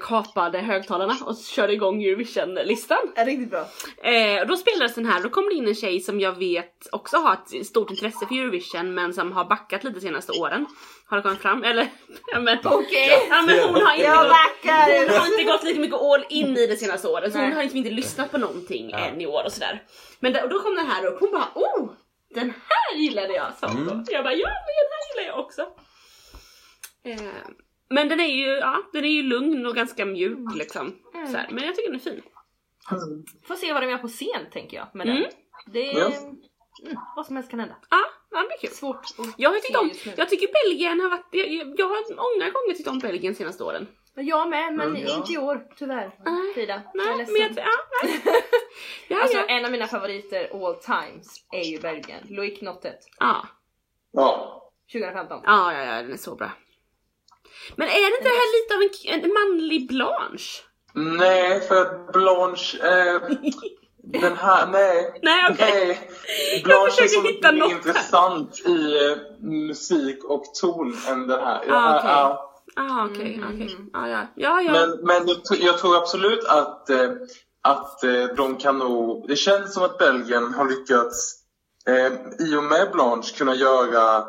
kapade 0.01 0.59
högtalarna 0.59 1.17
och 1.25 1.37
körde 1.37 1.73
igång 1.73 2.03
Eurovision-listan. 2.03 2.97
Är 3.15 3.25
riktigt 3.25 3.49
bra. 3.49 3.65
Eh, 4.11 4.41
och 4.41 4.47
då 4.47 4.57
spelades 4.57 4.95
den 4.95 5.05
här, 5.05 5.23
då 5.23 5.29
kom 5.29 5.49
det 5.49 5.55
in 5.55 5.67
en 5.67 5.75
tjej 5.75 5.99
som 5.99 6.19
jag 6.19 6.37
vet 6.39 6.87
också 6.91 7.17
har 7.17 7.33
ett 7.33 7.65
stort 7.67 7.91
intresse 7.91 8.25
för 8.27 8.35
Eurovision 8.35 8.93
men 8.93 9.13
som 9.13 9.31
har 9.31 9.45
backat 9.45 9.83
lite 9.83 9.95
de 9.95 10.01
senaste 10.01 10.31
åren. 10.31 10.65
Har 11.07 11.17
det 11.17 11.23
kommit 11.23 11.41
fram? 11.41 11.63
Eller? 11.63 11.87
Ja 12.33 12.39
men, 12.39 12.57
Okej. 12.63 13.27
ja, 13.29 13.41
men 13.41 13.59
hon 13.59 13.81
har 13.85 13.93
inte 13.93 14.05
Jag 14.05 14.17
gått, 14.17 15.09
hon 15.11 15.19
har 15.19 15.27
inte 15.27 15.43
gått 15.43 15.63
lika 15.63 15.79
mycket 15.79 15.99
all 16.01 16.25
in 16.29 16.57
i 16.57 16.67
det 16.67 16.75
senaste 16.77 17.07
året 17.07 17.31
så 17.31 17.37
hon 17.37 17.47
Nej. 17.47 17.55
har 17.55 17.63
liksom 17.63 17.77
inte 17.77 17.89
lyssnat 17.89 18.31
på 18.31 18.37
någonting 18.37 18.89
Ja. 18.89 18.97
än 18.97 19.21
i 19.21 19.27
år 19.27 19.43
och 19.45 19.51
sådär. 19.51 19.83
Men 20.19 20.33
där, 20.33 20.43
och 20.43 20.49
då 20.49 20.59
kom 20.59 20.75
den 20.75 20.87
här 20.87 21.05
upp, 21.05 21.19
hon 21.19 21.31
bara 21.31 21.47
oh! 21.55 21.89
Den 22.35 22.49
här 22.69 22.97
gillade 22.99 23.33
jag, 23.33 23.45
hon 23.61 23.71
Mm. 23.89 24.03
Jag 24.07 24.23
bara, 24.23 24.33
ja 24.33 24.47
men 24.47 24.73
den 24.81 24.91
här 24.91 25.21
gillar 25.21 25.33
jag 25.35 25.45
också. 25.45 25.61
Eh, 27.05 27.19
men 27.89 28.09
den 28.09 28.19
är 28.19 28.27
ju, 28.27 28.45
ja, 28.45 28.77
den 28.93 29.05
är 29.05 29.09
ju 29.09 29.23
lugn 29.23 29.65
och 29.65 29.75
ganska 29.75 30.05
mjuk 30.05 30.55
liksom. 30.55 30.95
Mm. 31.13 31.27
Så 31.27 31.37
här. 31.37 31.47
Men 31.51 31.63
jag 31.63 31.75
tycker 31.75 31.89
den 31.91 31.99
är 31.99 32.03
fin. 32.03 32.21
Får 33.47 33.55
se 33.55 33.73
vad 33.73 33.81
de 33.83 33.89
gör 33.89 33.97
på 33.97 34.07
scen 34.07 34.45
tänker 34.53 34.77
jag 34.77 34.87
med 34.93 35.07
den. 35.07 35.17
Mm. 35.17 35.29
Det 35.73 35.89
är... 35.91 36.05
Mm, 36.05 36.97
vad 37.15 37.25
som 37.25 37.35
helst 37.35 37.51
kan 37.51 37.59
hända. 37.59 37.75
Ja, 37.89 37.97
ja, 38.31 38.41
det 38.41 38.47
blir 38.47 38.57
kul. 38.69 38.69
Svårt 38.77 39.05
att 39.17 39.33
Jag 39.37 39.49
har 39.49 39.59
tyckt 39.59 39.77
om, 39.77 40.13
jag 40.17 40.29
tycker 40.29 40.47
Belgien 40.67 40.99
har 40.99 41.09
varit, 41.09 41.27
jag, 41.31 41.79
jag, 41.79 41.87
har 41.87 42.15
många 42.15 42.51
gånger 42.51 42.73
tyckt 42.75 42.87
om 42.87 42.99
Belgien 42.99 43.35
senaste 43.35 43.63
åren. 43.63 43.87
Jag 44.15 44.49
med, 44.49 44.73
men 44.73 44.87
Mm, 44.89 45.01
ja. 45.07 45.17
inte 45.17 45.33
i 45.33 45.37
år 45.37 45.67
tyvärr. 45.77 46.15
Nej. 46.25 46.53
Frida. 46.53 46.81
jag 46.93 47.07
är 47.07 47.09
Nej, 47.09 47.17
ledsen. 47.17 47.35
jag, 47.55 47.65
ja, 47.65 48.03
nej. 48.03 48.21
ja, 49.07 49.21
Alltså 49.21 49.37
ja. 49.37 49.45
en 49.45 49.65
av 49.65 49.71
mina 49.71 49.87
favoriter 49.87 50.67
all 50.67 50.75
times 50.75 51.27
är 51.51 51.63
ju 51.63 51.79
Belgien. 51.79 52.27
Loic 52.29 52.61
Nottet. 52.61 52.99
ja. 53.19 53.47
Ja. 54.11 54.61
2015. 54.93 55.41
Ja, 55.43 55.73
ja, 55.73 55.85
ja, 55.85 56.01
den 56.01 56.13
är 56.13 56.17
så 56.17 56.35
bra. 56.35 56.51
Men 57.75 57.87
är 57.87 57.91
det 58.11 58.17
inte 58.17 58.29
det 58.29 58.29
här 58.29 58.61
lite 58.61 58.75
av 58.75 58.81
en, 59.15 59.23
en 59.23 59.33
manlig 59.33 59.87
Blanche? 59.87 60.61
Nej, 60.93 61.61
för 61.67 61.81
att 61.81 62.13
Blanche... 62.13 62.77
Eh, 62.83 63.21
den 64.21 64.37
här... 64.37 64.67
Nej. 64.67 65.19
Nej, 65.23 65.47
okej. 65.51 65.85
Nej. 65.85 66.61
Blanche 66.63 66.85
är 66.85 66.89
försöker 66.89 67.07
så 67.07 67.21
hitta 67.21 67.51
mycket 67.51 67.59
något 67.59 67.69
mer 67.69 67.75
här. 67.83 67.87
intressant 67.89 68.59
i 68.65 69.05
eh, 69.11 69.17
musik 69.49 70.23
och 70.23 70.43
ton 70.61 70.97
än 71.07 71.27
den 71.27 71.39
här. 71.39 71.65
Den 71.65 71.73
Ah, 71.75 71.79
här 71.79 71.97
okej. 71.99 72.09
ja. 72.11 72.51
Ah, 72.77 73.05
okej, 73.05 73.37
Mhm. 73.37 73.55
okej. 73.55 73.77
Ja, 73.93 74.07
ja. 74.09 74.27
Ja, 74.35 74.61
ja. 74.61 74.71
Men, 74.71 74.89
men 75.03 75.27
jag, 75.27 75.37
jag 75.59 75.77
tror 75.77 75.97
absolut 75.97 76.45
att, 76.47 76.89
eh, 76.89 77.09
att 77.63 78.03
eh, 78.03 78.23
de 78.37 78.55
kan 78.57 78.77
nog... 78.77 79.25
Det 79.27 79.35
känns 79.35 79.73
som 79.73 79.83
att 79.83 79.97
Belgien 79.97 80.53
har 80.53 80.65
lyckats 80.69 81.35
eh, 81.87 82.13
i 82.47 82.55
och 82.55 82.63
med 82.63 82.91
Blanche 82.91 83.37
kunna 83.37 83.55
göra, 83.55 84.23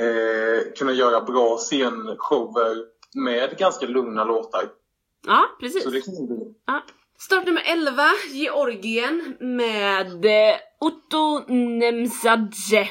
eh, 0.00 0.72
kunna 0.78 0.92
göra 0.92 1.20
bra 1.20 1.56
scenshower 1.56 2.76
med 3.14 3.58
ganska 3.58 3.86
lugna 3.86 4.24
låtar. 4.24 4.68
Ja, 5.26 5.44
precis. 5.60 5.82
Så 5.84 5.90
det 5.90 6.00
kan 6.00 6.26
bli... 6.26 6.36
Ja. 6.66 6.82
Start 7.18 7.46
nummer 7.46 7.62
11, 7.66 8.02
Georgien 8.32 9.36
med 9.40 10.24
eh, 10.24 10.56
Otto 10.80 11.52
Nemzadze. 11.52 12.88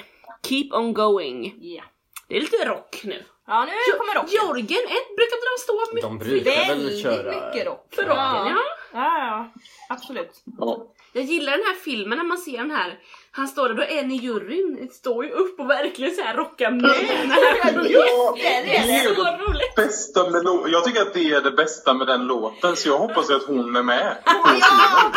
Keep 0.48 0.68
on 0.72 0.94
going. 0.94 1.56
Ja. 1.60 1.84
Det 2.28 2.38
är 2.38 2.42
lite 2.42 2.66
rock 2.70 3.02
nu. 3.04 3.24
Ja, 3.48 3.66
nu 3.66 3.98
kommer 3.98 4.14
rocken. 4.14 4.30
Georgien, 4.32 4.84
ett 4.84 5.16
brukar 5.16 5.36
inte 5.36 5.48
de 5.56 5.62
stå 5.62 5.94
mycket 5.94 6.10
De 6.10 6.18
brukar 6.18 6.52
väl 6.52 6.68
Väldigt 6.78 7.04
köra... 7.04 7.32
mycket 7.52 7.68
rock. 7.68 7.88
för 7.96 8.02
rocken? 8.04 8.16
Ja. 8.18 8.50
Ja, 8.50 8.58
ja. 8.94 9.52
Absolut. 9.90 10.44
Ja. 10.60 10.86
Jag 11.14 11.24
gillar 11.24 11.52
den 11.52 11.66
här 11.66 11.74
filmen 11.76 12.18
när 12.18 12.26
man 12.26 12.38
ser 12.38 12.58
den 12.58 12.72
här, 12.72 13.00
han 13.32 13.48
står 13.48 13.68
där, 13.70 13.76
då 13.76 13.82
är 13.82 14.00
en 14.00 14.12
i 14.12 14.16
juryn, 14.16 14.90
står 14.92 15.26
ju 15.26 15.32
upp 15.32 15.60
och 15.60 15.70
verkligen 15.70 16.16
så 16.16 16.22
här 16.22 16.34
rockar 16.38 16.72
med 16.72 16.82
den 16.84 17.32
här. 17.32 17.40
Ja, 17.64 18.34
det 18.36 18.48
är 18.48 18.66
Det 18.66 18.78
är 18.78 19.10
det. 19.10 19.16
så 19.16 19.24
roligt! 19.24 19.76
Bästa 19.76 20.30
med 20.30 20.42
jag 20.68 20.84
tycker 20.86 21.02
att 21.02 21.14
det 21.14 21.30
är 21.32 21.42
det 21.42 21.52
bästa 21.52 21.94
med 21.94 22.08
den 22.08 22.28
låten 22.28 22.76
så 22.76 22.90
jag 22.90 22.98
hoppas 22.98 23.30
att 23.30 23.44
hon 23.44 23.76
är 23.76 23.84
med. 23.84 24.18
Ja! 24.26 25.12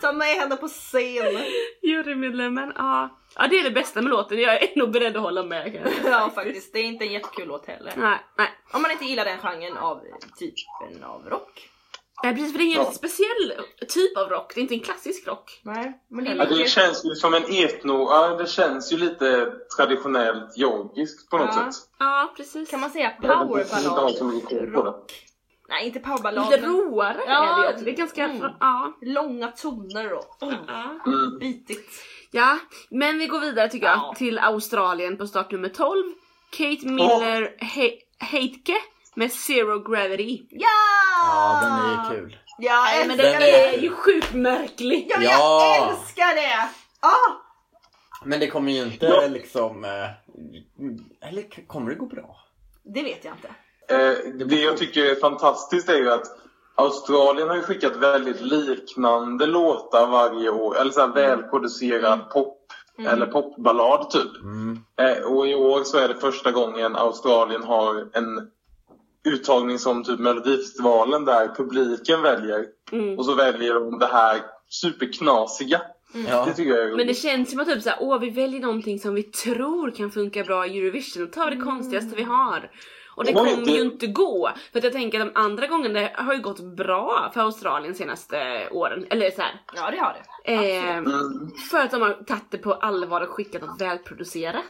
Ta 0.00 0.12
med 0.12 0.26
henne 0.36 0.56
på 0.56 0.68
scen. 0.68 1.38
Jurymedlemmen, 1.82 2.72
ja. 2.76 3.18
Ja 3.36 3.46
det 3.46 3.58
är 3.58 3.64
det 3.64 3.70
bästa 3.70 4.02
med 4.02 4.10
låten, 4.10 4.38
jag 4.40 4.62
är 4.62 4.78
nog 4.78 4.90
beredd 4.90 5.16
att 5.16 5.22
hålla 5.22 5.42
med. 5.42 5.92
Ja 6.04 6.30
faktiskt, 6.34 6.72
det 6.72 6.78
är 6.78 6.84
inte 6.84 7.04
en 7.04 7.12
jättekul 7.12 7.48
låt 7.48 7.66
heller. 7.66 7.92
Nej, 7.96 8.18
nej. 8.38 8.48
Om 8.72 8.82
man 8.82 8.90
inte 8.90 9.04
gillar 9.04 9.24
den 9.24 9.38
genren 9.38 9.76
av 9.76 10.00
typen 10.38 11.04
av 11.04 11.28
rock. 11.28 11.68
Nej 12.22 12.34
precis, 12.34 12.52
för 12.52 12.58
det 12.58 12.64
är 12.64 12.66
ingen 12.66 12.78
Ja. 12.78 12.92
speciell 12.92 13.52
typ 13.88 14.16
av 14.16 14.28
rock, 14.28 14.52
det 14.54 14.60
är 14.60 14.62
inte 14.62 14.74
en 14.74 14.80
klassisk 14.80 15.26
rock. 15.28 15.60
Nej, 15.62 16.00
men 16.10 16.24
det 16.24 16.34
Ja, 16.34 16.44
det 16.44 16.68
känns 16.68 17.04
ju 17.04 17.14
som 17.14 17.34
en 17.34 17.44
etno, 17.44 17.92
ja, 18.10 18.28
det 18.38 18.46
känns 18.46 18.92
ju 18.92 18.96
lite 18.96 19.52
traditionellt 19.76 20.56
georgiskt 20.56 21.30
på 21.30 21.38
något 21.38 21.48
Ja. 21.56 21.72
sätt. 21.72 21.82
Ja 21.98 22.32
precis. 22.36 22.70
Kan 22.70 22.80
man 22.80 22.90
säga 22.90 23.12
Jag 23.22 23.56
vet 23.56 23.66
inte 23.76 23.88
om 23.88 23.96
jag 23.96 24.02
har 24.02 24.08
så 24.08 24.18
powerballad 24.18 24.34
mycket 24.34 24.48
koll 24.48 24.70
på 24.74 24.82
det. 24.82 24.88
rock? 24.88 25.12
Nej, 25.68 25.86
inte 25.86 26.00
powerballad. 26.00 26.50
Lite 26.50 26.66
råare 26.66 27.20
Ja, 27.26 27.64
är 27.68 27.72
det. 27.78 27.84
Det 27.84 27.90
är 27.90 27.96
ganska, 27.96 28.24
mm. 28.24 28.50
ja. 28.60 28.92
Långa 29.02 29.48
toner 29.48 30.12
och 30.12 30.36
oh. 30.42 30.54
Mm. 31.06 31.38
bitigt. 31.40 31.90
Ja, 32.30 32.58
men 32.90 33.18
vi 33.18 33.26
går 33.26 33.40
vidare 33.40 33.68
tycker 33.68 33.86
jag 33.86 33.96
Ja. 33.96 34.14
till 34.18 34.38
Australien 34.38 35.16
på 35.18 35.26
start 35.26 35.50
nummer 35.50 35.68
12. 35.68 36.12
Kate 36.50 36.86
Miller 36.88 37.56
He- 37.58 37.98
Heitke 38.18 38.74
med 39.14 39.32
Zero 39.32 39.78
Gravity. 39.92 40.46
Ja! 40.50 40.68
Ja, 41.24 41.60
den 41.62 41.72
är 41.72 42.14
ju 42.14 42.20
kul. 42.20 42.36
Ja, 42.58 42.82
Nej 42.84 43.06
men 43.08 43.20
älskar 43.20 43.32
den 43.32 43.40
det! 43.40 43.74
är 43.74 43.78
ju 43.78 43.90
sjukt 43.90 44.34
märklig. 44.34 45.06
Ja, 45.10 45.22
Ja. 45.22 45.76
jag 45.78 45.88
älskar 45.90 46.34
det! 46.34 46.68
Ah! 47.00 47.32
Men 48.24 48.40
det 48.40 48.46
kommer 48.46 48.72
ju 48.72 48.82
inte 48.82 49.06
Ja. 49.06 49.26
liksom... 49.28 49.84
eh, 49.84 51.28
Eller 51.28 51.66
kommer 51.66 51.90
det 51.90 51.96
gå 51.96 52.06
bra? 52.06 52.36
Det 52.84 53.02
vet 53.02 53.24
jag 53.24 53.34
inte. 53.34 53.48
Eh, 53.94 54.46
det 54.46 54.60
jag 54.60 54.76
tycker 54.76 55.04
är 55.04 55.14
fantastiskt 55.14 55.88
är 55.88 55.96
ju 55.96 56.10
att 56.12 56.26
Australien 56.74 57.48
har 57.48 57.56
ju 57.56 57.62
skickat 57.62 57.96
väldigt 57.96 58.40
liknande 58.40 59.46
låtar 59.46 60.06
varje 60.06 60.50
år. 60.50 60.80
Eller 60.80 60.90
så 60.90 61.00
här 61.00 61.08
välproducerad 61.08 62.30
pop. 62.30 62.58
Eller 63.08 63.26
popballad 63.26 64.10
typ. 64.10 64.42
Mm. 64.42 64.80
Eh, 65.00 65.22
och 65.24 65.48
i 65.48 65.54
år 65.54 65.84
så 65.84 65.98
är 65.98 66.08
det 66.08 66.14
första 66.14 66.50
gången 66.50 66.96
Australien 66.96 67.62
har 67.62 68.08
en 68.12 68.50
uttagning 69.24 69.78
som 69.78 70.04
typ 70.04 70.20
Melodifestivalen 70.20 71.24
där 71.24 71.54
publiken 71.56 72.22
väljer. 72.22 72.64
Mm. 72.92 73.18
Och 73.18 73.24
så 73.24 73.34
väljer 73.34 73.74
de 73.74 73.98
det 73.98 74.06
här 74.06 74.40
superknasiga. 74.68 75.80
Ja. 76.28 76.44
Det 76.44 76.52
tycker 76.54 76.70
jag 76.70 76.80
är 76.80 76.84
roligt. 76.84 76.96
Men 76.96 77.06
det 77.06 77.14
känns 77.14 77.50
som 77.50 77.60
att 77.60 77.66
typ 77.66 77.82
såhär, 77.82 77.98
åh 78.00 78.18
vi 78.20 78.30
väljer 78.30 78.60
någonting 78.60 78.98
som 78.98 79.14
vi 79.14 79.22
tror 79.22 79.90
kan 79.90 80.10
funka 80.10 80.44
bra 80.44 80.66
i 80.66 80.78
Eurovision 80.78 81.30
tar 81.30 81.50
det 81.50 81.56
konstigaste 81.56 82.16
vi 82.16 82.22
har. 82.22 82.70
Och 83.16 83.24
det 83.24 83.32
kommer 83.32 83.66
ju 83.72 83.80
inte 83.80 84.06
gå. 84.06 84.50
För 84.72 84.78
att 84.78 84.84
jag 84.84 84.92
tänker 84.92 85.20
att 85.20 85.34
de 85.34 85.40
andra 85.40 85.66
gångerna 85.66 86.00
det 86.00 86.12
har 86.14 86.34
ju 86.34 86.40
gått 86.40 86.60
bra 86.76 87.30
för 87.34 87.40
Australien 87.40 87.94
senaste 87.94 88.68
åren. 88.70 89.06
Eller 89.10 89.30
så 89.30 89.42
här. 89.42 89.60
Ja, 89.74 89.90
det 89.90 89.96
har 89.98 90.16
det. 90.44 90.52
Eh, 90.52 90.96
Mm. 90.96 91.50
för 91.70 91.78
att 91.78 91.90
de 91.90 92.02
har 92.02 92.12
tagit 92.12 92.50
det 92.50 92.58
på 92.58 92.74
allvar 92.74 93.20
och 93.20 93.28
skickat 93.28 93.62
något 93.62 93.80
välproducerat. 93.80 94.64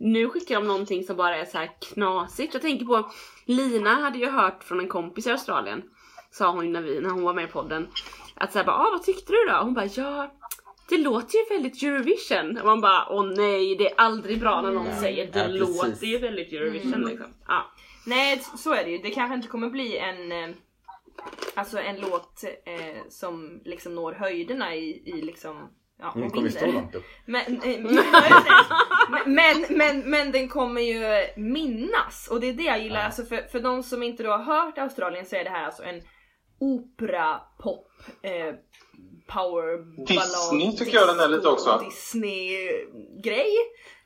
Nu 0.00 0.28
skickar 0.28 0.54
de 0.54 0.66
någonting 0.66 1.04
som 1.04 1.16
bara 1.16 1.36
är 1.36 1.44
så 1.44 1.58
här 1.58 1.70
knasigt. 1.80 2.54
Jag 2.54 2.62
tänker 2.62 2.86
på 2.86 3.10
Lina 3.44 3.94
hade 3.94 4.18
ju 4.18 4.30
hört 4.30 4.64
från 4.64 4.80
en 4.80 4.88
kompis 4.88 5.26
i 5.26 5.30
Australien. 5.30 5.82
Sa 6.30 6.50
hon 6.50 6.72
när, 6.72 6.82
vi, 6.82 7.00
när 7.00 7.10
hon 7.10 7.22
var 7.22 7.34
med 7.34 7.44
i 7.44 7.52
podden. 7.52 7.88
Att 8.34 8.52
såhär 8.52 8.66
bara, 8.66 8.76
ah, 8.76 8.90
vad 8.92 9.02
tyckte 9.02 9.32
du 9.32 9.44
då? 9.48 9.56
Hon 9.56 9.74
bara, 9.74 9.86
ja 9.86 10.34
det 10.88 10.98
låter 10.98 11.38
ju 11.38 11.56
väldigt 11.56 11.82
Eurovision. 11.82 12.58
Och 12.58 12.66
man 12.66 12.80
bara, 12.80 13.06
åh 13.10 13.24
nej 13.36 13.76
det 13.76 13.90
är 13.90 13.94
aldrig 13.96 14.40
bra 14.40 14.62
när 14.62 14.72
någon 14.72 14.96
säger 15.00 15.32
det 15.32 15.38
Ja, 15.38 15.46
låter 15.46 16.06
ju 16.06 16.18
väldigt 16.18 16.52
Eurovision 16.52 17.00
liksom. 17.00 17.34
Ja. 17.48 17.72
Nej, 18.06 18.42
så 18.56 18.74
är 18.74 18.84
det 18.84 18.90
ju. 18.90 18.98
Det 18.98 19.10
kanske 19.10 19.34
inte 19.34 19.48
kommer 19.48 19.70
bli 19.70 19.98
en 19.98 20.32
eh, 20.32 20.56
Alltså 21.54 21.78
en 21.78 22.00
låt 22.00 22.44
eh, 22.44 23.02
som 23.08 23.60
liksom 23.64 23.94
når 23.94 24.12
höjderna 24.12 24.74
i, 24.74 25.02
i 25.04 25.22
liksom 25.22 25.70
Ja, 26.00 26.10
Hon 26.14 26.22
och 26.22 26.32
kommer 26.32 26.46
ju 26.48 26.52
stå 26.52 26.66
långt 26.66 26.94
upp. 26.94 27.04
Men, 27.26 27.40
eh, 27.62 27.80
men, 29.10 29.34
men, 29.34 29.64
men, 29.70 30.10
men 30.10 30.32
den 30.32 30.48
kommer 30.48 30.80
ju 30.80 31.26
minnas 31.36 32.28
och 32.30 32.40
det 32.40 32.48
är 32.48 32.52
det 32.52 32.62
jag 32.62 32.82
gillar. 32.82 33.00
Ja. 33.00 33.06
Alltså 33.06 33.24
för, 33.24 33.42
för 33.52 33.60
de 33.60 33.82
som 33.82 34.02
inte 34.02 34.22
då 34.22 34.30
har 34.30 34.42
hört 34.64 34.78
Australien 34.78 35.26
så 35.26 35.36
är 35.36 35.44
det 35.44 35.50
här 35.50 35.64
alltså 35.64 35.82
en 35.82 36.02
opera, 36.60 37.40
pop, 37.62 37.86
eh, 38.22 38.54
power, 39.26 39.96
Disney 40.06 40.16
ballad, 40.60 40.78
tycker 40.78 40.94
jag 40.98 41.08
den 41.08 41.20
är 41.20 41.28
lite 41.28 41.48
också. 41.48 41.82
Disney-grej. 41.84 43.52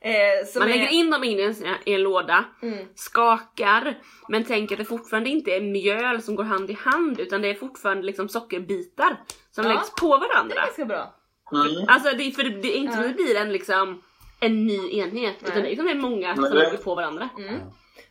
Eh, 0.01 0.59
Man 0.59 0.69
är, 0.69 0.73
lägger 0.73 0.87
in 0.91 1.09
dem 1.09 1.23
in 1.23 1.39
i 1.39 1.41
en, 1.43 1.55
i 1.85 1.93
en 1.93 2.01
låda, 2.03 2.45
Mm. 2.61 2.85
skakar, 2.95 3.97
men 4.29 4.43
tänker 4.43 4.75
att 4.75 4.79
det 4.79 4.85
fortfarande 4.85 5.29
inte 5.29 5.51
är 5.51 5.61
mjöl 5.61 6.21
som 6.21 6.35
går 6.35 6.43
hand 6.43 6.69
i 6.69 6.73
hand 6.73 7.19
utan 7.19 7.41
det 7.41 7.47
är 7.47 7.53
fortfarande 7.55 8.03
liksom 8.03 8.29
sockerbitar 8.29 9.17
som 9.51 9.63
Ja. 9.65 9.73
läggs 9.73 9.91
på 9.91 10.17
Det 10.17 10.25
är 10.25 10.29
varandra. 10.29 10.55
ganska 10.55 10.85
bra. 10.85 11.15
Mm. 11.51 11.85
Alltså 11.87 12.17
det, 12.17 12.31
för 12.31 12.43
det, 12.43 12.49
det 12.49 12.67
är 12.75 12.77
inte 12.77 12.93
som 12.93 13.03
Ja. 13.03 13.09
att 13.09 13.17
det 13.17 13.23
blir 13.23 13.35
en 13.35 13.51
liksom 13.51 14.01
en 14.39 14.65
ny 14.67 14.89
enhet 14.99 15.35
utan 15.41 15.61
det 15.61 15.67
är 15.73 15.83
liksom 15.85 16.01
många 16.01 16.35
som 16.35 16.43
lägger 16.43 16.77
på 16.77 16.95
varandra. 16.95 17.29
Mm. 17.37 17.59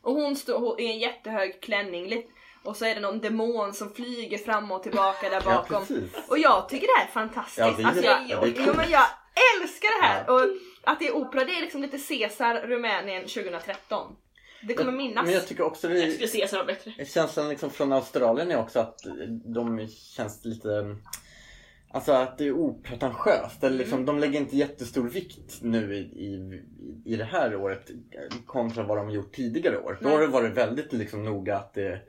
Och 0.03 0.14
hon 0.14 0.37
står 0.37 0.81
i 0.81 0.87
en 0.87 0.99
jättehög 0.99 1.61
klänning 1.62 2.09
lite- 2.09 2.29
och 2.62 2.77
så 2.77 2.85
är 2.85 2.94
det 2.94 3.01
någon 3.01 3.20
demon 3.20 3.75
som 3.75 3.94
flyger 3.94 4.38
fram 4.38 4.73
och 4.73 4.83
tillbaka 4.83 5.29
där 5.29 5.37
Ja, 5.44 5.55
bakom. 5.55 5.81
precis. 5.87 6.11
och 6.29 6.38
jag 6.38 6.68
tycker 6.68 6.87
det 6.87 6.92
här 6.99 7.07
är 7.07 7.12
fantastiskt. 7.12 7.59
Ja, 7.79 7.88
alltså, 7.88 8.05
jag, 8.05 8.18
ja, 8.29 8.40
det 8.40 8.47
är 8.47 8.55
jo, 8.57 8.64
coolt. 8.64 8.77
men 8.77 8.90
jag 8.90 9.05
älskar 9.61 10.01
det 10.01 10.07
här! 10.07 10.25
Ja. 10.27 10.33
Och 10.33 10.40
att 10.85 10.99
det 10.99 11.07
är 11.09 11.16
opera, 11.16 11.44
det 11.44 11.53
är 11.57 11.61
liksom 11.61 11.83
lite 11.83 11.99
Caesar 11.99 12.55
Rumänien 12.66 13.23
2013. 13.23 14.16
Det 14.68 14.75
kommer 14.75 14.92
minnas. 14.92 15.25
Men 15.25 15.35
jag 15.35 15.47
tycker 15.49 15.64
också 15.64 15.88
det 15.88 15.99
Jag 15.99 16.12
skulle 16.12 16.29
se 16.29 16.49
så 16.49 16.64
bättre. 16.64 17.05
Känslan 17.07 17.49
liksom 17.49 17.70
från 17.70 17.92
Australien 17.92 18.51
är 18.51 18.59
också 18.59 18.79
att 18.81 18.99
de 19.55 19.88
känns 19.88 20.44
lite... 20.44 20.97
Alltså 21.94 22.12
att 22.12 22.38
det 22.38 22.46
är 22.46 22.52
opretentiöst. 22.52 23.64
Eller 23.64 23.78
liksom, 23.78 24.07
De 24.07 24.18
lägger 24.18 24.40
inte 24.40 24.57
jättestor 24.57 25.09
vikt 25.09 25.59
nu 25.62 25.94
i, 25.94 25.98
i, 25.98 26.62
i 27.04 27.16
det 27.16 27.24
här 27.24 27.57
året 27.57 27.90
kontra 28.46 28.83
vad 28.83 28.98
de 28.98 29.07
har 29.07 29.14
gjort 29.14 29.35
tidigare 29.35 29.78
år. 29.78 29.98
Då 30.00 30.09
har 30.09 30.20
det 30.20 30.26
varit 30.26 30.57
väldigt 30.57 30.92
liksom 30.92 31.24
noga 31.24 31.57
att 31.57 31.74
det... 31.74 32.00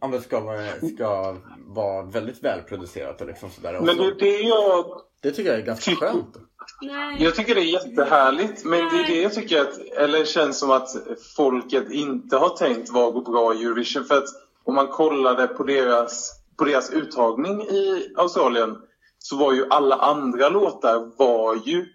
ja, 0.00 0.08
men 0.08 0.20
ska, 0.20 0.40
vara, 0.40 0.66
ska 0.94 1.36
vara 1.58 2.02
väldigt 2.02 2.44
välproducerat 2.44 3.20
och 3.20 3.26
liksom 3.26 3.50
sådär. 3.50 3.80
Men 3.80 3.96
det 3.96 4.14
det 4.18 4.40
jag 4.40 4.84
det 5.20 5.30
tycker 5.30 5.50
jag 5.50 5.60
är 5.60 5.64
ganska 5.64 5.94
skönt. 5.94 6.36
Nej. 6.82 7.16
Jag 7.22 7.34
tycker 7.34 7.54
det 7.54 7.60
är 7.60 7.72
jättehärligt, 7.72 8.64
men 8.64 8.78
det 8.78 8.96
är 8.96 9.06
det 9.06 9.22
jag 9.22 9.34
tycker 9.34 9.60
att, 9.60 9.78
eller 9.78 10.24
känns 10.24 10.58
som 10.58 10.70
att 10.70 10.88
folket 11.36 11.90
inte 11.90 12.36
har 12.36 12.48
tänkt 12.48 12.90
vad 12.90 13.12
går 13.12 13.22
bra 13.22 13.54
i 13.54 13.64
Eurovision. 13.64 14.04
För 14.04 14.18
att 14.18 14.28
om 14.64 14.74
man 14.74 14.88
kollade 14.88 15.46
på 15.46 15.62
deras, 15.62 16.42
på 16.56 16.64
deras 16.64 16.90
uttagning 16.90 17.62
i 17.62 18.12
Australien 18.16 18.76
så 19.22 19.36
var 19.36 19.52
ju 19.52 19.66
alla 19.70 19.96
andra 19.96 20.48
låtar 20.48 21.10
var 21.16 21.54
ju 21.64 21.86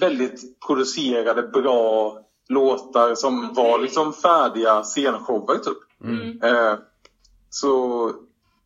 väldigt 0.00 0.60
producerade, 0.66 1.42
bra 1.42 2.18
låtar 2.48 3.14
som 3.14 3.54
var 3.54 3.78
liksom 3.78 4.12
färdiga 4.12 4.82
scenshower 4.82 5.58
typ. 5.58 5.78
Mm. 6.04 6.42
Eh, 6.42 6.78
så 7.50 8.12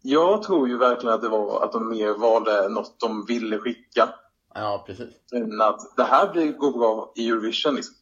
jag 0.02 0.42
tror 0.42 0.68
ju 0.68 0.78
verkligen 0.78 1.14
att 1.14 1.22
det 1.22 1.28
var 1.28 1.64
att 1.64 1.72
de 1.72 1.88
mer 1.88 2.10
valde 2.18 2.68
något 2.68 3.00
de 3.00 3.24
ville 3.26 3.58
skicka 3.58 4.08
Ja, 4.54 4.84
precis. 4.86 5.08
än 5.32 5.60
att 5.60 5.96
det 5.96 6.04
här 6.04 6.32
blir, 6.32 6.52
går 6.52 6.72
bra 6.72 7.12
i 7.16 7.28
Eurovision. 7.28 7.74
Liksom. 7.74 7.94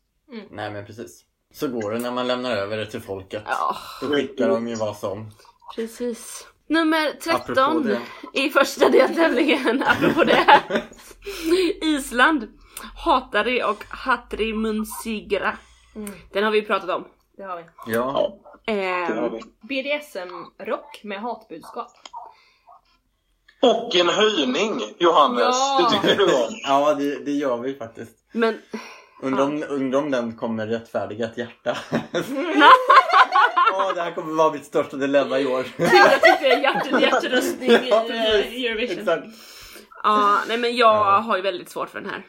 Nej, 0.50 0.70
men 0.70 0.86
precis. 0.86 1.24
Så 1.54 1.68
går 1.68 1.90
det 1.90 1.98
när 1.98 2.10
man 2.10 2.26
lämnar 2.26 2.56
över 2.56 2.76
det 2.76 2.86
till 2.86 3.00
folket. 3.02 3.42
Ja, 3.46 3.76
Då 4.00 4.06
skickar 4.06 4.48
de 4.48 4.68
ju 4.68 4.74
vad 4.74 4.96
som. 4.96 5.30
precis. 5.76 6.46
Nummer 6.68 7.08
Apropå 7.08 7.44
13 7.54 7.82
det. 7.82 8.00
i 8.40 8.50
första 8.50 8.88
deltävlingen, 8.88 9.82
apropå 9.86 10.24
det. 10.24 10.62
Island. 11.82 12.48
Hatari 13.04 13.62
och 13.62 13.84
Hatri 13.88 14.52
Munsigra. 14.52 15.56
Mm. 15.96 16.10
Den 16.32 16.44
har 16.44 16.50
vi 16.50 16.62
pratat 16.62 16.90
om. 16.90 17.04
Det 17.36 17.42
har 17.42 17.56
vi. 17.56 17.64
Ja, 17.92 18.38
Ja, 18.64 19.28
vi. 19.28 19.42
BDSM-rock 19.82 21.00
med 21.04 21.20
hatbudskap. 21.20 21.92
Och 23.62 23.96
en 23.96 24.08
höjning, 24.08 24.80
Johannes. 24.98 25.40
Ja. 25.40 25.90
Det 25.90 25.96
tycker 25.96 26.16
du 26.16 26.24
om. 26.24 26.50
ja 26.64 26.94
det, 26.94 27.24
det 27.24 27.32
gör 27.32 27.56
vi 27.56 27.74
faktiskt. 27.74 28.16
men 28.32 28.58
Undrar 29.22 29.44
om, 29.44 29.64
undrar 29.68 29.98
om 29.98 30.10
den 30.10 30.36
kommer 30.36 30.66
rättfärdiga 30.66 31.26
ett 31.26 31.38
hjärta. 31.38 31.76
Ja 33.78 33.92
det 33.92 34.02
här 34.02 34.12
kommer 34.12 34.34
vara 34.34 34.52
mitt 34.52 34.64
största 34.64 34.96
dilemma 34.96 35.38
i 35.38 35.46
år. 35.46 35.62
Kul 35.62 35.86
att 35.86 36.84
typ 36.84 36.96
vi 36.96 37.02
hjärtröstning 37.02 37.70
i 37.70 37.90
eh, 37.90 38.64
Eurovision. 38.64 38.98
Exakt. 38.98 39.26
Ja, 40.02 40.38
nej 40.48 40.58
men 40.58 40.76
jag 40.76 41.20
har 41.20 41.36
ju 41.36 41.42
väldigt 41.42 41.68
svårt 41.68 41.90
för 41.90 42.00
den 42.00 42.10
här. 42.10 42.26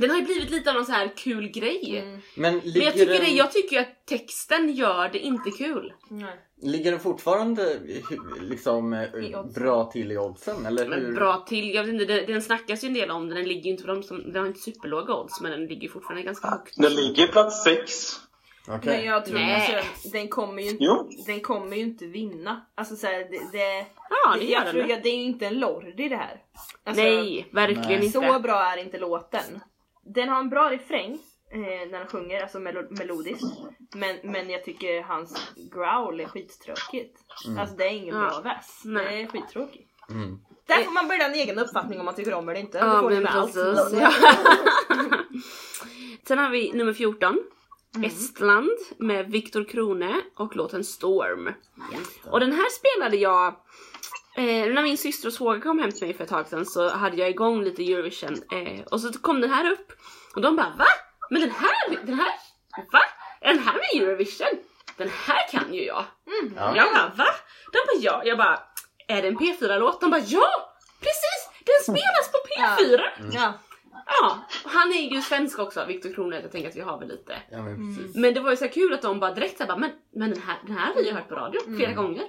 Den 0.00 0.10
har 0.10 0.16
ju 0.16 0.24
blivit 0.24 0.50
lite 0.50 0.70
av 0.70 0.76
någon 0.76 0.86
så 0.86 0.92
här 0.92 1.16
kul 1.16 1.48
grej. 1.48 1.98
Mm. 1.98 2.20
Men, 2.34 2.54
men, 2.54 2.62
jag, 2.64 2.92
tycker 2.92 3.06
den... 3.06 3.24
det, 3.24 3.30
jag 3.30 3.52
tycker 3.52 3.80
att 3.80 4.06
texten 4.06 4.72
gör 4.72 5.08
det 5.08 5.18
inte 5.18 5.50
kul. 5.50 5.92
Nej. 6.08 6.36
Ligger 6.62 6.90
den 6.90 7.00
fortfarande 7.00 7.72
eh, 7.72 8.40
liksom, 8.40 8.92
eh, 8.92 9.44
bra 9.54 9.84
till 9.84 10.12
i 10.12 10.18
oddsen? 10.18 10.66
Eller 10.66 10.88
men? 10.88 11.14
Bra 11.14 11.44
till? 11.48 11.74
Jag 11.74 11.84
vet 11.84 11.92
inte, 11.92 12.04
den, 12.04 12.26
den 12.26 12.42
snackas 12.42 12.84
ju 12.84 12.88
en 12.88 12.94
del 12.94 13.10
om 13.10 13.28
den. 13.28 13.38
Den 13.38 13.48
ligger 13.48 13.70
inte 13.70 13.82
den 13.82 14.36
har 14.36 14.46
inte 14.46 14.60
superlåga 14.60 15.14
odds 15.14 15.40
men 15.40 15.50
den 15.50 15.66
ligger 15.66 15.88
fortfarande 15.88 16.22
ganska 16.22 16.48
högt. 16.48 16.74
Den 16.76 16.94
ligger 16.94 17.26
plats 17.26 17.64
6. 17.64 18.20
Okay. 18.76 18.96
Men 18.96 19.04
jag 19.04 19.26
tror 19.26 19.40
alltså, 19.40 20.08
den 20.08 20.28
kommer 20.28 20.62
ju 20.62 20.68
inte, 20.68 20.84
jo. 20.84 21.10
den 21.26 21.40
kommer 21.40 21.76
ju 21.76 21.82
inte 21.82 22.06
vinna. 22.06 22.66
Alltså 22.74 22.96
så 22.96 23.06
här, 23.06 23.18
det, 23.18 23.52
det, 23.52 23.86
ja, 24.10 24.36
det, 24.38 24.44
jag 24.44 24.70
tror, 24.70 24.90
jag, 24.90 25.02
det 25.02 25.08
är 25.08 25.16
ju 25.16 25.22
inte 25.22 25.46
en 25.46 25.58
Lordi 25.58 26.08
det 26.08 26.16
här. 26.16 26.42
Alltså, 26.84 27.02
Nej, 27.02 27.48
verkligen 27.52 27.86
Nej. 27.86 28.06
inte. 28.06 28.10
Så 28.10 28.40
bra 28.40 28.72
är 28.72 28.76
inte 28.76 28.98
låten. 28.98 29.60
Den 30.02 30.28
har 30.28 30.38
en 30.38 30.48
bra 30.48 30.70
refräng 30.70 31.18
eh, 31.52 31.90
när 31.90 31.98
han 31.98 32.06
sjunger, 32.06 32.42
alltså 32.42 32.58
melo 32.58 32.82
melodiskt. 32.90 33.44
Men, 33.94 34.16
men 34.22 34.50
jag 34.50 34.64
tycker 34.64 35.02
hans 35.02 35.52
growl 35.72 36.20
är 36.20 36.26
skittråkigt. 36.26 37.18
Mm. 37.46 37.58
Alltså 37.58 37.76
det 37.76 37.84
är 37.84 37.90
ingen 37.90 38.14
ja. 38.14 38.28
bra 38.28 38.40
väs. 38.40 38.82
Det 38.84 39.22
är 39.22 39.26
skittråkigt. 39.26 39.90
Mm. 40.10 40.38
Där 40.66 40.82
får 40.82 40.92
man 40.92 41.08
bilda 41.08 41.26
en 41.26 41.34
egen 41.34 41.58
uppfattning 41.58 41.98
om 41.98 42.04
man 42.04 42.14
tycker 42.14 42.34
om 42.34 42.46
det 42.46 42.52
eller 42.52 42.60
inte. 42.60 42.78
Ja, 42.78 43.02
men 43.02 43.26
precis. 43.26 43.92
Ja. 44.00 44.10
Sen 46.28 46.38
har 46.38 46.50
vi 46.50 46.72
nummer 46.72 46.92
14. 46.92 47.38
Estland 48.04 48.78
med 48.98 49.30
Viktor 49.30 49.64
Krone 49.64 50.20
och 50.36 50.56
låten 50.56 50.84
Storm. 50.84 51.54
Och 52.24 52.40
den 52.40 52.52
här 52.52 52.68
spelade 52.70 53.16
jag 53.16 53.46
eh, 54.36 54.72
när 54.74 54.82
min 54.82 54.98
syster 54.98 55.28
och 55.28 55.34
svåger 55.34 55.60
kom 55.60 55.78
hem 55.78 55.92
till 55.92 56.06
mig 56.06 56.14
för 56.16 56.24
ett 56.24 56.30
tag 56.30 56.48
sedan 56.48 56.66
så 56.66 56.88
hade 56.88 57.16
jag 57.16 57.30
igång 57.30 57.64
lite 57.64 57.82
Eurovision 57.82 58.42
eh, 58.52 58.80
och 58.90 59.00
så 59.00 59.12
kom 59.12 59.40
den 59.40 59.50
här 59.50 59.72
upp 59.72 59.92
och 60.34 60.40
de 60.40 60.56
bara 60.56 60.74
va? 60.78 60.86
Men 61.30 61.40
den 61.40 61.50
här, 61.50 62.06
den 62.06 62.14
här, 62.14 62.32
va? 62.92 63.00
Är 63.40 63.54
den 63.54 63.62
här 63.62 63.74
med 63.74 64.02
Eurovision? 64.02 64.58
Den 64.96 65.08
här 65.08 65.48
kan 65.50 65.74
ju 65.74 65.84
jag. 65.84 66.04
Ja. 66.56 66.76
Jag 66.76 66.92
bara 66.94 67.12
va? 67.16 67.26
De 67.72 67.78
bara 67.86 68.00
ja. 68.00 68.22
Jag 68.24 68.38
bara 68.38 68.60
är 69.08 69.22
det 69.22 69.28
en 69.28 69.38
P4-låt? 69.38 70.00
De 70.00 70.10
bara 70.10 70.20
ja! 70.26 70.74
Precis! 71.00 71.48
Den 71.64 71.94
spelas 71.94 72.32
på 72.32 72.38
P4! 72.48 73.00
Ja. 73.32 73.52
Ja, 74.08 74.38
han 74.64 74.92
är 74.92 75.10
ju 75.14 75.22
svensk 75.22 75.58
också, 75.58 75.84
Viktor 75.84 76.14
Kronlund. 76.14 76.44
Jag 76.44 76.52
tänker 76.52 76.68
att 76.68 76.76
vi 76.76 76.80
har 76.80 76.98
väl 76.98 77.08
lite. 77.08 77.42
Ja, 77.50 77.62
men 77.62 77.96
precis. 77.96 78.16
Men 78.16 78.34
det 78.34 78.40
var 78.40 78.50
ju 78.50 78.56
så 78.56 78.64
här 78.64 78.72
kul 78.72 78.94
att 78.94 79.02
de 79.02 79.20
bara 79.20 79.34
direkt 79.34 79.56
så 79.56 79.62
här, 79.62 79.68
bara, 79.68 79.78
men, 79.78 79.90
men 80.14 80.30
den, 80.30 80.42
här, 80.42 80.56
den 80.66 80.76
här 80.76 80.86
har 80.86 80.94
vi 80.94 81.08
ju 81.08 81.14
hört 81.14 81.28
på 81.28 81.34
radio 81.34 81.60
flera 81.76 81.92
gånger. 81.92 82.24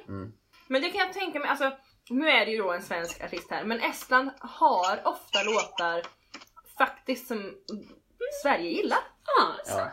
Men 0.67 0.81
det 0.81 0.89
kan 0.89 0.99
jag 0.99 1.13
tänka 1.13 1.39
mig, 1.39 1.49
alltså 1.49 1.71
nu 2.09 2.29
är 2.29 2.45
det 2.45 2.51
ju 2.51 2.57
då 2.57 2.71
en 2.71 2.81
svensk 2.81 3.23
artist 3.23 3.51
här, 3.51 3.63
men 3.63 3.79
Estland 3.79 4.31
har 4.39 5.01
ofta 5.03 5.43
låtar 5.43 6.01
faktiskt 6.77 7.27
som 7.27 7.51
Sverige 8.43 8.69
gillar. 8.69 8.99
Ja, 9.37 9.55
Ja. 9.67 9.91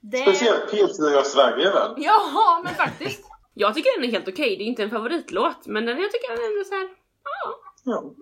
Det... 0.00 0.18
Speciellt 0.18 0.72
P4 0.72 1.22
Sverige 1.22 1.70
väl? 1.70 1.94
Jaha, 1.96 2.62
men 2.64 2.74
faktiskt. 2.74 3.24
Jag 3.54 3.74
tycker 3.74 4.00
den 4.00 4.08
är 4.08 4.12
helt 4.12 4.28
okej, 4.28 4.56
det 4.56 4.64
är 4.64 4.66
inte 4.66 4.82
en 4.82 4.90
favoritlåt 4.90 5.66
men 5.66 5.86
den, 5.86 6.00
jag 6.00 6.12
tycker 6.12 6.28
den 6.28 6.44
är 6.44 6.50
ändå 6.50 6.64
såhär, 6.64 6.88
Ja. 7.84 8.14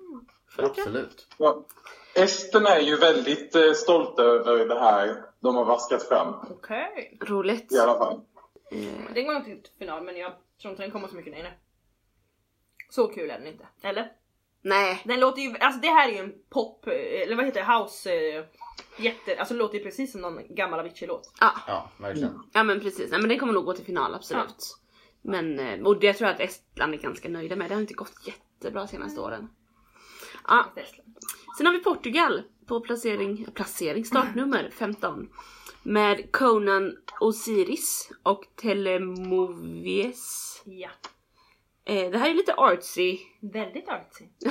Absolut. 0.58 1.26
ja. 1.38 1.64
Esten 2.14 2.66
är 2.66 2.80
ju 2.80 2.96
väldigt 2.96 3.54
eh, 3.54 3.72
stolta 3.72 4.22
över 4.22 4.66
det 4.68 4.80
här 4.80 5.24
de 5.40 5.56
har 5.56 5.64
vaskat 5.64 6.08
fram. 6.08 6.34
Okej. 6.50 7.18
roligt. 7.20 7.72
I 7.72 7.78
alla 7.78 7.98
fall. 7.98 8.20
Den 9.14 9.26
går 9.26 9.36
inte 9.36 9.50
till 9.50 9.72
final, 9.78 10.02
men 10.04 10.16
jag 10.16 10.32
tror 10.62 10.70
inte 10.70 10.82
den 10.82 10.90
kommer 10.90 11.08
så 11.08 11.14
mycket 11.16 11.32
längre. 11.32 11.52
Så 12.90 13.06
kul 13.08 13.30
är 13.30 13.38
den 13.38 13.46
inte. 13.46 13.66
Eller? 13.82 14.12
Nej, 14.64 15.02
Den 15.04 15.20
låter 15.20 15.42
ju, 15.42 15.58
alltså 15.58 15.80
det 15.80 15.88
här 15.88 16.08
är 16.08 16.12
ju 16.12 16.18
en 16.18 16.32
pop, 16.50 16.86
eh, 16.86 17.22
eller 17.22 17.36
vad 17.36 17.44
heter 17.44 17.60
det, 17.60 17.74
house, 17.78 18.12
eh, 18.14 18.44
jätte, 18.98 19.38
alltså 19.38 19.54
det 19.54 19.58
låter 19.58 19.78
ju 19.78 19.84
precis 19.84 20.12
som 20.12 20.20
någon 20.20 20.54
gammal 20.54 20.80
Avicii-låt. 20.80 21.32
ja, 21.40 21.52
Ja, 21.66 21.90
verkligen. 21.98 22.42
ja 22.52 22.62
men 22.62 22.80
precis. 22.80 23.10
Nej, 23.10 23.20
men 23.20 23.28
den 23.28 23.38
kommer 23.38 23.52
nog 23.52 23.64
gå 23.64 23.72
till 23.72 23.84
final 23.84 24.14
absolut. 24.14 24.76
Men, 25.22 25.58
eh, 25.58 25.80
och 25.86 26.00
det 26.00 26.12
tror 26.12 26.28
jag 26.28 26.34
att 26.34 26.40
Estland 26.40 26.94
är 26.94 26.98
ganska 26.98 27.28
nöjda 27.28 27.56
med. 27.56 27.70
Det 27.70 27.74
har 27.74 27.80
inte 27.80 27.94
gått 27.94 28.12
jättebra 28.26 28.86
senaste 28.86 29.20
åren. 29.20 29.48
Ja, 30.48 30.64
Sen 31.56 31.66
har 31.66 31.72
vi 31.72 31.78
Portugal 31.78 32.42
på 32.66 32.80
placering, 32.80 33.46
placering 33.54 34.04
startnummer 34.04 34.70
15. 34.78 35.28
Med 35.82 36.32
Conan 36.32 36.96
Osiris 37.20 38.10
och 38.22 38.42
Telemovies. 38.62 40.62
Ja. 40.64 40.88
Eh, 41.84 42.10
det 42.10 42.18
här 42.18 42.30
är 42.30 42.34
lite 42.34 42.54
artsy. 42.54 43.18
Väldigt 43.40 43.88
artsy. 43.88 44.24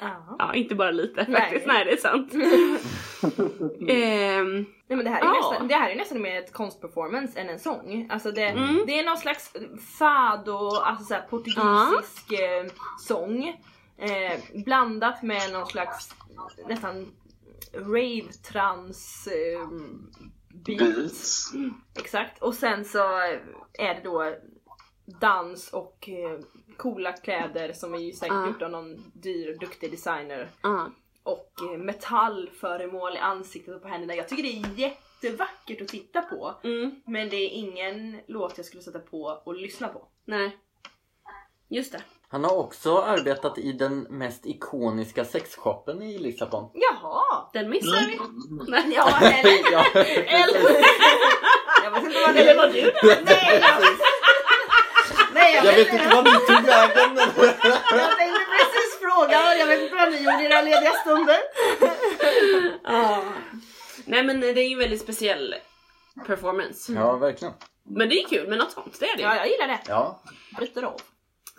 ja. 0.00 0.36
Ja, 0.38 0.54
inte 0.54 0.74
bara 0.74 0.90
lite 0.90 1.26
faktiskt. 1.26 1.66
Nej, 1.66 1.84
det 1.84 1.92
är 1.92 1.96
sant. 1.96 2.32
Ehm, 3.88 4.66
Nej 4.86 4.96
men 4.96 5.04
det 5.04 5.10
här 5.10 5.20
är, 5.20 5.24
Ja. 5.24 5.32
nästan, 5.50 5.68
det 5.68 5.74
här 5.74 5.90
är 5.90 5.96
nästan 5.96 6.22
mer 6.22 6.38
ett 6.38 6.52
konstperformance 6.52 7.40
än 7.40 7.48
en 7.48 7.58
sång. 7.58 8.08
Alltså 8.10 8.30
det, 8.30 8.42
Mm. 8.44 8.82
det 8.86 8.98
är 8.98 9.04
någon 9.04 9.16
slags 9.18 9.52
fado, 9.98 10.76
alltså 10.76 11.04
såhär 11.04 11.22
portugisisk 11.30 12.32
eh, 12.32 12.64
sång. 13.00 13.60
Eh, 13.98 14.40
blandat 14.64 15.22
med 15.22 15.52
någon 15.52 15.66
slags 15.66 16.10
nästan 16.68 17.12
rave 17.74 18.32
trans 18.52 19.26
eh, 19.26 19.68
beat. 20.48 20.78
Beats. 20.96 21.52
Exakt. 21.98 22.42
Och 22.42 22.54
sen 22.54 22.84
så 22.84 22.98
är 23.72 23.94
det 23.94 24.00
då 24.04 24.34
dans 25.20 25.72
och 25.72 26.08
eh, 26.08 26.40
coola 26.76 27.12
kläder 27.12 27.72
som 27.72 27.94
är 27.94 27.98
ju 27.98 28.12
säkert 28.12 28.34
Ja. 28.34 28.46
gjort 28.46 28.62
av 28.62 28.70
någon 28.70 29.12
dyr 29.14 29.58
duktig 29.60 29.90
designer. 29.90 30.50
ja. 30.62 30.90
Och 31.22 31.52
eh, 31.72 31.78
metallföremål 31.78 33.14
i 33.16 33.18
ansiktet 33.18 33.74
och 33.74 33.82
på 33.82 33.88
händerna. 33.88 34.14
Jag 34.14 34.28
tycker 34.28 34.42
det 34.42 34.48
är 34.60 34.78
jättevackert 34.78 35.80
att 35.80 35.88
titta 35.88 36.22
på. 36.22 36.54
Mm, 36.64 37.02
Men 37.06 37.28
det 37.28 37.36
är 37.36 37.48
ingen 37.48 38.20
låt 38.26 38.56
jag 38.56 38.66
skulle 38.66 38.82
sätta 38.82 38.98
på 38.98 39.22
och 39.44 39.54
lyssna 39.54 39.88
på. 39.88 40.08
nej. 40.24 40.58
Just 41.68 41.92
det. 41.92 42.02
Han 42.34 42.44
har 42.44 42.56
också 42.56 42.98
arbetat 43.02 43.58
i 43.58 43.72
den 43.72 44.00
mest 44.00 44.46
ikoniska 44.46 45.24
sexshoppen 45.24 46.02
i 46.02 46.18
Lissabon. 46.18 46.70
Jaha! 46.74 47.48
Den 47.52 47.70
missar 47.70 48.06
vi. 48.06 48.20
Nej. 48.70 48.92
Ja, 48.96 49.18
eller? 49.20 49.72
ja, 49.72 49.84
Eller, 49.94 50.84
Jag 51.84 51.90
vet 51.90 52.02
inte 52.04 52.20
vad 52.26 52.34
det 52.34 52.40
eller 52.40 52.56
var 52.56 52.66
du? 52.66 52.92
Nej, 53.24 53.60
jag, 53.62 53.82
nej, 55.34 55.54
jag, 55.54 55.64
Jag 55.64 55.72
vet 55.72 55.92
inte 55.92 56.08
vad 56.14 56.24
ni 56.24 56.30
tog 56.30 56.66
vägen. 56.66 57.14
men- 57.14 57.28
jag 57.98 58.16
tänkte 58.18 58.40
precis 58.50 58.98
fråga. 59.00 59.54
Jag 59.58 59.66
vet 59.66 59.82
inte 59.82 59.94
vad 59.94 60.10
ni 60.12 60.16
gjorde 60.18 60.42
i 60.42 60.46
era 60.46 60.62
lediga 60.62 60.92
stunder. 60.92 61.38
Ja. 62.84 63.24
Nej 64.04 64.22
men 64.24 64.40
det 64.40 64.48
är 64.48 64.68
ju 64.68 64.72
en 64.72 64.78
väldigt 64.78 65.00
speciell 65.00 65.54
performance. 66.26 66.92
Ja, 66.92 67.16
verkligen. 67.16 67.54
Men 67.88 68.08
det 68.08 68.14
är 68.22 68.28
kul 68.28 68.48
med 68.48 68.58
något 68.58 68.70
sånt, 68.72 68.96
det 69.00 69.06
är 69.10 69.16
det. 69.16 69.22
Ja, 69.22 69.36
jag 69.36 69.48
gillar 69.50 69.66
det. 69.66 69.80
Ja. 69.88 70.20
Bryter 70.56 70.82
av. 70.82 71.00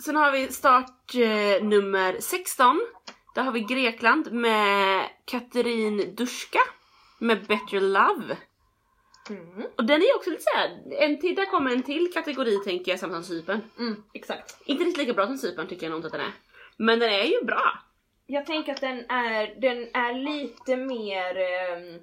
Sen 0.03 0.15
har 0.15 0.31
vi 0.31 0.47
start 0.47 1.15
eh, 1.15 1.63
nummer 1.63 2.17
16. 2.19 2.79
Där 3.35 3.43
har 3.43 3.51
vi 3.51 3.59
Grekland 3.59 4.31
med 4.31 5.09
Katerin 5.25 6.15
Duska 6.15 6.59
med 7.19 7.45
Better 7.45 7.81
Love. 7.81 8.37
Mm. 9.29 9.65
Och 9.77 9.85
den 9.85 10.01
är 10.01 10.15
också 10.15 10.29
lite 10.29 10.43
såhär, 10.43 10.83
en 10.91 11.21
till, 11.21 11.35
där 11.35 11.45
kommer 11.45 11.71
en 11.71 11.83
till 11.83 12.13
kategori 12.13 12.59
tänker 12.59 12.91
jag, 12.91 12.99
samma 12.99 13.13
som 13.13 13.23
Cypern. 13.23 13.61
Mm, 13.79 14.03
exakt. 14.13 14.61
Inte 14.65 14.83
riktigt 14.83 14.97
lika 14.97 15.13
bra 15.13 15.27
som 15.27 15.37
Cypern 15.37 15.67
tycker 15.67 15.85
jag 15.85 15.91
nog 15.91 15.97
inte 15.97 16.07
att 16.07 16.13
den 16.13 16.21
är. 16.21 16.33
Men 16.77 16.99
den 16.99 17.09
är 17.09 17.23
ju 17.23 17.43
bra. 17.43 17.79
Jag 18.25 18.45
tänker 18.45 18.71
att 18.71 18.81
den 18.81 19.05
är, 19.09 19.61
den 19.61 19.87
är 19.93 20.13
lite 20.13 20.77
mer 20.77 21.37
ehm, 21.37 21.99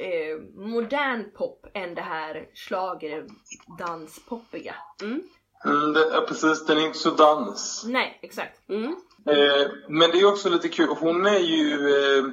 eh, 0.00 0.38
modern 0.54 1.30
pop 1.30 1.66
än 1.74 1.94
det 1.94 2.02
här 2.02 2.48
schlagerdanspoppiga. 2.54 4.74
Mm. 5.02 5.22
Mm, 5.64 5.92
det, 5.92 6.08
ja, 6.12 6.24
precis, 6.28 6.66
den 6.66 6.78
är 6.78 6.86
inte 6.86 6.98
så 6.98 7.10
dans. 7.10 7.84
Nej, 7.88 8.18
exakt. 8.22 8.68
Mm. 8.68 8.96
Eh, 9.26 9.70
men 9.88 10.10
det 10.10 10.20
är 10.20 10.28
också 10.28 10.48
lite 10.48 10.68
kul, 10.68 10.88
hon 11.00 11.26
är 11.26 11.38
ju 11.38 11.88
eh, 11.88 12.24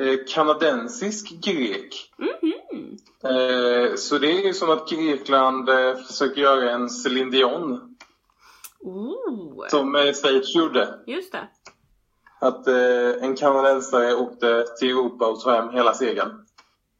eh, 0.00 0.18
kanadensisk 0.28 1.30
grek. 1.44 2.12
Mhm. 2.18 2.96
Eh, 3.24 3.94
så 3.96 4.18
det 4.18 4.32
är 4.32 4.46
ju 4.46 4.54
som 4.54 4.70
att 4.70 4.90
Grekland 4.90 5.68
eh, 5.68 5.96
försöker 5.96 6.40
göra 6.40 6.70
en 6.70 6.90
Céline 6.90 7.30
Dion, 7.30 7.96
Ooh. 8.80 9.68
som 9.68 9.96
eh, 9.96 10.12
Schweiz 10.12 10.54
gjorde. 10.54 10.98
Just 11.06 11.32
det. 11.32 11.48
Att 12.40 12.68
eh, 12.68 13.24
en 13.24 13.36
kanadensare 13.36 14.14
åkte 14.14 14.64
till 14.78 14.90
Europa 14.90 15.26
och 15.26 15.40
tog 15.40 15.52
hem 15.52 15.70
hela 15.70 15.94
segern. 15.94 16.46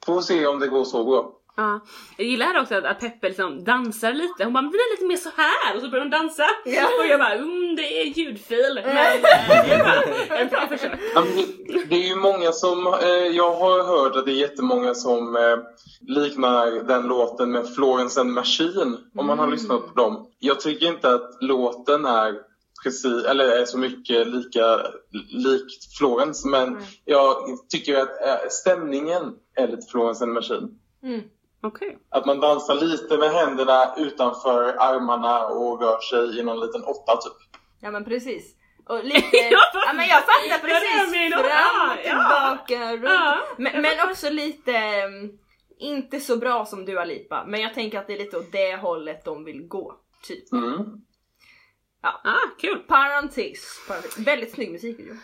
Får 0.06 0.20
se 0.20 0.46
om 0.46 0.58
det 0.60 0.66
går 0.66 0.84
så 0.84 1.04
bra. 1.04 1.35
Ja. 1.56 1.80
Jag 2.16 2.26
gillar 2.26 2.46
här 2.46 2.62
också 2.62 2.74
att, 2.74 2.84
att 2.84 3.00
Peppe 3.00 3.28
liksom 3.28 3.64
dansar 3.64 4.12
lite. 4.12 4.44
Hon 4.44 4.52
bara, 4.52 4.62
men 4.62 4.70
är 4.74 4.94
lite 4.96 5.04
mer 5.06 5.16
så 5.16 5.30
här 5.36 5.76
och 5.76 5.82
så 5.82 5.88
börjar 5.88 6.04
hon 6.04 6.10
dansa. 6.10 6.44
Ja. 6.64 6.86
Och 7.00 7.06
jag 7.06 7.20
bara, 7.20 7.34
mm, 7.34 7.76
det 7.76 8.00
är 8.00 8.04
ljudfil. 8.04 8.80
Men 8.84 8.94
det 8.94 9.28
är 9.28 9.78
bra. 10.28 10.36
En 10.36 10.48
bra 10.48 10.66
försök. 10.68 10.92
Det- 11.88 11.94
är 11.96 12.08
ju 12.08 12.16
många 12.16 12.52
som, 12.52 12.86
eh, 12.86 13.08
jag 13.10 13.54
har 13.54 13.82
hört 13.84 14.16
att 14.16 14.24
det 14.24 14.32
är 14.32 14.36
jättemånga 14.36 14.94
som 14.94 15.36
eh, 15.36 15.58
liknar 16.00 16.84
den 16.88 17.02
låten 17.02 17.50
med 17.50 17.74
Florence 17.74 18.20
and 18.20 18.30
Machine, 18.32 18.96
om 19.18 19.26
man 19.26 19.38
har 19.38 19.46
lyssnat 19.50 19.86
på 19.94 20.00
dem. 20.00 20.26
Jag 20.38 20.60
tycker 20.60 20.86
inte 20.86 21.10
att 21.14 21.36
låten 21.40 22.04
är 22.04 22.34
precis, 22.84 23.24
eller 23.24 23.44
är 23.60 23.64
så 23.64 23.78
mycket 23.78 24.26
lika 24.28 24.80
likt 25.30 25.96
Florence, 25.98 26.48
men 26.48 26.78
jag 27.04 27.36
tycker 27.72 27.98
att 27.98 28.08
eh, 28.26 28.48
stämningen 28.50 29.22
är 29.56 29.68
lite 29.68 29.86
Florence 29.90 30.24
and 30.24 30.32
Machine. 30.32 30.68
Mm. 31.02 31.20
Okej. 31.66 31.98
Att 32.10 32.26
man 32.26 32.40
dansar 32.40 32.74
lite 32.74 33.16
med 33.18 33.30
händerna 33.30 33.94
utanför 33.96 34.62
armarna 34.78 35.46
och 35.46 35.80
rör 35.80 36.00
sig 36.00 36.38
i 36.38 36.42
någon 36.42 36.60
liten 36.60 36.82
åtta 36.84 37.16
typ. 37.16 37.60
Ja 37.80 37.90
men 37.90 38.04
precis. 38.04 38.54
Och 38.88 39.04
lite, 39.04 39.36
Ja, 39.36 39.58
ja 39.86 39.92
men 39.94 40.06
jag 40.08 40.20
fattar 40.20 40.48
Ja, 40.50 40.56
precis. 40.62 41.12
min- 41.12 41.32
Fram 41.32 41.44
ja, 41.48 41.92
och 41.92 42.66
tillbaka, 42.68 42.92
runt. 42.92 43.04
Ja, 43.04 43.38
Men, 43.58 43.82
men 43.82 44.10
också 44.10 44.30
lite, 44.30 44.76
mm, 44.76 45.30
inte 45.78 46.20
så 46.20 46.36
bra 46.36 46.64
som 46.66 46.84
Dua 46.84 47.04
Lipa. 47.04 47.44
Men 47.46 47.60
jag 47.60 47.74
tänker 47.74 47.98
att 47.98 48.06
det 48.06 48.12
är 48.12 48.18
lite 48.18 48.38
åt 48.38 48.52
det 48.52 48.76
hållet 48.76 49.24
de 49.24 49.44
vill 49.44 49.68
gå. 49.68 49.94
Typ. 50.22 50.52
Mm. 50.52 50.78
Ah, 52.02 52.38
kul. 52.60 52.78
Parentes. 52.78 53.64
parentes. 53.88 54.18
Väldigt 54.18 54.52
snygg 54.54 54.72
musikvideo. 54.72 55.14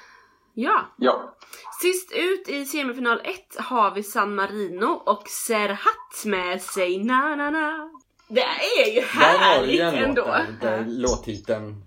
Ja. 0.54 0.94
Ja. 0.98 1.36
Sist 1.82 2.12
ut 2.12 2.48
i 2.48 2.64
semifinal 2.64 3.20
1 3.24 3.56
har 3.58 3.90
vi 3.94 4.02
San 4.02 4.34
Marino 4.34 4.86
och 4.86 5.28
Serhat 5.28 6.24
med 6.24 6.62
Say 6.62 7.04
Na 7.04 7.36
Na 7.36 7.50
Na. 7.50 7.90
Det 8.28 8.40
är 8.80 8.94
ju 8.94 9.00
Där 9.00 9.38
har 9.38 9.66
du 9.66 9.72
ju 9.72 9.82
härligt 9.82 9.98
en 9.98 10.04
ändå. 10.04 10.22
låt 10.24 10.60
där, 10.60 10.70
där 10.78 10.84
låttiteln... 10.88 11.84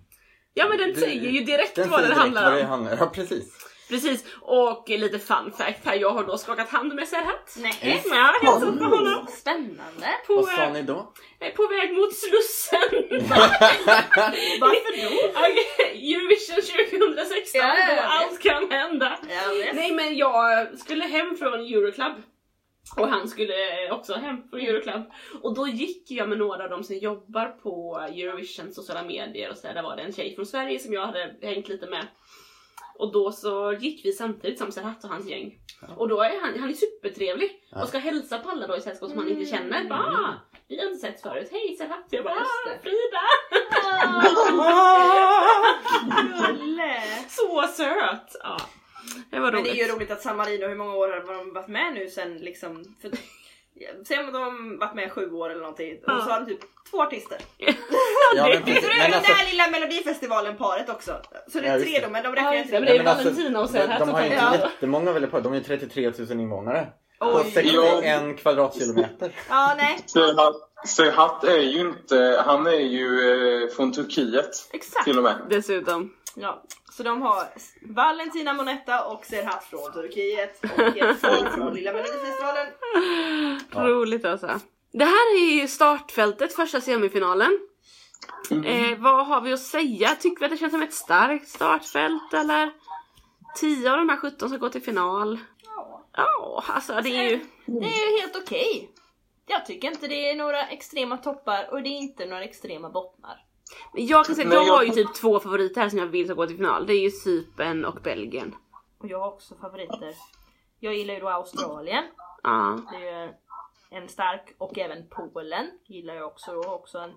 Ja 0.53 0.67
men 0.69 0.77
den 0.77 0.95
säger 0.95 1.29
ju 1.31 1.43
direkt 1.43 1.75
Den 1.75 1.89
vad 1.89 1.99
den 1.99 2.07
direkt 2.09 2.21
handlar 2.21 2.43
vad 2.43 2.53
om. 2.53 2.59
det 2.59 2.65
handlar 2.65 2.97
Ja, 2.97 3.05
precis. 3.05 3.53
Precis, 3.89 4.25
och 4.41 4.89
lite 4.89 5.19
fun 5.19 5.51
fact 5.57 5.85
här, 5.85 5.95
jag 5.95 6.09
har 6.09 6.23
då 6.23 6.37
skakat 6.37 6.69
hand 6.69 6.93
med 6.95 7.07
Serhat. 7.07 7.55
Nej. 7.57 8.01
Men 8.09 8.17
jag 8.17 8.25
har 8.25 8.45
hälsat 8.45 8.79
på 8.79 8.85
honom. 8.85 9.27
Spännande. 9.27 10.07
På, 10.27 10.35
Vad 10.35 10.45
sa 10.49 10.69
ni 10.69 10.81
då? 10.81 11.13
på 11.55 11.67
väg 11.67 11.93
mot 11.93 12.15
Slussen. 12.15 13.19
Varför 14.61 14.91
då? 15.03 15.39
Eurovision 15.95 16.61
2016, 16.89 17.61
Ja, 17.61 17.75
ja, 17.79 17.85
då 17.89 17.95
ja. 17.95 18.03
allt 18.03 18.41
kan 18.41 18.71
hända. 18.71 19.19
Jag 19.29 19.55
vet. 19.55 19.75
Nej 19.75 19.91
men 19.91 20.15
jag 20.17 20.67
skulle 20.79 21.03
hem 21.05 21.35
från 21.37 21.53
Euroclub. 21.59 22.13
Och 22.97 23.07
han 23.07 23.27
skulle 23.27 23.55
också 23.91 24.13
hem 24.13 24.49
från 24.49 24.59
Euroclub. 24.59 25.03
Och 25.41 25.55
då 25.55 25.67
gick 25.67 26.11
jag 26.11 26.29
med 26.29 26.37
några 26.37 26.63
av 26.63 26.69
dem 26.69 26.83
som 26.83 26.97
jobbar 26.97 27.45
på 27.45 27.99
Eurovision 27.99 28.73
sociala 28.73 29.03
medier 29.03 29.49
och 29.51 29.57
så 29.57 29.67
där. 29.67 29.73
Där 29.73 29.83
var 29.83 29.95
det 29.95 30.01
en 30.01 30.13
tjej 30.13 30.35
från 30.35 30.45
Sverige 30.45 30.79
som 30.79 30.93
jag 30.93 31.05
hade 31.05 31.35
hängt 31.41 31.67
lite 31.67 31.85
med. 31.85 32.07
Och 32.97 33.11
då 33.11 33.31
så 33.31 33.73
gick 33.79 34.05
vi 34.05 34.11
samtidigt 34.13 34.59
som 34.59 34.71
Serhat 34.71 35.03
och 35.03 35.09
hans 35.09 35.29
gäng. 35.29 35.59
Och 35.97 36.09
då 36.09 36.21
är 36.21 36.41
han, 36.41 36.59
han 36.59 36.69
är 36.69 36.73
supertrevlig 36.73 37.61
Ja. 37.69 37.81
och 37.81 37.89
ska 37.89 37.97
hälsa 37.97 38.39
på 38.39 38.49
alla 38.49 38.67
då 38.67 38.77
i 38.77 38.81
sällskap 38.81 39.09
som 39.09 39.17
han 39.19 39.29
inte 39.29 39.45
känner. 39.45 39.89
Bara, 39.89 39.99
ah, 39.99 40.33
vi 40.67 40.77
har 40.77 40.85
inte 40.85 40.99
sett 40.99 41.21
förut. 41.21 41.49
Hej 41.51 41.75
Serhat! 41.77 42.05
Jag 42.09 42.23
bara, 42.23 42.35
ah. 42.35 42.79
Frida! 42.83 43.21
Så 47.29 47.67
söt! 47.67 48.35
Ja, 48.43 48.57
det 49.31 49.39
var 49.39 49.51
Men 49.51 49.63
det 49.63 49.69
är 49.69 49.87
ju 49.87 49.93
roligt 49.93 50.11
att 50.11 50.21
San 50.21 50.37
Marino, 50.37 50.67
hur 50.67 50.75
många 50.75 50.95
år 50.95 51.07
har 51.07 51.33
de 51.37 51.53
varit 51.53 51.67
med 51.67 51.93
nu 51.93 52.09
sen 52.09 52.37
liksom? 52.37 52.95
För, 53.01 53.11
Säg 54.07 54.19
om 54.19 54.25
de 54.31 54.41
har 54.43 54.79
varit 54.79 54.95
med 54.95 55.11
sju 55.11 55.31
år 55.31 55.49
eller 55.49 55.61
någonting 55.61 55.99
Ja. 56.07 56.17
och 56.17 56.23
så 56.23 56.29
har 56.29 56.39
de 56.39 56.45
typ 56.45 56.59
två 56.91 57.01
artister. 57.01 57.37
Ja, 58.35 58.47
men 58.47 58.63
precis. 58.63 58.83
Är 58.83 58.87
Men 58.87 59.11
den 59.11 59.13
alltså, 59.19 59.33
där 59.33 59.51
lilla 59.51 59.67
melodifestivalen-paret 59.69 60.89
också. 60.89 61.21
Så 61.47 61.59
det 61.59 61.67
är 61.67 61.79
tre 61.79 61.99
det. 61.99 62.05
då, 62.05 62.11
men 62.11 62.23
de 62.23 62.35
räknar 62.35 62.53
just 62.53 62.65
inte 62.65 62.79
men 62.79 62.85
det 62.85 62.97
är 62.97 63.03
Valentina 63.03 63.59
och 63.59 63.67
de, 63.67 63.73
Serhat 63.73 63.99
de 63.99 64.09
har 64.09 64.21
ju 64.21 64.25
inte 64.25 64.59
jättemånga 64.63 65.11
väl 65.11 65.27
på, 65.27 65.39
de 65.39 65.53
är 65.53 65.57
ju 65.57 65.63
33 65.63 66.11
000 66.29 66.31
invånare. 66.39 66.87
På 67.19 67.41
Oj. 67.45 67.51
61 67.53 68.37
kvadratkilometer. 68.37 69.31
Ja, 69.49 69.73
nej. 69.77 69.99
Serhat, 70.05 70.55
Serhat 70.87 71.43
är 71.43 71.57
ju 71.59 71.79
inte, 71.79 72.43
han 72.45 72.67
är 72.67 72.71
ju 72.71 73.07
eh, 73.63 73.69
från 73.69 73.91
Turkiet 73.93 74.49
Exakt. 74.73 75.05
till 75.05 75.17
och 75.17 75.23
med. 75.23 75.35
Dessutom. 75.49 76.13
Ja. 76.35 76.63
Så 76.91 77.03
de 77.03 77.21
har 77.21 77.47
Valentina 77.81 78.53
Monetta 78.53 79.05
och 79.05 79.25
Serhat 79.25 79.63
från 79.63 79.93
Turkiet 79.93 80.63
och 80.63 80.97
ett 80.97 81.21
folk 81.21 81.53
från 81.53 81.73
Lilla 81.73 81.93
Melodifestivalen. 81.93 82.67
Ja. 83.73 83.87
Roligt 83.87 84.25
alltså. 84.25 84.59
Det 84.91 85.05
här 85.05 85.35
är 85.35 85.61
ju 85.61 85.67
startfältet, 85.67 86.53
första 86.53 86.81
semifinalen. 86.81 87.59
Eh, 88.65 88.97
vad 88.97 89.27
har 89.27 89.41
vi 89.41 89.53
att 89.53 89.59
säga? 89.59 90.15
Tycker 90.15 90.39
vi 90.39 90.45
att 90.45 90.51
det 90.51 90.57
känns 90.57 90.73
som 90.73 90.81
ett 90.81 90.93
starkt 90.93 91.47
startfält 91.47 92.33
eller? 92.33 92.71
10 93.55 93.91
av 93.91 93.97
de 93.97 94.09
här 94.09 94.17
17 94.17 94.49
ska 94.49 94.57
gå 94.57 94.69
till 94.69 94.81
final. 94.81 95.39
Ja. 95.65 96.05
Ja, 96.17 96.63
alltså 96.67 97.01
det 97.01 97.09
är 97.09 97.29
ju... 97.29 97.39
Det 97.65 97.85
är 97.85 98.11
ju 98.11 98.21
helt 98.21 98.35
okej. 98.35 98.91
Jag 99.47 99.65
tycker 99.65 99.87
inte 99.87 100.07
det 100.07 100.29
är 100.29 100.35
några 100.35 100.67
extrema 100.67 101.17
toppar 101.17 101.67
och 101.71 101.83
det 101.83 101.89
är 101.89 101.97
inte 101.97 102.25
några 102.25 102.43
extrema 102.43 102.89
bottnar. 102.89 103.45
Jag 103.93 104.25
kan 104.25 104.35
säga 104.35 104.47
att 104.47 104.53
jag 104.53 104.67
jag- 104.67 104.73
har 104.73 104.83
ju 104.83 104.89
typ 104.89 105.13
två 105.13 105.39
favoriter 105.39 105.81
här 105.81 105.89
som 105.89 105.99
jag 105.99 106.05
vill 106.05 106.25
ska 106.25 106.33
gå 106.33 106.47
till 106.47 106.55
final. 106.57 106.85
Det 106.87 106.93
är 106.93 107.01
ju 107.01 107.11
Cypern 107.11 107.85
och 107.85 107.95
Belgien. 108.03 108.55
Och 108.99 109.07
jag 109.07 109.19
har 109.19 109.27
också 109.27 109.55
favoriter. 109.55 110.13
Jag 110.79 110.95
gillar 110.95 111.13
ju 111.13 111.19
då 111.19 111.29
Australien. 111.29 112.03
Ja. 112.43 112.79
Det 112.91 112.97
är 112.97 113.23
ju 113.25 113.33
en 113.91 114.07
stark 114.09 114.55
och 114.57 114.77
även 114.77 115.07
Polen 115.09 115.65
gillar 115.87 116.13
jag 116.15 116.27
också 116.27 116.51
och 116.51 116.73
också 116.73 116.97
en, 116.97 117.11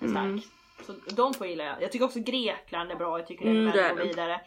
en 0.00 0.10
stark. 0.10 0.24
Mm. 0.24 0.40
Så 0.86 0.92
de 1.14 1.32
två 1.32 1.44
gillar 1.46 1.64
jag. 1.64 1.82
Jag 1.82 1.92
tycker 1.92 2.04
också 2.04 2.18
Grekland 2.20 2.90
är 2.90 2.96
bra, 2.96 3.18
jag 3.18 3.26
tycker 3.26 3.44
det 3.44 3.50
är 3.50 3.54
Mm, 3.54 3.72
värd 3.76 3.90
att 3.90 3.96
gå 3.98 4.02
vidare. 4.04 4.40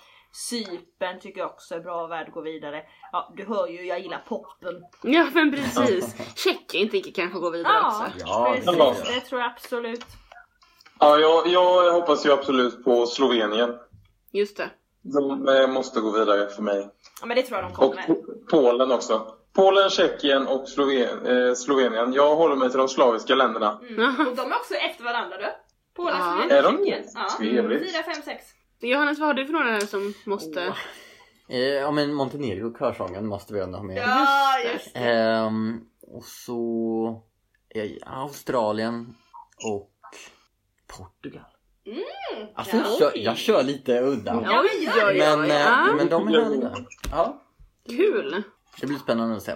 Cypern 0.49 1.19
tycker 1.19 1.39
jag 1.41 1.49
också 1.49 1.75
är 1.75 1.79
bra 1.79 2.03
och 2.03 2.11
värd 2.11 2.27
att 2.27 2.33
gå 2.33 2.41
vidare. 2.41 2.83
Ja, 3.11 3.33
du 3.37 3.45
hör 3.45 3.67
ju, 3.67 3.85
jag 3.85 3.99
gillar 3.99 4.23
poppen. 4.27 4.83
Ja 5.03 5.27
men 5.33 5.51
precis. 5.51 6.15
Tjeckien 6.35 6.89
tänker 6.89 7.11
kanske 7.11 7.39
gå 7.39 7.49
vidare 7.49 7.73
Ja, 7.73 8.05
också. 8.07 8.25
Ja, 8.27 8.55
precis. 8.55 9.13
Det 9.15 9.19
tror 9.19 9.41
jag 9.41 9.51
absolut. 9.51 10.05
Ja, 11.03 11.17
jag, 11.17 11.47
jag 11.47 11.91
hoppas 11.93 12.25
ju 12.25 12.31
absolut 12.31 12.83
på 12.83 13.05
Slovenien. 13.05 13.75
Just 14.31 14.57
det. 14.57 14.69
De 15.01 15.47
eh, 15.47 15.67
måste 15.67 15.99
gå 15.99 16.11
vidare 16.11 16.49
för 16.49 16.61
mig. 16.61 16.89
Ja, 17.21 17.25
men 17.27 17.37
det 17.37 17.43
tror 17.43 17.59
jag 17.59 17.69
de 17.69 17.71
Och 17.71 17.77
kommer. 17.77 18.01
P- 18.03 18.13
Polen 18.49 18.91
också. 18.91 19.27
Polen, 19.55 19.89
Tjeckien 19.89 20.47
och 20.47 20.69
Sloven, 20.69 21.25
eh, 21.25 21.53
Slovenien. 21.53 22.13
Jag 22.13 22.35
håller 22.35 22.55
mig 22.55 22.69
till 22.69 22.77
de 22.77 22.87
slaviska 22.87 23.35
länderna. 23.35 23.79
Mm. 23.89 24.27
Och 24.27 24.35
de 24.35 24.51
är 24.51 24.55
också 24.55 24.73
efter 24.73 25.03
varandra 25.03 25.37
du. 25.37 25.45
Polen, 25.95 26.15
Ja. 26.19 26.23
Slovenien, 26.33 26.57
Är 26.57 26.63
de 26.63 26.77
Tjeckien. 26.77 27.03
Ja. 27.15 27.27
Trevligt. 27.37 27.93
4, 27.95 28.03
5, 28.03 28.13
6. 28.25 28.45
Johannes 28.79 29.19
vad 29.19 29.27
har 29.27 29.33
du 29.33 29.45
för 29.45 29.53
några 29.53 29.71
här 29.71 29.79
som 29.79 30.13
måste... 30.25 30.73
Eh, 31.49 31.59
ja 31.59 31.91
men 31.91 32.13
Montenegro, 32.13 32.77
körsången 32.79 33.27
måste 33.27 33.53
vi 33.53 33.59
ändå 33.59 33.77
ha 33.77 33.83
med. 33.85 33.97
Ja, 33.97 34.59
just 34.73 34.93
det. 34.93 34.99
Ehm, 34.99 35.81
och 36.07 36.23
så 36.25 37.21
eh, 37.75 37.91
Australien 38.21 39.15
och 39.65 39.89
Portugal. 40.97 41.45
Alltså 42.55 42.77
jag, 42.77 42.85
ja, 42.85 42.97
kör, 42.99 43.11
jag 43.15 43.37
kör 43.37 43.63
lite 43.63 44.01
udda. 44.01 44.41
Ja, 44.43 44.63
men 44.63 44.83
gör 44.83 45.13
det. 45.13 45.37
Men, 45.37 45.51
eh, 45.51 45.57
ja. 45.57 45.93
men 45.97 46.09
de 46.09 46.27
är 46.27 46.41
härliga. 46.41 46.71
Ja, 47.11 47.41
Kul! 47.89 48.43
det 48.81 48.87
blir 48.87 48.97
spännande 48.97 49.35
att 49.35 49.43
se. 49.43 49.55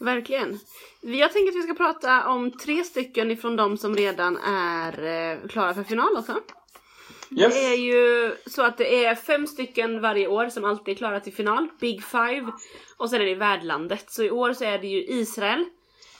Verkligen. 0.00 0.58
Jag 1.00 1.32
tänker 1.32 1.48
att 1.52 1.56
vi 1.56 1.62
ska 1.62 1.74
prata 1.74 2.28
om 2.28 2.58
tre 2.58 2.84
stycken 2.84 3.30
ifrån 3.30 3.56
de 3.56 3.76
som 3.76 3.96
redan 3.96 4.36
är 4.36 5.04
eh, 5.32 5.48
klara 5.48 5.74
för 5.74 5.82
final 5.82 6.16
också. 6.16 6.40
Yes. 7.30 7.54
Det 7.54 7.66
är 7.66 7.76
ju 7.76 8.34
så 8.46 8.62
att 8.62 8.78
det 8.78 9.04
är 9.04 9.14
fem 9.14 9.46
stycken 9.46 10.00
varje 10.00 10.28
år 10.28 10.48
som 10.48 10.64
alltid 10.64 10.94
är 10.94 10.98
klara 10.98 11.20
till 11.20 11.32
final, 11.32 11.68
Big 11.80 12.04
Five. 12.04 12.52
Och 12.96 13.10
sen 13.10 13.20
är 13.20 13.24
det 13.24 13.34
värdlandet. 13.34 14.10
Så 14.10 14.22
i 14.22 14.30
år 14.30 14.52
så 14.52 14.64
är 14.64 14.78
det 14.78 14.86
ju 14.86 15.04
Israel 15.04 15.64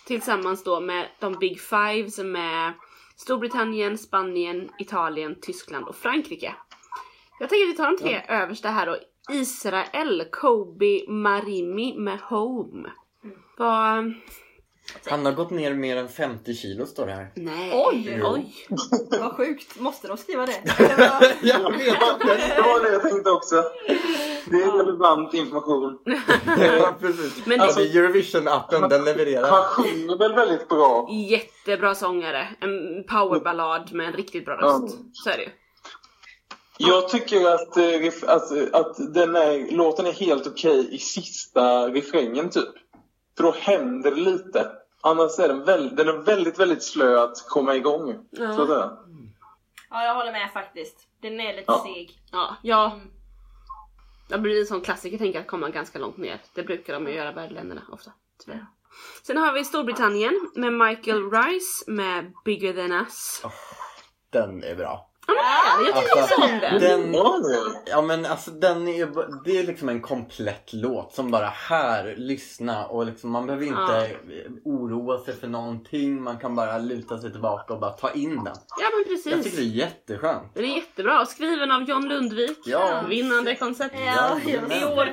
tillsammans 0.06 0.64
då 0.64 0.80
med 0.80 1.06
de 1.18 1.32
Big 1.32 1.60
Five 1.60 2.10
som 2.10 2.36
är 2.36 2.72
Storbritannien, 3.20 3.98
Spanien, 3.98 4.70
Italien, 4.78 5.36
Tyskland 5.40 5.88
och 5.88 5.96
Frankrike. 5.96 6.54
Jag 7.40 7.48
tänker 7.48 7.64
att 7.66 7.72
vi 7.72 7.76
tar 7.76 7.90
de 7.90 7.98
tre 7.98 8.22
översta 8.28 8.68
här 8.68 8.86
då. 8.86 8.96
Israel, 9.32 10.24
Kobe, 10.32 11.10
Marimi 11.10 11.94
med 11.98 12.20
Home. 12.20 12.90
Vad... 13.58 14.14
Han 15.06 15.26
har 15.26 15.32
gått 15.32 15.50
ner 15.50 15.74
mer 15.74 15.96
än 15.96 16.08
50 16.08 16.54
kilo 16.54 16.86
står 16.86 17.06
det 17.06 17.12
här. 17.12 17.32
Nej. 17.36 17.72
Oj! 17.74 18.22
Oj. 18.24 18.54
Vad 19.20 19.32
sjukt, 19.32 19.80
måste 19.80 20.08
de 20.08 20.16
skriva 20.16 20.46
det? 20.46 20.62
Jag 21.42 21.78
vet 21.78 21.96
Det 22.56 22.62
var 22.62 22.82
det 22.82 22.92
jag 22.92 23.02
tänkte 23.02 23.30
också. 23.30 23.64
Det 24.50 24.62
är 24.62 24.72
relevant 24.72 25.34
information. 25.34 25.98
Ja, 26.78 26.94
precis. 27.00 27.46
Men 27.46 27.60
alltså, 27.60 27.80
det- 27.80 27.86
Eurovision-appen, 27.88 28.88
den 28.88 29.04
levererar. 29.04 29.50
Han 29.50 29.62
sjunger 29.62 30.18
väl 30.18 30.34
väldigt 30.34 30.68
bra. 30.68 31.08
Jättebra 31.10 31.94
sångare. 31.94 32.48
En 32.60 33.04
powerballad 33.04 33.92
med 33.92 34.06
en 34.06 34.12
riktigt 34.12 34.44
bra 34.44 34.56
röst. 34.56 34.96
Så 35.12 35.30
är 35.30 35.36
det 35.36 35.42
ju. 35.42 35.50
Jag 36.80 37.08
tycker 37.08 37.54
att, 37.54 37.76
eh, 37.76 38.34
att, 38.34 38.74
att 38.74 39.14
den 39.14 39.36
är, 39.36 39.76
låten 39.76 40.06
är 40.06 40.12
helt 40.12 40.46
okej 40.46 40.94
i 40.94 40.98
sista 40.98 41.88
refrängen 41.88 42.50
typ. 42.50 42.68
För 43.36 43.44
då 43.44 43.54
händer 43.58 44.10
det 44.10 44.20
lite. 44.20 44.66
Annars 45.00 45.38
är 45.38 45.48
den, 45.48 45.64
väl, 45.64 45.96
den 45.96 46.08
är 46.08 46.12
väldigt, 46.12 46.58
väldigt 46.58 46.82
slö 46.82 47.22
att 47.22 47.48
komma 47.48 47.74
igång. 47.74 48.14
Ja. 48.30 48.52
Så 48.56 48.62
att 48.62 48.68
säga. 48.68 48.90
Ja, 49.90 50.04
jag 50.04 50.14
håller 50.14 50.32
med 50.32 50.50
faktiskt. 50.52 50.96
Den 51.22 51.40
är 51.40 51.52
lite 51.56 51.64
Ja. 51.66 51.82
seg. 51.86 52.18
Ja, 52.32 52.56
ja. 52.62 52.92
Det 54.28 54.38
blir 54.38 54.60
en 54.60 54.66
sån 54.66 54.80
klassiker 54.80 55.18
tänker 55.18 55.38
jag 55.38 55.42
att 55.42 55.50
komma 55.50 55.70
ganska 55.70 55.98
långt 55.98 56.16
ner. 56.16 56.40
Det 56.54 56.62
brukar 56.62 56.94
de 56.94 57.06
ju 57.06 57.12
göra 57.14 57.32
värdländerna 57.32 57.82
ofta. 57.92 58.12
Tyvärr. 58.44 58.66
Sen 59.22 59.36
har 59.36 59.52
vi 59.52 59.64
Storbritannien 59.64 60.50
med 60.54 60.72
Michael 60.72 61.30
Rice 61.30 61.90
med 61.90 62.32
Bigger 62.44 62.72
than 62.72 62.92
us. 62.92 63.42
Den 64.30 64.64
är 64.64 64.74
bra. 64.74 65.07
Ja 65.28 65.76
men. 65.78 65.86
Jag 65.86 66.02
tycker 66.04 66.20
Alltså, 66.20 66.42
om 66.42 66.58
den. 66.60 66.80
den, 67.02 67.14
Ja, 67.14 67.38
det. 67.38 67.90
ja 67.90 68.02
men 68.02 68.26
alltså 68.26 68.50
den 68.50 68.88
är, 68.88 69.08
det 69.44 69.58
är 69.58 69.62
liksom 69.66 69.88
en 69.88 70.00
komplett 70.00 70.72
låt 70.72 71.14
som 71.14 71.30
bara 71.30 71.46
här, 71.46 72.14
lyssna 72.16 72.86
och 72.86 73.06
liksom 73.06 73.30
man 73.30 73.46
behöver 73.46 73.66
inte 73.66 74.16
oroa 74.64 75.18
sig 75.24 75.34
för 75.36 75.46
någonting. 75.48 76.22
Man 76.22 76.38
kan 76.38 76.54
bara 76.56 76.78
luta 76.78 77.18
sig 77.18 77.30
tillbaka 77.32 77.74
och 77.74 77.80
bara 77.80 77.90
ta 77.92 78.10
in 78.10 78.44
den. 78.44 78.54
Ja 78.80 78.86
men 78.92 79.14
Jag 79.14 79.22
tycker 79.24 79.30
det 79.30 79.36
är 79.38 79.42
precis. 79.42 79.58
jätteskönt. 79.74 80.54
Den 80.54 80.64
är 80.64 80.74
jättebra. 80.76 81.26
Skriven 81.26 81.70
av 81.72 81.82
John 81.82 82.08
Lundvik. 82.08 82.58
Ja. 82.64 83.02
Vinnande 83.08 83.54
koncept. 83.54 83.94
Ja. 84.06 84.40
I 84.46 84.84
år. 84.84 85.08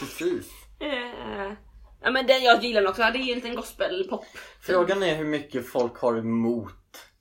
Precis. 0.00 0.46
Eh, 0.82 1.52
Ja 2.02 2.10
men 2.10 2.26
den 2.26 2.42
jag 2.42 2.64
gillar 2.64 2.80
den 2.80 2.90
också. 2.90 3.02
Det 3.02 3.08
är 3.08 3.22
ju 3.22 3.32
en 3.32 3.38
liten 3.38 3.54
gospelpop. 3.56 4.24
Frågan 4.62 5.02
är 5.02 5.16
hur 5.16 5.24
mycket 5.24 5.68
folk 5.68 5.98
har 6.00 6.16
emot 6.18 6.72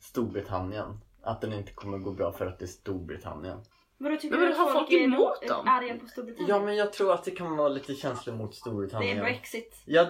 Storbritannien. 0.02 0.86
Att 1.30 1.42
den 1.42 1.54
inte 1.54 1.72
kommer 1.72 1.98
gå 1.98 2.12
bra 2.12 2.32
för 2.32 2.46
att 2.46 2.60
det 2.60 2.66
är 2.66 2.68
Storbritannien. 2.68 3.58
Vadå 3.98 4.16
tycker 4.16 4.38
Men 4.38 4.50
du 4.50 4.56
har 4.56 4.68
att 4.68 4.74
folk 4.74 4.92
är 4.92 4.98
emot 4.98 5.42
då- 5.42 5.48
dem? 5.48 5.68
arga 5.68 5.98
på 5.98 6.08
Storbritannien? 6.08 6.56
Ja 6.56 6.66
men 6.66 6.76
jag 6.76 6.94
tror 6.94 7.14
att 7.14 7.24
det 7.24 7.32
kan 7.32 7.58
vara 7.58 7.70
lite 7.70 7.96
känslor 7.96 8.36
mot 8.36 8.52
Det 8.52 8.58
Storbritannien. 8.58 9.18
är 9.18 9.22
Brexit. 9.24 9.76
Ja 9.86 10.04
det, 10.04 10.10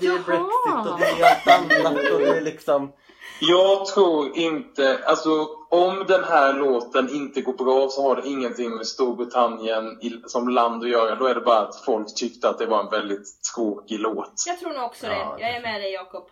det 0.00 0.06
är. 0.06 0.18
Brexit 0.18 0.92
och 0.92 0.98
det 0.98 1.04
är 1.06 1.24
allt 1.24 1.70
annat 1.86 2.12
och 2.12 2.18
det 2.20 2.36
är 2.38 2.40
liksom... 2.40 2.92
Jag 3.40 3.86
tror 3.86 4.36
inte, 4.38 5.00
alltså 5.06 5.30
om 5.70 6.04
den 6.08 6.24
här 6.24 6.54
låten 6.54 7.08
inte 7.14 7.40
går 7.40 7.52
bra 7.52 7.88
så 7.88 8.02
har 8.02 8.16
det 8.16 8.28
ingenting 8.28 8.76
med 8.76 8.86
Storbritannien 8.86 9.98
i, 10.02 10.22
som 10.26 10.48
land 10.48 10.82
att 10.82 10.88
göra. 10.90 11.14
Då 11.14 11.26
är 11.26 11.34
det 11.34 11.40
bara 11.40 11.58
att 11.60 11.84
folk 11.84 12.14
tyckte 12.14 12.48
att 12.48 12.58
det 12.58 12.66
var 12.66 12.80
en 12.84 12.90
väldigt 12.90 13.26
tråkig 13.54 14.00
låt. 14.00 14.32
Jag 14.46 14.58
tror 14.60 14.72
nog 14.72 14.84
också 14.84 15.06
Ja, 15.06 15.34
det. 15.38 15.42
Jag 15.42 15.56
är 15.56 15.60
med 15.62 15.80
dig 15.80 15.92
Jakob. 15.92 16.28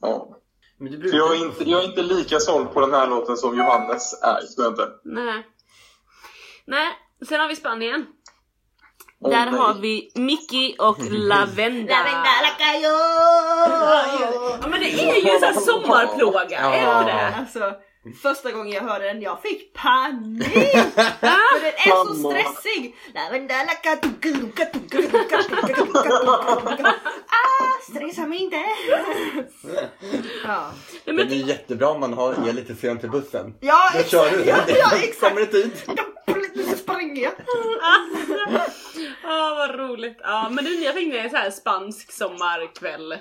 Ja. 0.00 0.36
Brukar... 0.80 1.16
jag, 1.18 1.32
är 1.34 1.38
inte, 1.44 1.70
jag 1.70 1.80
är 1.80 1.84
inte 1.84 2.02
lika 2.02 2.40
såld 2.40 2.72
på 2.72 2.80
den 2.80 2.94
här 2.94 3.06
låten 3.06 3.36
som 3.36 3.58
Johannes 3.58 4.22
är. 4.22 4.40
tror 4.54 4.64
jag 4.64 4.72
inte. 4.72 4.88
Nej. 5.04 5.46
Nej, 6.66 6.88
sen 7.28 7.40
har 7.40 7.48
vi 7.48 7.56
Spanien. 7.56 8.06
Åh, 9.20 9.30
Där 9.30 9.50
nej. 9.50 9.60
har 9.60 9.74
vi 9.74 10.10
Mickey 10.14 10.76
och 10.78 10.96
Lavenda. 11.10 11.94
Lacayo! 12.42 12.96
Ja 14.62 14.68
men 14.68 14.80
det 14.80 14.90
är 14.92 15.24
ju 15.24 15.30
en 15.30 15.40
sån 15.40 15.48
här 15.48 15.60
sommarplåga, 15.60 16.46
Ja. 16.60 16.74
är 16.74 17.04
det 17.04 17.12
det? 17.12 17.34
Alltså, 17.38 17.72
Första 18.12 18.52
gången 18.52 18.72
jag 18.72 18.82
hörde 18.82 19.04
den, 19.04 19.22
jag 19.22 19.42
fick 19.42 19.72
panik! 19.72 20.44
För 20.44 21.60
den 21.60 21.72
är 21.74 22.04
så 22.04 22.14
stressig! 22.14 22.96
Ah, 27.28 27.80
stressa 27.90 28.26
mig 28.26 28.38
inte! 28.38 28.64
ja. 30.44 30.70
Den 31.04 31.18
är 31.18 31.24
jättebra 31.34 31.88
om 31.88 32.00
man 32.00 32.12
har, 32.12 32.32
är 32.48 32.52
lite 32.52 32.74
sen 32.74 32.98
till 32.98 33.10
bussen. 33.10 33.54
Ja, 33.60 33.90
Då 33.94 34.02
kör 34.02 34.30
du 34.30 34.36
den. 34.36 34.46
Ja, 34.46 34.96
exakt. 34.96 35.20
Kommer 35.20 35.42
i 35.42 35.46
tid. 35.46 35.70
Nu 36.54 36.76
springer 36.76 37.22
jag. 37.22 37.32
vad 39.56 39.78
roligt. 39.78 40.18
Ja, 40.20 40.48
men 40.50 40.64
den, 40.64 40.82
jag 40.82 40.94
tänkte 40.94 41.18
en 41.18 41.30
sån 41.30 41.38
här 41.38 41.50
spansk 41.50 42.12
sommarkväll 42.12 43.14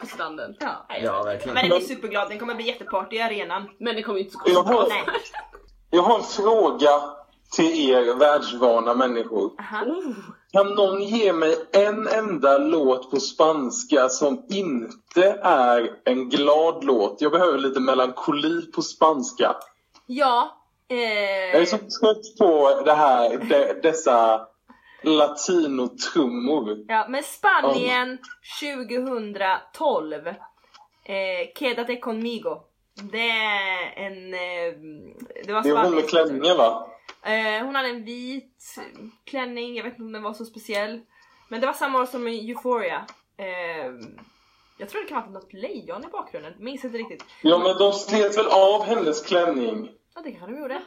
på 0.00 0.06
stranden. 0.06 0.56
Ja. 0.60 0.86
Ja 1.02 1.22
verkligen. 1.22 1.54
Men 1.54 1.68
den 1.68 1.78
är 1.78 1.84
superglad, 1.84 2.28
den 2.28 2.38
kommer 2.38 2.54
bli 2.54 2.66
jätteparty 2.66 3.16
i 3.16 3.20
arenan. 3.20 3.68
Men 3.78 3.96
det 3.96 4.02
kommer 4.02 4.18
ju 4.18 4.24
inte 4.24 4.36
så 4.36 4.50
Jag 4.52 4.62
har, 4.62 4.88
Nej. 4.88 5.04
jag 5.90 6.02
har 6.02 6.18
en 6.18 6.24
fråga 6.24 6.90
till 7.56 7.90
er 7.90 8.14
världsvana 8.14 8.94
människor. 8.94 9.50
Aha. 9.60 9.84
Oh. 9.86 10.14
Kan 10.52 10.66
någon 10.74 11.02
ge 11.02 11.32
mig 11.32 11.56
en 11.72 12.08
enda 12.08 12.58
låt 12.58 13.10
på 13.10 13.20
spanska 13.20 14.08
som 14.08 14.44
inte 14.48 15.38
är 15.42 15.90
en 16.04 16.28
glad 16.28 16.84
låt? 16.84 17.16
Jag 17.20 17.32
behöver 17.32 17.58
lite 17.58 17.80
melankoli 17.80 18.72
på 18.72 18.82
spanska. 18.82 19.56
Ja. 20.06 20.56
Jag 20.88 20.98
är 20.98 21.60
Eh, 21.60 21.64
så 21.64 21.76
trött 21.76 22.38
på 22.38 22.82
det 22.84 22.92
här, 22.92 23.36
de, 23.48 23.80
dessa 23.88 24.46
latinotrummor. 25.02 26.84
ja, 26.88 27.06
men 27.08 27.22
Spanien 27.22 28.18
2012. 28.60 30.26
Eh, 30.26 30.34
Quédate 31.54 31.96
conmigo. 31.96 32.60
Det 33.12 33.30
är 33.30 33.92
en... 33.96 34.34
Eh, 34.34 34.74
det 35.44 35.52
var 35.52 35.62
Det 35.62 35.68
är 35.68 35.84
hon 35.84 35.94
med 35.94 36.08
klänningen 36.08 36.56
va? 36.56 36.86
Eh, 37.22 37.64
hon 37.64 37.74
hade 37.74 37.88
en 37.88 38.04
vit 38.04 38.74
klänning, 39.24 39.74
jag 39.76 39.84
vet 39.84 39.92
inte 39.92 40.02
om 40.02 40.12
den 40.12 40.22
var 40.22 40.32
så 40.34 40.44
speciell. 40.44 41.00
Men 41.48 41.60
det 41.60 41.66
var 41.66 41.74
samma 41.74 42.00
år 42.00 42.06
som 42.06 42.26
Euphoria. 42.26 43.06
Eh, 43.36 43.92
jag 44.78 44.88
tror 44.88 45.02
det 45.02 45.08
kan 45.08 45.16
ha 45.16 45.22
varit 45.26 45.32
något 45.34 45.52
lejon 45.52 46.04
i 46.04 46.06
bakgrunden, 46.12 46.52
minns 46.58 46.84
inte 46.84 46.98
riktigt. 46.98 47.24
Ja 47.42 47.58
men 47.58 47.78
de 47.78 47.92
slet 47.92 48.38
väl 48.38 48.46
av 48.46 48.84
hennes 48.84 49.22
klänning? 49.22 49.90
Ja 50.14 50.20
det 50.24 50.32
kanske 50.32 50.50
de 50.52 50.60
gjorde. 50.60 50.82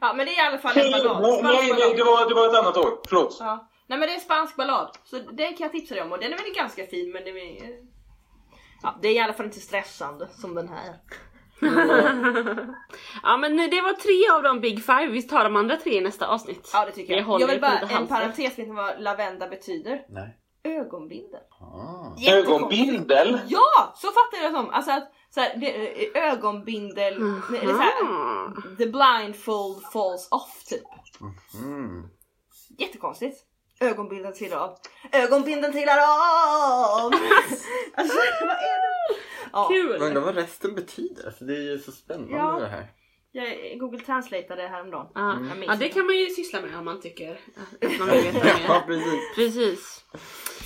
Ja 0.00 0.12
men 0.12 0.26
det 0.26 0.32
är 0.32 0.44
i 0.44 0.46
alla 0.46 0.58
fall 0.58 0.78
en 0.78 0.90
ballad. 0.90 1.22
nej, 1.42 1.72
nej, 1.78 1.94
det 1.96 2.04
var, 2.04 2.28
det 2.28 2.34
var 2.34 2.46
ett 2.48 2.58
annat 2.58 2.76
år. 2.76 2.98
Förlåt. 3.08 3.36
Ja. 3.40 3.68
Nej 3.86 3.98
men 3.98 4.08
det 4.08 4.12
är 4.12 4.14
en 4.14 4.20
spansk 4.20 4.56
ballad. 4.56 4.96
Så 5.04 5.18
den 5.18 5.54
kan 5.54 5.64
jag 5.64 5.72
tipsa 5.72 5.94
dig 5.94 6.02
om 6.02 6.12
och 6.12 6.18
den 6.18 6.32
är 6.32 6.36
väl 6.36 6.54
ganska 6.54 6.86
fin 6.86 7.12
men 7.12 7.24
det 7.24 7.30
är... 7.30 7.96
Ja, 8.82 8.98
det 9.02 9.08
är 9.08 9.12
i 9.12 9.18
alla 9.18 9.32
fall 9.32 9.46
inte 9.46 9.60
stressande 9.60 10.28
som 10.28 10.54
den 10.54 10.68
här. 10.68 10.96
Ja 13.22 13.36
men 13.36 13.56
det 13.56 13.80
var 13.80 13.92
tre 13.92 14.36
av 14.36 14.42
de 14.42 14.60
Big 14.60 14.84
Five, 14.84 15.06
vi 15.06 15.22
tar 15.22 15.44
de 15.44 15.56
andra 15.56 15.76
tre 15.76 15.98
i 15.98 16.00
nästa 16.00 16.26
avsnitt. 16.26 16.70
Ja 16.72 16.84
det 16.84 16.92
tycker 16.92 17.14
jag. 17.14 17.24
håller 17.24 17.46
Jag 17.46 17.52
vill 17.52 17.60
bara, 17.60 17.78
en 17.78 18.06
parentes, 18.06 18.58
vet 18.58 18.68
ni 18.68 18.74
vad 18.74 19.02
lavenda 19.02 19.48
betyder? 19.48 20.02
Nej. 20.08 20.36
Ögonbindel. 20.64 21.40
Ah. 21.60 22.30
Ögonbindel? 22.32 23.40
Ja! 23.48 23.92
Så 23.94 24.06
fattar 24.06 24.42
jag 24.42 24.52
det 24.52 24.56
som. 24.56 24.70
Alltså 24.70 24.90
att 24.90 25.12
så 25.36 25.40
här, 25.42 25.56
det, 25.56 26.18
ögonbindel, 26.18 27.14
eller 27.14 27.72
så 27.72 27.78
här, 27.78 28.00
Mm. 28.00 28.76
the 28.76 28.86
blindfold 28.86 29.82
falls 29.92 30.28
off 30.30 30.64
typ. 30.68 30.82
Mm. 31.54 32.02
Jättekonstigt. 32.78 33.36
Ögonbindeln 33.80 34.34
trillar 34.34 34.56
av. 34.58 34.76
Ögonbindeln 35.12 35.72
trillar 35.72 35.98
av! 35.98 37.12
alltså 37.94 38.16
vad 38.40 38.50
är 38.56 38.80
det? 38.82 39.20
Ja, 39.52 39.68
Kul! 39.68 40.02
Undrar 40.02 40.20
vad 40.20 40.34
resten 40.34 40.74
betyder. 40.74 41.30
För 41.30 41.44
det 41.44 41.56
är 41.56 41.60
ju 41.62 41.78
så 41.78 41.92
spännande 41.92 42.36
Ja. 42.36 42.58
det 42.60 42.66
här. 42.68 42.86
jag 43.32 43.78
google 43.78 44.00
translateade 44.00 44.62
häromdagen. 44.68 45.06
Ja. 45.14 45.34
Minns 45.38 45.64
ja 45.66 45.74
det 45.76 45.88
kan 45.88 46.06
man 46.06 46.16
ju 46.16 46.26
syssla 46.30 46.60
med 46.60 46.78
om 46.78 46.84
man 46.84 47.00
tycker 47.00 47.40
att 47.82 47.98
man 47.98 48.08
vill 48.10 48.22
veta 48.24 48.48
Ja 48.68 48.68
mer. 48.68 48.86
precis. 48.86 49.34
Precis. 49.34 50.04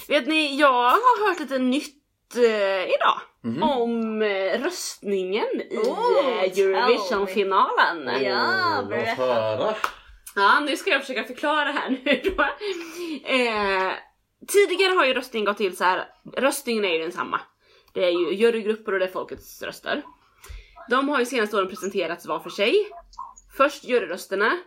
Vet 0.09 0.27
ni, 0.27 0.57
jag 0.61 0.73
har 0.73 1.29
hört 1.29 1.41
lite 1.41 1.59
nytt 1.59 2.37
eh, 2.37 2.83
idag. 2.85 3.21
Mhm. 3.45 3.63
Om 3.63 4.23
eh, 4.23 4.63
röstningen 4.63 5.49
i 5.71 5.77
Oh, 5.77 6.29
eh, 6.29 6.43
Eurovision-finalen. 6.43 8.25
Ja, 8.25 8.83
berätta. 8.89 9.75
Ja, 10.35 10.61
nu 10.61 10.77
ska 10.77 10.91
jag 10.91 11.01
försöka 11.01 11.25
förklara 11.25 11.73
här 11.73 11.91
nu 11.91 12.21
då. 12.25 12.43
Eh, 13.29 13.93
tidigare 14.49 14.93
har 14.95 15.05
ju 15.07 15.15
röstningen 15.15 15.45
gått 15.47 15.57
till 15.57 15.77
så 15.77 15.85
här. 15.85 16.09
röstningen 16.37 16.85
är 16.85 16.93
ju 16.93 16.99
densamma. 16.99 17.41
Det 17.93 18.05
är 18.05 18.11
ju 18.11 18.35
jurygrupper 18.35 18.93
och 18.93 18.99
det 18.99 19.05
är 19.05 19.11
folkets 19.11 19.63
röster. 19.63 20.03
De 20.91 21.09
har 21.09 21.19
ju 21.19 21.27
senaste 21.27 21.57
åren 21.57 21.69
presenterats 21.69 22.27
var 22.27 22.41
för 22.41 22.51
sig. 22.51 22.75
Först 23.57 23.85
juryrösterna 23.85 24.59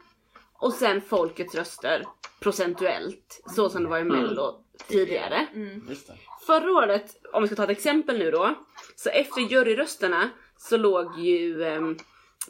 och 0.53 0.73
sen 0.73 1.01
folkets 1.01 1.55
röster 1.55 2.05
procentuellt, 2.39 3.43
så 3.55 3.69
som 3.69 3.83
det 3.83 3.89
var 3.89 3.99
i 3.99 4.03
mello 4.03 4.55
tidigare. 4.87 5.47
Just 5.89 6.07
det. 6.07 6.13
Förra 6.45 6.71
året, 6.71 7.15
om 7.33 7.41
vi 7.41 7.47
ska 7.47 7.55
ta 7.55 7.63
ett 7.63 7.69
exempel 7.69 8.19
nu 8.19 8.31
då, 8.31 8.55
så 8.95 9.09
efter 9.09 9.41
juryrösterna 9.41 10.29
så 10.57 10.77
låg 10.77 11.19
ju 11.19 11.63
ehm, 11.63 11.97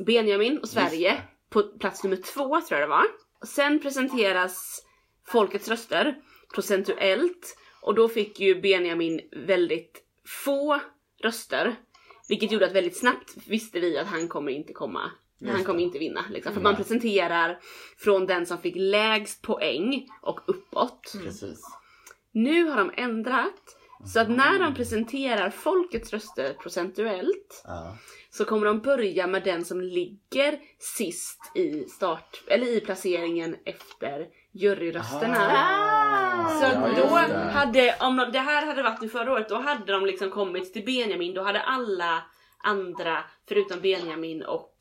Benjamin 0.06 0.58
och 0.58 0.70
Sverige 0.70 1.22
på 1.50 1.64
plats 1.64 2.04
nummer 2.04 2.18
två 2.18 2.62
tror 2.62 2.80
jag 2.80 2.90
det 2.90 2.92
var. 2.92 3.06
Sen 3.46 3.80
presenteras 3.80 4.86
folkets 5.28 5.68
röster 5.68 6.16
procentuellt 6.54 7.58
och 7.82 7.96
då 7.96 8.10
fick 8.10 8.40
ju 8.40 8.62
Benjamin 8.62 9.22
väldigt 9.32 10.04
få 10.46 10.80
röster. 11.24 11.76
Vilket 12.30 12.52
gjorde 12.52 12.66
att 12.66 12.76
väldigt 12.76 12.98
snabbt 12.98 13.34
visste 13.48 13.80
vi 13.80 13.98
att 13.98 14.08
han 14.08 14.28
kommer 14.28 14.52
inte 14.52 14.74
komma 14.74 15.12
han 15.52 15.64
kommer 15.64 15.84
inte 15.84 16.00
vinna. 16.00 16.26
Liksom. 16.30 16.54
För 16.54 16.62
man 16.62 16.76
presenterar 16.76 17.60
från 17.98 18.26
den 18.26 18.46
som 18.46 18.58
fick 18.58 18.76
lägst 18.76 19.42
poäng 19.42 20.08
och 20.22 20.40
uppåt. 20.48 21.14
Precis. 21.24 21.62
Nu 22.32 22.64
har 22.64 22.78
de 22.78 22.92
ändrat 22.98 23.78
så 24.06 24.20
att 24.20 24.30
när 24.30 24.60
de 24.60 24.74
presenterar 24.74 25.50
folkets 25.50 26.14
röster 26.14 26.54
procentuellt 26.54 27.64
Ja. 27.66 27.98
så 28.30 28.46
kommer 28.46 28.66
de 28.66 28.80
börja 28.80 29.28
med 29.28 29.44
den 29.44 29.66
som 29.66 29.82
ligger 29.82 30.60
sist 30.80 31.40
i 31.56 31.84
start 31.86 32.44
eller 32.48 32.68
i 32.68 32.80
placeringen 32.80 33.56
efter 33.66 34.28
juryrösterna. 34.52 35.38
Ah. 35.38 36.60
Så 36.60 36.66
Ja, 36.66 36.90
då 36.98 37.08
hade, 37.52 37.96
om 38.00 38.18
de, 38.18 38.32
det 38.32 38.40
här 38.40 38.66
hade 38.66 38.84
varit 38.84 39.02
nu 39.02 39.10
förra 39.10 39.34
året, 39.34 39.50
då 39.50 39.56
hade 39.56 39.92
de 39.94 40.06
liksom 40.06 40.30
kommit 40.30 40.74
till 40.74 40.86
Benjamin, 40.86 41.34
då 41.34 41.44
hade 41.44 41.62
alla 41.62 42.24
andra 42.64 43.18
förutom 43.48 43.82
Benjamin 43.82 44.44
och, 44.44 44.78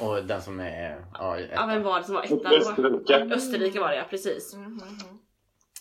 Och 0.00 0.24
den 0.24 0.42
som 0.42 0.60
är... 0.60 1.04
Ja, 1.14 1.38
ja 1.40 1.66
vem 1.66 1.82
var 1.82 1.98
det 1.98 2.04
som 2.04 2.14
var 2.14 2.22
etta? 2.22 2.50
Österrike. 2.50 3.34
Österrike 3.34 3.80
var 3.80 3.88
det 3.88 3.96
ja, 3.96 4.04
precis. 4.10 4.54
Mhm. 4.54 4.80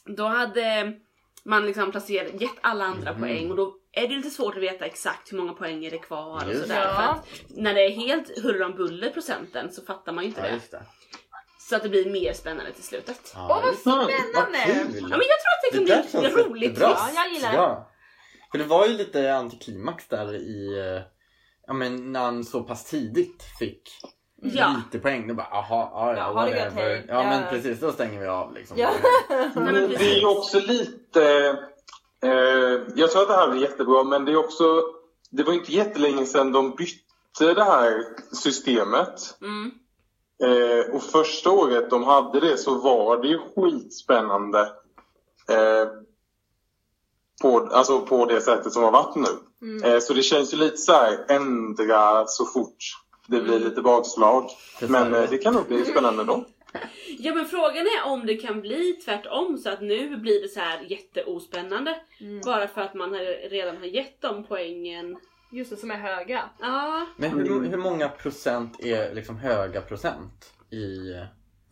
Då 0.05 0.23
hade 0.23 0.93
man 1.45 1.65
liksom 1.65 1.91
placerat, 1.91 2.41
gett 2.41 2.55
alla 2.61 2.85
andra 2.85 3.11
Mhm. 3.11 3.21
poäng 3.21 3.49
och 3.51 3.57
då 3.57 3.73
är 3.91 4.07
det 4.07 4.15
lite 4.15 4.29
svårt 4.29 4.55
att 4.57 4.63
veta 4.63 4.85
exakt 4.85 5.31
hur 5.33 5.37
många 5.37 5.53
poäng 5.53 5.85
är 5.85 5.91
det 5.91 5.97
kvar 5.97 6.35
och 6.35 6.41
sådär. 6.41 6.57
det. 6.87 6.95
För 6.95 7.03
att 7.03 7.27
när 7.49 7.73
det 7.73 7.81
är 7.85 7.89
helt 7.91 8.43
huller 8.43 8.65
om 8.65 8.75
buller 8.75 9.09
procenten 9.09 9.71
så 9.71 9.81
fattar 9.85 10.11
man 10.11 10.23
ju 10.23 10.27
inte 10.29 10.41
Ja, 10.41 10.47
det. 10.47 10.53
just 10.53 10.71
det. 10.71 10.83
Så 11.69 11.75
att 11.75 11.83
det 11.83 11.89
blir 11.89 12.09
mer 12.11 12.33
spännande 12.33 12.71
till 12.73 12.83
slutet. 12.83 13.31
Ja, 13.35 13.41
Åh 13.41 13.47
vad 13.49 14.07
det. 14.07 14.13
Mm. 14.13 14.31
spännande! 14.31 14.57
Ja 14.99 15.17
men 15.17 15.27
jag 15.27 15.39
tror 15.41 15.51
att 15.55 15.71
det 15.71 15.77
kan 15.77 15.85
där 15.85 16.01
bli 16.21 16.29
känns 16.31 16.47
roligt. 16.47 16.77
Ja, 16.79 17.09
jag 17.15 17.33
gillar 17.33 17.51
det. 17.51 17.57
Ja. 17.57 17.87
För 18.51 18.57
det 18.57 18.63
var 18.63 18.87
ju 18.87 18.93
lite 18.93 19.33
antiklimax 19.35 20.07
där 20.07 20.33
i... 20.35 20.79
eh, 20.95 21.01
Ja 21.67 21.73
men 21.73 22.11
när 22.11 22.19
han 22.19 22.43
så 22.43 22.63
pass 22.63 22.85
tidigt 22.85 23.43
fick 23.59 23.81
Ja. 24.41 24.75
lite 24.85 24.99
poäng. 25.03 25.27
Då 25.27 25.33
bara 25.33 25.47
aha, 25.47 25.91
ja, 25.93 26.11
Ja, 26.11 26.17
ja, 26.17 26.33
ha 26.33 26.45
det 26.45 26.71
hej. 26.75 27.05
Ja, 27.07 27.13
Ja. 27.13 27.23
men 27.23 27.49
precis, 27.49 27.79
då 27.79 27.91
stänger 27.91 28.19
vi 28.19 28.27
av 28.27 28.53
liksom. 28.53 28.77
Ja. 28.77 28.89
Nej, 29.29 29.51
men 29.55 29.73
Det 29.73 29.95
är 29.95 30.19
ju 30.19 30.25
också 30.27 30.59
lite... 30.59 31.23
Eh, 32.23 32.79
jag 32.95 33.11
tror 33.11 33.21
att 33.21 33.27
det 33.27 33.35
här 33.35 33.51
blir 33.51 33.61
jättebra, 33.61 34.03
men 34.03 34.25
det 34.25 34.31
är 34.31 34.35
också... 34.37 34.83
Det 35.31 35.43
var 35.43 35.53
inte 35.53 35.71
jättelänge 35.71 36.25
sedan 36.25 36.51
de 36.51 36.71
bytte 36.71 37.53
det 37.53 37.63
här 37.63 38.03
systemet. 38.35 39.37
Mm. 39.41 39.71
Eh, 40.43 40.95
och 40.95 41.03
första 41.03 41.51
året 41.51 41.89
de 41.89 42.03
hade 42.03 42.39
det 42.39 42.57
så 42.57 42.75
var 42.75 43.17
det 43.21 43.27
ju 43.27 43.39
skitspännande. 43.55 44.59
Eh, 45.49 45.87
på, 47.41 47.69
alltså 47.71 47.99
på 48.01 48.25
det 48.25 48.41
sättet 48.41 48.73
som 48.73 48.83
har 48.83 48.91
varit 48.91 49.15
nu. 49.15 49.27
Mm. 49.67 49.83
Eh, 49.83 49.99
så 49.99 50.13
det 50.13 50.21
känns 50.23 50.53
ju 50.53 50.57
lite 50.57 50.77
så 50.77 50.91
här, 50.93 51.25
ändra 51.29 52.25
så 52.27 52.45
fort 52.45 52.77
det 53.31 53.41
blir 53.41 53.59
lite 53.59 53.81
bakslag. 53.81 54.49
Men 54.87 55.13
eh, 55.13 55.29
det 55.29 55.37
kan 55.37 55.53
nog 55.53 55.67
bli 55.67 55.85
spännande 55.85 56.23
då. 56.23 56.45
Ja 57.19 57.33
men 57.35 57.45
frågan 57.45 57.85
är 57.85 58.05
om 58.05 58.25
det 58.25 58.35
kan 58.35 58.61
bli 58.61 58.93
tvärtom 59.05 59.57
så 59.57 59.69
att 59.69 59.81
nu 59.81 60.17
blir 60.17 60.41
det 60.41 60.47
så 60.47 60.59
här 60.59 60.81
jätteospännande. 60.81 61.95
Mm. 62.19 62.41
Bara 62.45 62.67
för 62.67 62.81
att 62.81 62.93
man 62.93 63.13
redan 63.49 63.77
har 63.77 63.85
gett 63.85 64.21
dem 64.21 64.45
poängen. 64.47 65.17
Just 65.51 65.69
det, 65.69 65.77
som 65.77 65.91
är 65.91 65.97
höga. 65.97 66.49
Ja, 66.59 67.05
Men 67.17 67.31
hur, 67.31 67.69
hur 67.69 67.77
många 67.77 68.09
procent 68.09 68.79
är 68.79 69.15
liksom 69.15 69.37
höga 69.37 69.81
procent 69.81 70.53
i... 70.71 71.15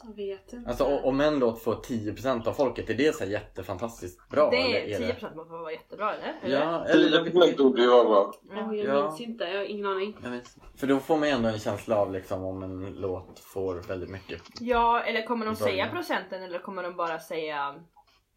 jag 0.04 0.16
vet 0.16 0.54
inte. 0.54 0.70
Alltså 0.70 0.86
om 0.86 1.22
en 1.22 1.40
låt 1.40 1.64
får 1.64 1.76
10% 1.76 2.48
av 2.48 2.54
folket, 2.54 2.90
är 2.90 2.94
det 2.94 3.16
så 3.16 3.24
här 3.24 3.32
jättefantastiskt 3.32 4.30
bra? 4.30 4.50
Det 4.50 4.58
eller 4.58 5.00
är 5.10 5.14
10% 5.14 5.36
måste 5.36 5.52
vara 5.54 5.72
jättebra 5.72 6.14
eller? 6.16 6.36
Ja, 6.60 6.86
10 6.88 6.94
eller... 6.96 7.32
procent 7.32 7.58
borde 7.58 7.82
ju 7.82 7.88
vara 7.88 8.04
bra. 8.04 8.34
Jag 8.50 8.76
Ja. 8.78 9.04
minns 9.04 9.22
inte, 9.22 9.44
jag 9.44 9.58
har 9.58 9.66
ingen 9.66 9.86
aning. 9.86 10.18
Jag. 10.24 10.42
För 10.76 10.88
då 10.88 11.00
får 11.00 11.18
man 11.18 11.30
ändå 11.30 11.50
en 11.50 11.60
känsla 11.60 11.96
av 11.98 12.12
liksom 12.12 12.44
om 12.44 12.64
en 12.64 12.94
låt 12.96 13.40
får 13.40 13.76
väldigt 13.76 14.10
mycket. 14.10 14.42
Ja, 14.60 15.02
eller 15.04 15.26
kommer 15.26 15.46
de 15.46 15.56
säga 15.56 15.88
procenten 15.90 16.44
eller 16.44 16.60
kommer 16.60 16.84
de 16.84 16.96
bara 16.96 17.20
säga 17.20 17.76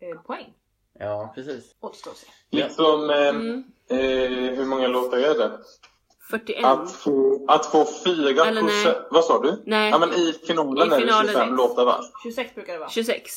eh, 0.00 0.20
poäng? 0.22 0.52
Ja, 0.98 1.32
precis. 1.34 1.76
Återstår 1.80 2.10
att 2.10 2.16
se. 2.16 2.26
Liksom, 2.50 3.10
eh, 3.10 3.28
Mm. 3.28 3.64
eh, 3.90 4.56
hur 4.56 4.64
många 4.66 4.86
låtar 4.88 5.16
är 5.18 5.38
det? 5.38 5.58
41. 6.38 6.64
Att 6.64 6.92
få, 6.92 7.44
att 7.48 7.66
få 7.66 7.86
4 8.04 8.44
Eller 8.44 8.62
nej. 8.62 8.84
procent... 8.84 9.06
Vad 9.10 9.24
sa 9.24 9.42
du? 9.42 9.62
Nej, 9.66 9.90
Ja 9.90 9.98
men 9.98 10.12
i 10.12 10.32
finalen 10.46 10.78
I 10.78 10.80
är 10.94 11.00
det 11.00 11.06
finalen 11.06 11.32
25 11.34 11.52
är- 11.52 11.56
låtar 11.56 11.84
va? 11.84 12.00
26 12.22 12.54
brukar 12.54 12.72
det 12.72 12.78
vara. 12.78 12.90
26. 12.90 13.30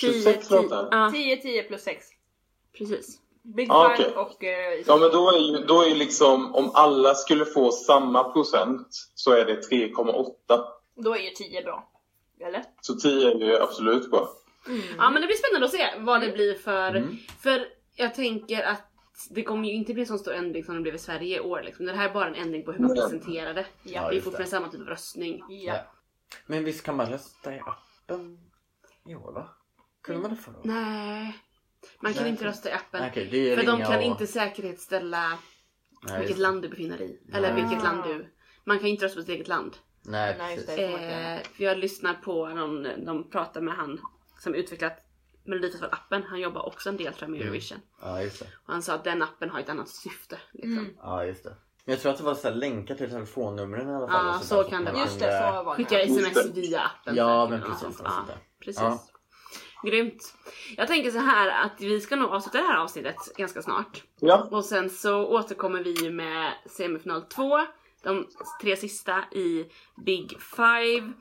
26 0.00 0.48
10, 0.48 0.62
låtar? 0.62 0.88
Ja, 0.90 1.10
10, 1.12 1.36
10 1.36 1.62
plus 1.62 1.82
6. 1.82 2.06
precis. 2.78 3.18
Big 3.56 3.70
Ah, 3.70 3.90
okej. 3.94 4.12
och... 4.16 4.44
Eh, 4.44 4.80
Ja 4.86 4.96
men 4.96 5.10
då 5.10 5.30
är 5.30 5.38
ju, 5.38 5.64
då 5.66 5.82
är 5.82 5.88
ju 5.88 5.94
liksom, 5.94 6.54
om 6.54 6.70
alla 6.74 7.14
skulle 7.14 7.44
få 7.44 7.70
samma 7.72 8.24
procent 8.24 8.86
så 9.14 9.30
är 9.32 9.44
det 9.44 9.60
3,8. 9.70 10.64
Då 10.96 11.14
är 11.16 11.20
ju 11.20 11.30
10 11.30 11.62
bra. 11.62 11.88
Eller? 12.46 12.62
Så 12.80 12.94
10 12.94 13.30
är 13.30 13.34
ju 13.34 13.56
absolut 13.58 14.10
bra. 14.10 14.28
Ja 14.98 15.10
men 15.10 15.20
det 15.20 15.26
blir 15.26 15.36
spännande 15.36 15.64
att 15.66 15.72
se 15.72 15.86
vad 15.98 16.20
det 16.20 16.28
blir 16.32 16.54
för... 16.54 16.88
Mm. 16.88 17.16
För 17.42 17.66
jag 17.96 18.14
tänker 18.14 18.62
att 18.62 18.82
det 19.30 19.42
kommer 19.42 19.68
ju 19.68 19.74
inte 19.74 19.94
bli 19.94 20.02
en 20.02 20.06
sån 20.06 20.18
stor 20.18 20.34
ändring 20.34 20.64
som 20.64 20.74
det 20.74 20.80
blev 20.80 20.94
i 20.94 20.98
Sverige 20.98 21.36
i 21.36 21.40
år. 21.40 21.62
Liksom. 21.62 21.86
Det 21.86 21.92
här 21.92 22.08
är 22.08 22.14
bara 22.14 22.28
en 22.28 22.34
ändring 22.34 22.64
på 22.64 22.72
hur 22.72 22.80
man 22.80 22.94
presenterar 22.94 23.54
det. 23.54 23.66
Ja. 23.82 24.10
det 24.10 24.16
är 24.16 24.20
fortfarande 24.20 24.50
samma 24.50 24.68
typ 24.68 24.80
av 24.80 24.86
röstning. 24.86 25.44
Ja. 25.48 25.80
Men 26.46 26.64
visst 26.64 26.84
kan 26.84 26.96
man 26.96 27.06
rösta 27.06 27.54
i 27.54 27.60
appen 27.60 28.38
i 29.06 29.14
år 29.14 29.32
va? 29.32 29.48
Kunde 30.02 30.22
man 30.22 30.30
det 30.30 30.36
förra 30.36 30.54
året? 30.54 30.64
Nej. 30.64 31.38
Man 32.00 32.12
kan 32.12 32.22
Nej, 32.22 32.30
inte 32.30 32.44
rösta 32.44 32.68
i 32.68 32.72
appen. 32.72 33.08
Okej, 33.10 33.28
det 33.30 33.52
är 33.52 33.56
För 33.56 33.66
de 33.66 33.80
kan 33.80 33.96
och... 33.96 34.02
inte 34.02 34.26
säkerhetsställa 34.26 35.38
Nej, 36.02 36.20
vilket 36.20 36.38
land 36.38 36.62
du 36.62 36.68
befinner 36.68 36.98
dig 36.98 37.10
i. 37.10 37.34
Eller 37.34 37.54
vilket 37.54 37.82
land 37.82 38.04
du... 38.04 38.26
Man 38.64 38.78
kan 38.78 38.88
inte 38.88 39.04
rösta 39.04 39.16
på 39.16 39.22
sitt 39.22 39.34
eget 39.34 39.48
land. 39.48 39.76
Nej, 40.02 40.36
precis. 40.38 40.68
Eh, 40.68 41.38
för 41.56 41.64
jag 41.64 41.78
lyssnar 41.78 42.14
på 42.14 42.48
någon, 42.48 42.82
de 42.82 43.30
pratar 43.30 43.60
med 43.60 43.74
han 43.74 44.00
som 44.38 44.54
utvecklat 44.54 45.03
Melodifestivalen-appen. 45.44 46.22
Han 46.28 46.40
jobbar 46.40 46.66
också 46.66 46.88
en 46.88 46.96
del 46.96 47.12
tror 47.14 47.22
jag 47.22 47.30
med 47.30 47.40
Mm. 47.40 47.48
Eurovision. 47.48 47.78
Ja, 48.02 48.22
just 48.22 48.38
det. 48.38 48.44
Och 48.66 48.72
han 48.72 48.82
sa 48.82 48.94
att 48.94 49.04
den 49.04 49.22
appen 49.22 49.50
har 49.50 49.60
ett 49.60 49.68
annat 49.68 49.88
syfte. 49.88 50.38
Liksom. 50.52 50.78
Mm. 50.78 50.96
Ja, 51.02 51.24
just 51.24 51.44
det. 51.44 51.56
Men 51.84 51.92
jag 51.92 52.02
tror 52.02 52.12
att 52.12 52.18
det 52.18 52.24
var 52.24 52.34
så 52.34 52.48
här 52.48 52.54
länkar 52.54 52.94
till 52.94 53.10
telefonnumren 53.10 53.88
i 53.90 53.94
alla 53.94 54.08
fall. 54.08 54.26
Ja, 54.26 54.38
och 54.38 54.44
så 54.44 54.62
där, 54.62 54.70
kan 54.70 54.84
det 54.84 54.92
vara. 54.92 55.02
Just 55.04 55.20
det, 55.20 55.38
så 55.56 55.62
var 55.64 55.76
det. 55.76 55.84
Skicka 55.84 56.00
sms 56.00 56.46
via 56.54 56.80
appen. 56.80 57.16
Ja, 57.16 57.48
men 57.50 57.60
precis, 57.62 58.00
Ja, 58.04 58.24
precis. 58.60 58.80
Ja. 58.82 59.02
Grymt. 59.84 60.34
Jag 60.76 60.88
tänker 60.88 61.10
så 61.10 61.18
här 61.18 61.64
att 61.64 61.80
vi 61.80 62.00
ska 62.00 62.16
nog 62.16 62.30
avsluta 62.30 62.58
det 62.58 62.64
här 62.64 62.78
avsnittet 62.78 63.16
ganska 63.36 63.62
snart. 63.62 64.02
Ja, 64.20 64.48
Och 64.50 64.64
sen 64.64 64.90
så 64.90 65.26
återkommer 65.26 65.82
vi 65.84 66.10
med 66.10 66.52
semifinal 66.66 67.22
2. 67.22 67.60
De 68.02 68.26
tre 68.62 68.76
sista 68.76 69.24
i 69.32 69.70
Big 70.06 70.40
Five. 70.40 71.12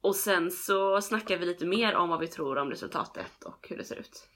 Och 0.00 0.16
sen 0.16 0.50
så 0.50 1.00
snackar 1.00 1.36
vi 1.38 1.46
lite 1.46 1.66
mer 1.66 1.94
om 1.94 2.08
vad 2.08 2.20
vi 2.20 2.26
tror 2.26 2.58
om 2.58 2.70
resultatet 2.70 3.44
och 3.44 3.66
hur 3.68 3.76
det 3.76 3.84
ser 3.84 3.96
ut. 3.96 4.28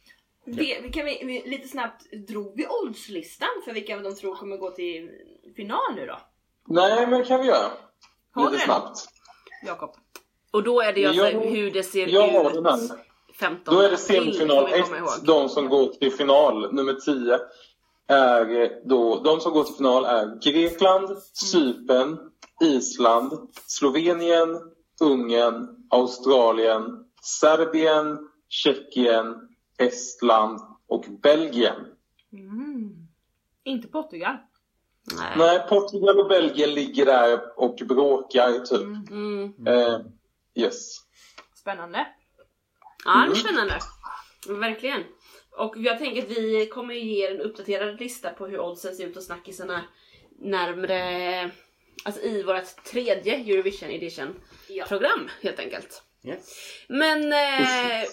Det, 0.46 0.92
kan 0.92 1.04
vi, 1.04 1.22
vi, 1.24 1.50
lite 1.50 1.68
snabbt, 1.68 2.02
drog 2.28 2.56
vi 2.56 2.66
oddslistan 2.68 3.48
för 3.64 3.72
vilka 3.72 3.96
de 3.96 4.14
tror 4.14 4.34
kommer 4.36 4.56
gå 4.56 4.70
till 4.70 5.10
final 5.56 5.94
nu 5.96 6.06
då? 6.06 6.18
nej 6.68 7.06
men 7.06 7.24
kan 7.24 7.40
vi 7.40 7.46
göra. 7.46 7.70
Har 8.32 8.50
Lite 8.50 8.64
snabbt. 8.64 8.98
Jakob? 9.66 9.90
Och 10.50 10.62
då 10.62 10.80
är 10.80 10.92
det 10.92 11.06
alltså 11.06 11.28
Jag- 11.28 11.40
hur 11.40 11.70
det 11.70 11.82
ser 11.82 12.06
Jag 12.06 12.28
har 12.28 12.48
ut 12.48 12.54
den 12.54 12.64
här. 12.66 12.80
15 13.40 13.74
Då 13.74 13.80
är 13.80 13.90
det 13.90 13.96
semifinal 13.96 14.68
får 14.68 14.74
vi 14.76 14.80
1, 14.80 14.84
komma 14.84 14.98
ihåg. 14.98 15.08
de 15.24 15.48
som 15.48 15.68
går 15.68 15.86
till 15.86 16.12
final, 16.12 16.74
nummer 16.74 16.92
10. 16.94 17.38
Är 18.08 18.88
då, 18.88 19.22
de 19.22 19.40
som 19.40 19.52
går 19.52 19.64
till 19.64 19.74
final 19.74 20.04
är 20.04 20.40
Grekland, 20.42 21.18
Cypern, 21.52 22.18
Island, 22.62 23.32
Slovenien, 23.66 24.48
Ungern, 25.02 25.86
Australien, 25.90 27.04
Serbien, 27.22 28.28
Tjeckien, 28.48 29.48
Estland 29.78 30.60
och 30.86 31.04
Belgien. 31.22 31.86
Mm. 32.32 32.92
Inte 33.64 33.88
Portugal? 33.88 34.36
Nej. 35.18 35.34
Nej, 35.36 35.66
Portugal 35.68 36.20
och 36.20 36.28
Belgien 36.28 36.74
ligger 36.74 37.06
där 37.06 37.58
och 37.58 37.74
bråkar 37.88 38.58
typ. 38.58 38.80
Mm. 38.80 39.06
Mm. 39.10 39.66
Eh, 39.66 40.00
yes. 40.54 40.96
Spännande. 41.54 42.06
Ja, 43.04 43.10
det 43.12 43.18
är 43.18 43.24
Mm. 43.24 43.36
spännande. 43.36 43.78
Verkligen. 44.48 45.02
Och 45.58 45.74
jag 45.76 45.98
tänker 45.98 46.22
att 46.22 46.30
vi 46.30 46.66
kommer 46.66 46.94
ge 46.94 47.26
er 47.26 47.34
en 47.34 47.40
uppdaterad 47.40 48.00
lista 48.00 48.30
på 48.30 48.46
hur 48.46 48.60
oddsen 48.60 48.94
ser 48.94 49.06
ut 49.06 49.16
och 49.16 49.22
snackisarna 49.22 49.84
närmre, 50.38 51.50
alltså 52.04 52.22
i 52.22 52.42
vårt 52.42 52.84
tredje 52.84 53.36
Eurovision 53.36 53.90
edition 53.90 54.34
Ja. 54.76 54.86
program 54.86 55.30
helt 55.42 55.58
enkelt. 55.58 56.02
Yes. 56.24 56.56
Men 56.88 57.32
eh, 57.32 58.08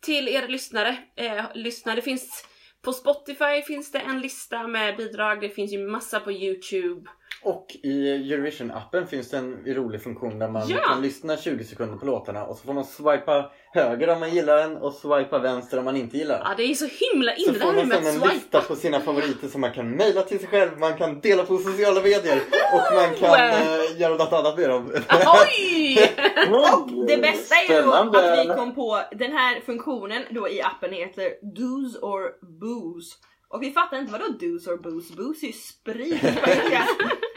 till 0.00 0.28
er 0.28 0.48
lyssnare, 0.48 0.96
eh, 1.16 1.44
lyssna, 1.54 1.94
det 1.94 2.02
finns 2.02 2.44
på 2.82 2.92
Spotify 2.92 3.62
finns 3.66 3.92
det 3.92 3.98
en 3.98 4.20
lista 4.20 4.66
med 4.66 4.96
bidrag, 4.96 5.40
det 5.40 5.48
finns 5.48 5.72
ju 5.72 5.88
massa 5.88 6.20
på 6.20 6.32
Youtube. 6.32 7.10
Och 7.42 7.76
i 7.82 8.08
Eurovision-appen 8.32 9.06
finns 9.06 9.30
det 9.30 9.36
en 9.36 9.62
rolig 9.66 10.02
funktion 10.02 10.38
där 10.38 10.48
man 10.48 10.68
Ja. 10.68 10.78
kan 10.78 11.02
lyssna 11.02 11.36
20 11.36 11.64
sekunder 11.64 11.96
på 11.96 12.06
låtarna 12.06 12.44
och 12.44 12.56
så 12.56 12.64
får 12.66 12.72
man 12.72 12.84
swipa 12.84 13.50
höger 13.72 14.08
om 14.08 14.20
man 14.20 14.34
gillar 14.34 14.56
den 14.56 14.76
och 14.76 14.92
swipa 14.94 15.38
vänster 15.38 15.78
om 15.78 15.84
man 15.84 15.96
inte 15.96 16.16
gillar 16.18 16.38
den. 16.38 16.46
Ja 16.50 16.54
det 16.56 16.62
är 16.62 16.74
så 16.74 16.84
himla 17.12 17.32
Så 17.36 17.42
inne 17.42 17.52
det 17.52 17.58
får 17.58 17.66
här 17.72 17.76
man 17.76 17.88
med 17.88 17.96
sen 17.98 18.06
att 18.06 18.14
en 18.14 18.20
swipa. 18.20 18.34
lista 18.34 18.60
på 18.60 18.76
sina 18.76 19.00
favoriter 19.00 19.48
som 19.48 19.60
man 19.60 19.72
kan 19.72 19.90
mejla 19.90 20.22
till 20.22 20.38
sig 20.38 20.48
själv, 20.48 20.78
man 20.78 20.96
kan 20.96 21.20
dela 21.20 21.44
på 21.44 21.58
sociala 21.58 22.02
medier 22.02 22.40
och 22.74 22.94
man 22.94 23.14
kan 23.20 23.50
eh, 23.50 24.00
göra 24.00 24.14
något 24.16 24.32
annat 24.32 24.58
med 24.58 24.68
dem. 24.70 24.92
Oj! 25.46 26.12
Det 27.06 27.16
bästa 27.16 27.54
är 27.54 27.68
ju 27.82 27.92
att 27.92 28.46
vi 28.46 28.54
kom 28.54 28.74
på 28.74 29.02
den 29.12 29.32
här 29.32 29.60
funktionen 29.60 30.22
då 30.30 30.48
i 30.48 30.62
appen 30.62 30.92
heter 30.92 31.24
Do's 31.56 31.98
or 32.02 32.22
Booze. 32.60 33.16
Och 33.56 33.62
vi 33.62 33.72
fattar 33.72 33.96
inte 33.98 34.12
vadå 34.12 34.24
do's 34.24 34.68
or 34.68 34.76
booze? 34.76 35.14
Booze 35.16 35.46
är 35.46 35.48
ju 35.48 35.52
sprit 35.52 36.20
på 36.20 36.26
engelska. 36.50 36.86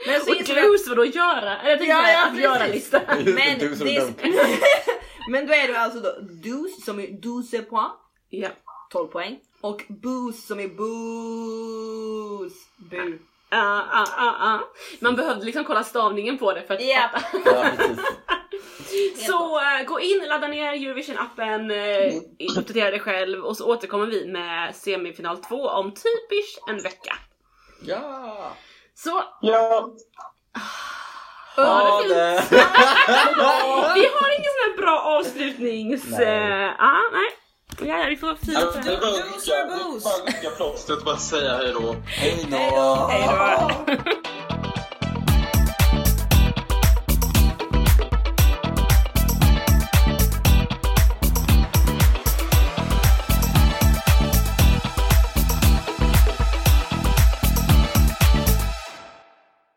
Men 0.08 0.22
så 0.22 0.32
Och 0.32 0.38
clues 0.46 0.88
vadå 0.90 1.06
göra? 1.06 1.58
Eller 1.62 1.70
jag 1.70 1.80
tänkte 1.80 1.86
Ja, 1.96 2.12
ja, 2.12 2.28
att 2.28 2.40
göra 2.40 2.60
precis. 2.60 2.74
lista. 2.76 3.02
Men, 3.26 3.30
men 5.32 5.48
då 5.48 5.54
är 5.54 5.68
det 5.68 5.80
alltså 5.80 6.00
då 6.00 6.16
douze 6.22 6.82
som 6.82 7.00
är 7.00 7.22
12 7.22 7.44
poäng, 7.64 7.90
Ja. 8.30 8.50
12 8.92 9.08
poäng. 9.08 9.40
Och 9.62 9.84
booze 9.90 10.48
som 10.48 10.60
är 10.60 10.68
booze. 10.68 12.56
Bu. 12.78 13.20
Ja, 13.52 13.86
ja, 13.92 14.06
ja, 14.18 14.36
ja. 14.40 14.70
Man 15.00 15.16
behövde 15.16 15.46
liksom 15.46 15.64
kolla 15.64 15.84
stavningen 15.84 16.38
på 16.38 16.54
det 16.54 16.62
för 16.68 16.74
att 16.74 16.82
Ja. 16.84 17.10
fatta. 17.14 17.74
Så 19.28 19.60
äh, 19.60 19.86
gå 19.86 20.00
in, 20.00 20.26
ladda 20.28 20.48
ner 20.48 20.74
Eurovision-appen, 20.74 21.72
äh, 21.72 22.14
uppdatera 22.58 22.92
dig 22.92 23.00
själv 23.00 23.44
och 23.46 23.58
så 23.58 23.66
återkommer 23.68 24.06
vi 24.06 24.26
med 24.28 24.76
semifinal 24.76 25.38
2 25.38 25.56
om 25.70 25.92
typiskt 25.92 26.70
en 26.70 26.82
vecka. 26.82 27.16
Ja! 27.82 28.52
Så 28.96 29.24
Ja, 29.42 29.90
Ha 31.56 32.02
det! 32.08 32.44
vi 33.96 34.06
har 34.08 34.30
ingen 34.38 34.52
sån 34.54 34.66
här 34.70 34.78
bra 34.78 35.02
avslutnings... 35.02 36.04
Nej. 36.10 36.20
Nej. 36.26 36.76
ah, 36.80 37.02
nej. 37.12 37.30
Ja, 37.90 37.98
ja, 38.00 38.06
vi 38.10 38.18
får 38.18 38.36
fira 38.36 38.60
rycka- 38.60 38.82
det 38.84 38.94
är 38.94 39.00
bara 39.02 40.14
att 40.14 40.28
rycka 40.28 40.50
plåstret 40.58 41.04
bara 41.06 41.18
säga 41.18 41.58
hej 41.58 41.74
då. 41.74 41.96
Hej 42.08 42.48
då! 42.52 43.08
Hej 43.12 43.28
då! 43.28 43.94